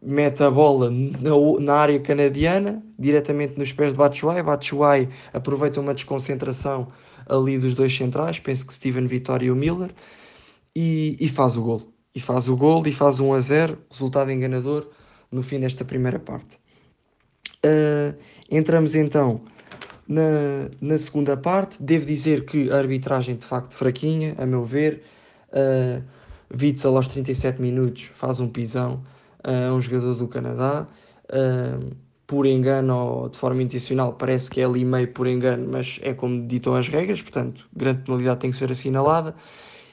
mete 0.00 0.44
a 0.44 0.50
bola 0.52 0.88
na, 0.88 1.60
na, 1.60 1.74
área 1.74 1.98
canadiana, 1.98 2.80
diretamente 2.98 3.58
nos 3.58 3.72
pés 3.72 3.92
de 3.92 3.98
Batshuayi. 3.98 4.42
Batshuayi 4.42 5.08
aproveita 5.32 5.80
uma 5.80 5.94
desconcentração 5.94 6.88
ali 7.28 7.58
dos 7.58 7.74
dois 7.74 7.96
centrais, 7.96 8.38
penso 8.38 8.66
que 8.66 8.74
Steven 8.74 9.06
Vitória 9.06 9.46
e 9.46 9.50
o 9.50 9.56
Miller, 9.56 9.90
e, 10.74 11.16
e, 11.20 11.28
faz 11.28 11.56
o 11.56 11.62
gol. 11.62 11.92
E 12.14 12.20
faz 12.20 12.48
o 12.48 12.56
gol 12.56 12.86
e 12.86 12.92
faz 12.92 13.20
1 13.20 13.34
a 13.34 13.40
0, 13.40 13.78
resultado 13.90 14.30
enganador 14.30 14.88
no 15.30 15.42
fim 15.42 15.60
desta 15.60 15.84
primeira 15.84 16.18
parte. 16.18 16.58
Uh, 17.64 18.16
entramos 18.50 18.94
então 18.94 19.42
na, 20.06 20.70
na 20.80 20.96
segunda 20.98 21.36
parte. 21.36 21.82
Devo 21.82 22.06
dizer 22.06 22.44
que 22.44 22.70
a 22.70 22.76
arbitragem 22.76 23.36
de 23.36 23.44
facto 23.44 23.76
fraquinha, 23.76 24.34
a 24.38 24.46
meu 24.46 24.64
ver. 24.64 25.02
Uh, 25.50 26.02
Witzel 26.50 26.96
aos 26.96 27.08
37 27.08 27.60
minutos 27.60 28.10
faz 28.14 28.40
um 28.40 28.48
pisão 28.48 29.02
a 29.42 29.72
um 29.72 29.80
jogador 29.80 30.14
do 30.14 30.26
Canadá. 30.26 30.86
Uh, 31.28 31.94
por 32.28 32.44
engano 32.44 32.94
ou 32.94 33.28
de 33.30 33.38
forma 33.38 33.62
intencional, 33.62 34.12
parece 34.12 34.50
que 34.50 34.60
é 34.60 34.64
ali 34.66 34.84
meio 34.84 35.08
por 35.08 35.26
engano, 35.26 35.66
mas 35.72 35.98
é 36.02 36.12
como 36.12 36.46
ditam 36.46 36.74
as 36.74 36.86
regras, 36.86 37.22
portanto, 37.22 37.66
grande 37.74 38.02
penalidade 38.02 38.40
tem 38.40 38.50
que 38.50 38.56
ser 38.56 38.70
assinalada. 38.70 39.34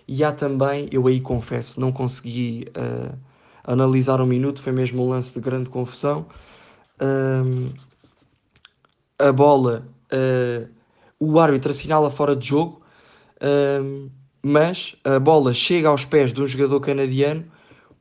E 0.05 0.21
há 0.21 0.33
também, 0.33 0.89
eu 0.91 1.07
aí 1.07 1.21
confesso, 1.21 1.79
não 1.79 1.93
consegui 1.93 2.67
uh, 2.77 3.17
analisar 3.63 4.19
um 4.19 4.25
minuto, 4.25 4.61
foi 4.61 4.73
mesmo 4.73 5.05
um 5.05 5.09
lance 5.09 5.33
de 5.33 5.39
grande 5.39 5.69
confusão. 5.69 6.25
Uh, 6.99 7.73
a 9.17 9.31
bola, 9.31 9.87
uh, 10.11 10.69
o 11.17 11.39
árbitro 11.39 11.71
assinala 11.71 12.11
fora 12.11 12.35
de 12.35 12.49
jogo, 12.49 12.81
mas 14.43 14.95
a 15.03 15.19
bola 15.19 15.53
chega 15.53 15.87
aos 15.87 16.03
pés 16.03 16.33
de 16.33 16.41
um 16.41 16.47
jogador 16.47 16.79
canadiano 16.81 17.45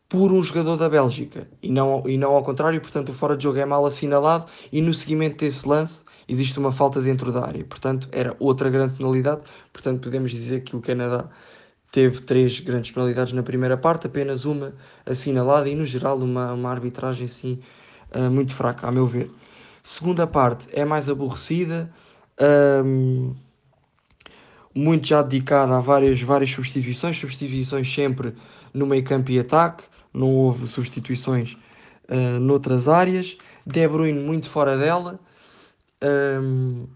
por 0.08 0.32
um 0.32 0.42
jogador 0.42 0.76
da 0.76 0.88
Bélgica. 0.88 1.48
E 1.62 1.70
não, 1.70 2.02
e 2.06 2.16
não 2.16 2.32
ao 2.32 2.42
contrário, 2.42 2.80
portanto 2.80 3.10
o 3.10 3.14
fora 3.14 3.36
de 3.36 3.44
jogo 3.44 3.58
é 3.58 3.64
mal 3.64 3.84
assinalado 3.86 4.46
e 4.72 4.80
no 4.80 4.92
seguimento 4.92 5.38
desse 5.38 5.66
lance 5.66 6.02
existe 6.28 6.58
uma 6.58 6.72
falta 6.72 7.00
dentro 7.00 7.32
da 7.32 7.44
área, 7.44 7.64
portanto 7.64 8.08
era 8.12 8.34
outra 8.38 8.70
grande 8.70 8.96
penalidade, 8.96 9.42
portanto 9.72 10.00
podemos 10.00 10.30
dizer 10.30 10.60
que 10.60 10.74
o 10.76 10.80
Canadá 10.80 11.28
teve 11.90 12.20
três 12.22 12.58
grandes 12.60 12.90
penalidades 12.90 13.32
na 13.32 13.42
primeira 13.42 13.76
parte, 13.76 14.06
apenas 14.06 14.44
uma 14.44 14.74
assinalada 15.06 15.68
e 15.68 15.74
no 15.74 15.86
geral 15.86 16.18
uma, 16.18 16.52
uma 16.52 16.70
arbitragem 16.70 17.26
assim 17.26 17.60
uh, 18.14 18.30
muito 18.30 18.54
fraca, 18.54 18.88
a 18.88 18.90
meu 18.90 19.06
ver. 19.06 19.30
Segunda 19.82 20.26
parte 20.26 20.66
é 20.72 20.84
mais 20.84 21.08
aborrecida, 21.08 21.92
um, 22.84 23.34
muito 24.74 25.06
já 25.06 25.22
dedicada 25.22 25.76
a 25.76 25.80
várias, 25.80 26.20
várias 26.20 26.50
substituições, 26.50 27.16
substituições 27.16 27.92
sempre 27.92 28.34
no 28.72 28.86
meio 28.86 29.04
campo 29.04 29.30
e 29.30 29.38
ataque, 29.38 29.84
não 30.14 30.32
houve 30.34 30.66
substituições 30.66 31.56
uh, 32.08 32.38
noutras 32.40 32.88
áreas. 32.88 33.36
De 33.66 33.86
Bruyne 33.88 34.20
muito 34.20 34.48
fora 34.48 34.76
dela, 34.76 35.18
um, 36.40 36.86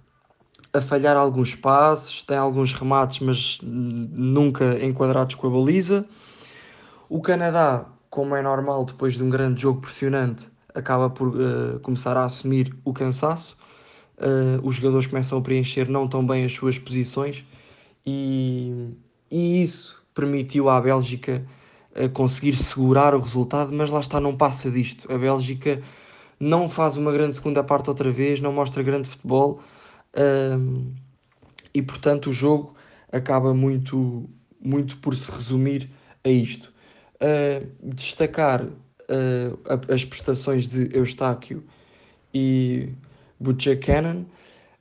a 0.72 0.80
falhar 0.80 1.16
alguns 1.16 1.54
passes, 1.54 2.22
tem 2.22 2.36
alguns 2.36 2.72
remates, 2.72 3.20
mas 3.20 3.58
nunca 3.62 4.84
enquadrados 4.84 5.34
com 5.34 5.46
a 5.46 5.50
baliza. 5.50 6.06
O 7.08 7.20
Canadá, 7.20 7.86
como 8.10 8.36
é 8.36 8.42
normal, 8.42 8.84
depois 8.84 9.14
de 9.14 9.22
um 9.22 9.30
grande 9.30 9.62
jogo 9.62 9.80
pressionante, 9.80 10.48
acaba 10.74 11.08
por 11.08 11.28
uh, 11.28 11.80
começar 11.80 12.16
a 12.16 12.26
assumir 12.26 12.76
o 12.84 12.92
cansaço. 12.92 13.56
Uh, 14.18 14.60
os 14.62 14.76
jogadores 14.76 15.06
começam 15.06 15.38
a 15.38 15.40
preencher 15.40 15.88
não 15.88 16.06
tão 16.06 16.26
bem 16.26 16.44
as 16.44 16.52
suas 16.52 16.78
posições 16.78 17.44
e, 18.04 18.90
e 19.30 19.62
isso 19.62 20.02
permitiu 20.12 20.68
à 20.68 20.80
Bélgica 20.80 21.46
conseguir 22.12 22.56
segurar 22.56 23.14
o 23.14 23.20
resultado, 23.20 23.72
mas 23.72 23.90
lá 23.90 24.00
está, 24.00 24.20
não 24.20 24.36
passa 24.36 24.70
disto. 24.70 25.10
A 25.12 25.18
Bélgica 25.18 25.82
não 26.38 26.70
faz 26.70 26.96
uma 26.96 27.10
grande 27.12 27.36
segunda 27.36 27.64
parte 27.64 27.88
outra 27.88 28.10
vez, 28.10 28.40
não 28.40 28.52
mostra 28.52 28.82
grande 28.82 29.08
futebol 29.08 29.60
um, 30.16 30.92
e, 31.74 31.82
portanto, 31.82 32.30
o 32.30 32.32
jogo 32.32 32.74
acaba 33.12 33.52
muito, 33.54 34.28
muito 34.60 34.96
por 34.98 35.16
se 35.16 35.30
resumir 35.30 35.90
a 36.24 36.28
isto. 36.28 36.72
Uh, 37.16 37.94
destacar 37.94 38.62
uh, 38.64 39.92
as 39.92 40.04
prestações 40.04 40.66
de 40.66 40.88
Eustáquio 40.96 41.64
e 42.32 42.90
Buchanan, 43.40 44.24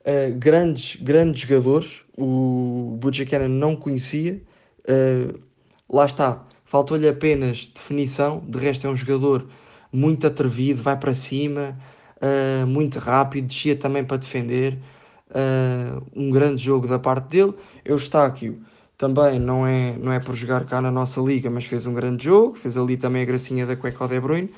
uh, 0.00 0.34
grandes, 0.38 0.96
grandes 0.96 1.42
jogadores. 1.42 2.02
O 2.16 2.96
Buchanan 3.00 3.48
não 3.48 3.74
conhecia, 3.74 4.40
uh, 4.88 5.40
lá 5.88 6.06
está, 6.06 6.44
faltou-lhe 6.68 7.08
apenas 7.08 7.66
definição, 7.66 8.44
de 8.46 8.58
resto 8.58 8.86
é 8.86 8.90
um 8.90 8.96
jogador 8.96 9.46
muito 9.90 10.26
atrevido, 10.26 10.82
vai 10.82 10.96
para 10.96 11.14
cima, 11.14 11.76
uh, 12.16 12.66
muito 12.66 12.98
rápido, 12.98 13.46
descia 13.46 13.74
também 13.74 14.04
para 14.04 14.18
defender, 14.18 14.78
uh, 15.30 16.02
um 16.14 16.30
grande 16.30 16.62
jogo 16.62 16.86
da 16.86 16.98
parte 16.98 17.28
dele. 17.28 17.54
Eustáquio 17.84 18.62
também 18.98 19.40
não 19.40 19.66
é, 19.66 19.96
não 19.96 20.12
é 20.12 20.20
por 20.20 20.34
jogar 20.34 20.66
cá 20.66 20.80
na 20.80 20.90
nossa 20.90 21.20
liga, 21.20 21.48
mas 21.48 21.64
fez 21.64 21.86
um 21.86 21.94
grande 21.94 22.24
jogo, 22.24 22.54
fez 22.54 22.76
ali 22.76 22.98
também 22.98 23.22
a 23.22 23.24
gracinha 23.24 23.64
da 23.64 23.74
cueca 23.74 24.06
De 24.06 24.20
Bruyne. 24.20 24.50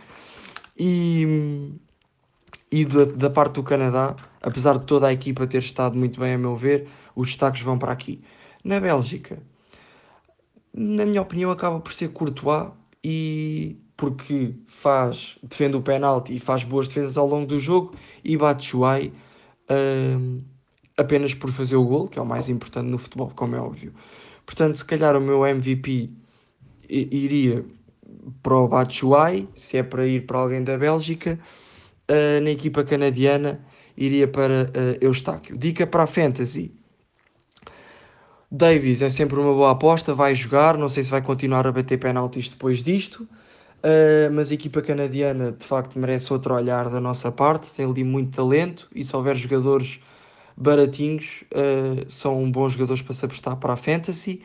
E, 0.76 1.72
e 2.72 2.84
da, 2.84 3.04
da 3.04 3.30
parte 3.30 3.54
do 3.54 3.62
Canadá, 3.62 4.16
apesar 4.42 4.78
de 4.78 4.86
toda 4.86 5.06
a 5.06 5.12
equipa 5.12 5.46
ter 5.46 5.58
estado 5.58 5.96
muito 5.96 6.18
bem 6.18 6.34
a 6.34 6.38
meu 6.38 6.56
ver, 6.56 6.88
os 7.14 7.28
destaques 7.28 7.62
vão 7.62 7.78
para 7.78 7.92
aqui. 7.92 8.20
Na 8.64 8.80
Bélgica, 8.80 9.38
na 10.72 11.04
minha 11.04 11.22
opinião, 11.22 11.50
acaba 11.50 11.80
por 11.80 11.92
ser 11.92 12.08
Courtois 12.08 12.70
e 13.02 13.76
porque 13.96 14.54
faz, 14.66 15.36
defende 15.42 15.76
o 15.76 15.82
penalti 15.82 16.34
e 16.34 16.38
faz 16.38 16.64
boas 16.64 16.88
defesas 16.88 17.18
ao 17.18 17.26
longo 17.26 17.46
do 17.46 17.60
jogo 17.60 17.94
e 18.24 18.34
Batshuayi 18.36 19.12
um, 19.70 20.40
apenas 20.96 21.34
por 21.34 21.50
fazer 21.50 21.76
o 21.76 21.84
gol, 21.84 22.08
que 22.08 22.18
é 22.18 22.22
o 22.22 22.26
mais 22.26 22.48
importante 22.48 22.86
no 22.86 22.98
futebol, 22.98 23.30
como 23.34 23.56
é 23.56 23.60
óbvio. 23.60 23.92
Portanto, 24.46 24.76
se 24.78 24.84
calhar 24.84 25.16
o 25.16 25.20
meu 25.20 25.46
MVP 25.46 26.10
iria 26.88 27.64
para 28.42 28.56
o 28.56 28.68
Batshuayi, 28.68 29.48
se 29.54 29.76
é 29.76 29.82
para 29.82 30.06
ir 30.06 30.26
para 30.26 30.40
alguém 30.40 30.64
da 30.64 30.76
Bélgica, 30.76 31.38
uh, 32.10 32.40
na 32.42 32.50
equipa 32.50 32.82
canadiana 32.82 33.64
iria 33.96 34.26
para 34.26 34.64
uh, 34.64 35.04
Eustáquio. 35.04 35.56
Dica 35.56 35.86
para 35.86 36.04
a 36.04 36.06
Fantasy, 36.06 36.72
Davis 38.50 39.00
é 39.00 39.08
sempre 39.08 39.38
uma 39.38 39.54
boa 39.54 39.70
aposta, 39.70 40.12
vai 40.12 40.34
jogar, 40.34 40.76
não 40.76 40.88
sei 40.88 41.04
se 41.04 41.10
vai 41.10 41.22
continuar 41.22 41.68
a 41.68 41.72
bater 41.72 41.98
penaltis 41.98 42.48
depois 42.48 42.82
disto, 42.82 43.22
uh, 43.22 44.32
mas 44.32 44.50
a 44.50 44.54
equipa 44.54 44.82
canadiana 44.82 45.52
de 45.52 45.64
facto 45.64 45.96
merece 45.96 46.32
outro 46.32 46.54
olhar 46.54 46.90
da 46.90 47.00
nossa 47.00 47.30
parte, 47.30 47.70
tem 47.70 47.86
ali 47.86 48.02
muito 48.02 48.34
talento 48.34 48.88
e 48.92 49.04
se 49.04 49.14
houver 49.14 49.36
jogadores 49.36 50.00
baratinhos, 50.56 51.44
uh, 51.54 52.10
são 52.10 52.50
bons 52.50 52.72
jogadores 52.72 53.02
para 53.02 53.14
se 53.14 53.24
apostar 53.24 53.56
para 53.56 53.74
a 53.74 53.76
Fantasy. 53.76 54.42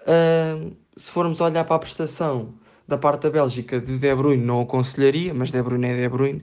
Uh, 0.00 0.74
se 0.96 1.10
formos 1.10 1.42
olhar 1.42 1.64
para 1.64 1.76
a 1.76 1.78
prestação 1.78 2.54
da 2.88 2.96
parte 2.96 3.24
da 3.24 3.30
Bélgica 3.30 3.78
de 3.78 3.98
De 3.98 4.14
Bruyne, 4.14 4.42
não 4.42 4.62
aconselharia, 4.62 5.34
mas 5.34 5.50
De 5.50 5.62
Bruyne 5.62 5.88
é 5.88 5.96
De 6.00 6.08
Bruyne 6.08 6.42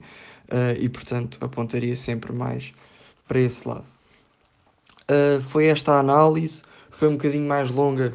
e 0.78 0.88
portanto 0.88 1.38
apontaria 1.40 1.96
sempre 1.96 2.32
mais 2.32 2.72
para 3.26 3.40
esse 3.40 3.66
lado. 3.66 3.84
foi 5.42 5.66
esta 5.66 5.94
a 5.94 5.98
análise 5.98 6.62
foi 6.96 7.08
um 7.08 7.12
bocadinho 7.12 7.46
mais 7.46 7.70
longa 7.70 8.14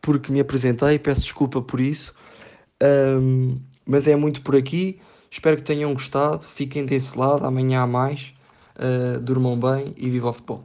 porque 0.00 0.30
me 0.30 0.40
apresentei, 0.40 0.98
peço 0.98 1.22
desculpa 1.22 1.60
por 1.60 1.80
isso, 1.80 2.14
um, 3.20 3.58
mas 3.84 4.06
é 4.06 4.14
muito 4.14 4.42
por 4.42 4.54
aqui. 4.54 5.00
Espero 5.30 5.56
que 5.56 5.62
tenham 5.62 5.92
gostado, 5.92 6.46
fiquem 6.46 6.86
desse 6.86 7.18
lado, 7.18 7.44
amanhã 7.44 7.80
há 7.80 7.86
mais, 7.86 8.32
uh, 8.76 9.18
durmam 9.18 9.58
bem 9.58 9.92
e 9.96 10.08
viva 10.08 10.30
o 10.30 10.32
futebol. 10.32 10.64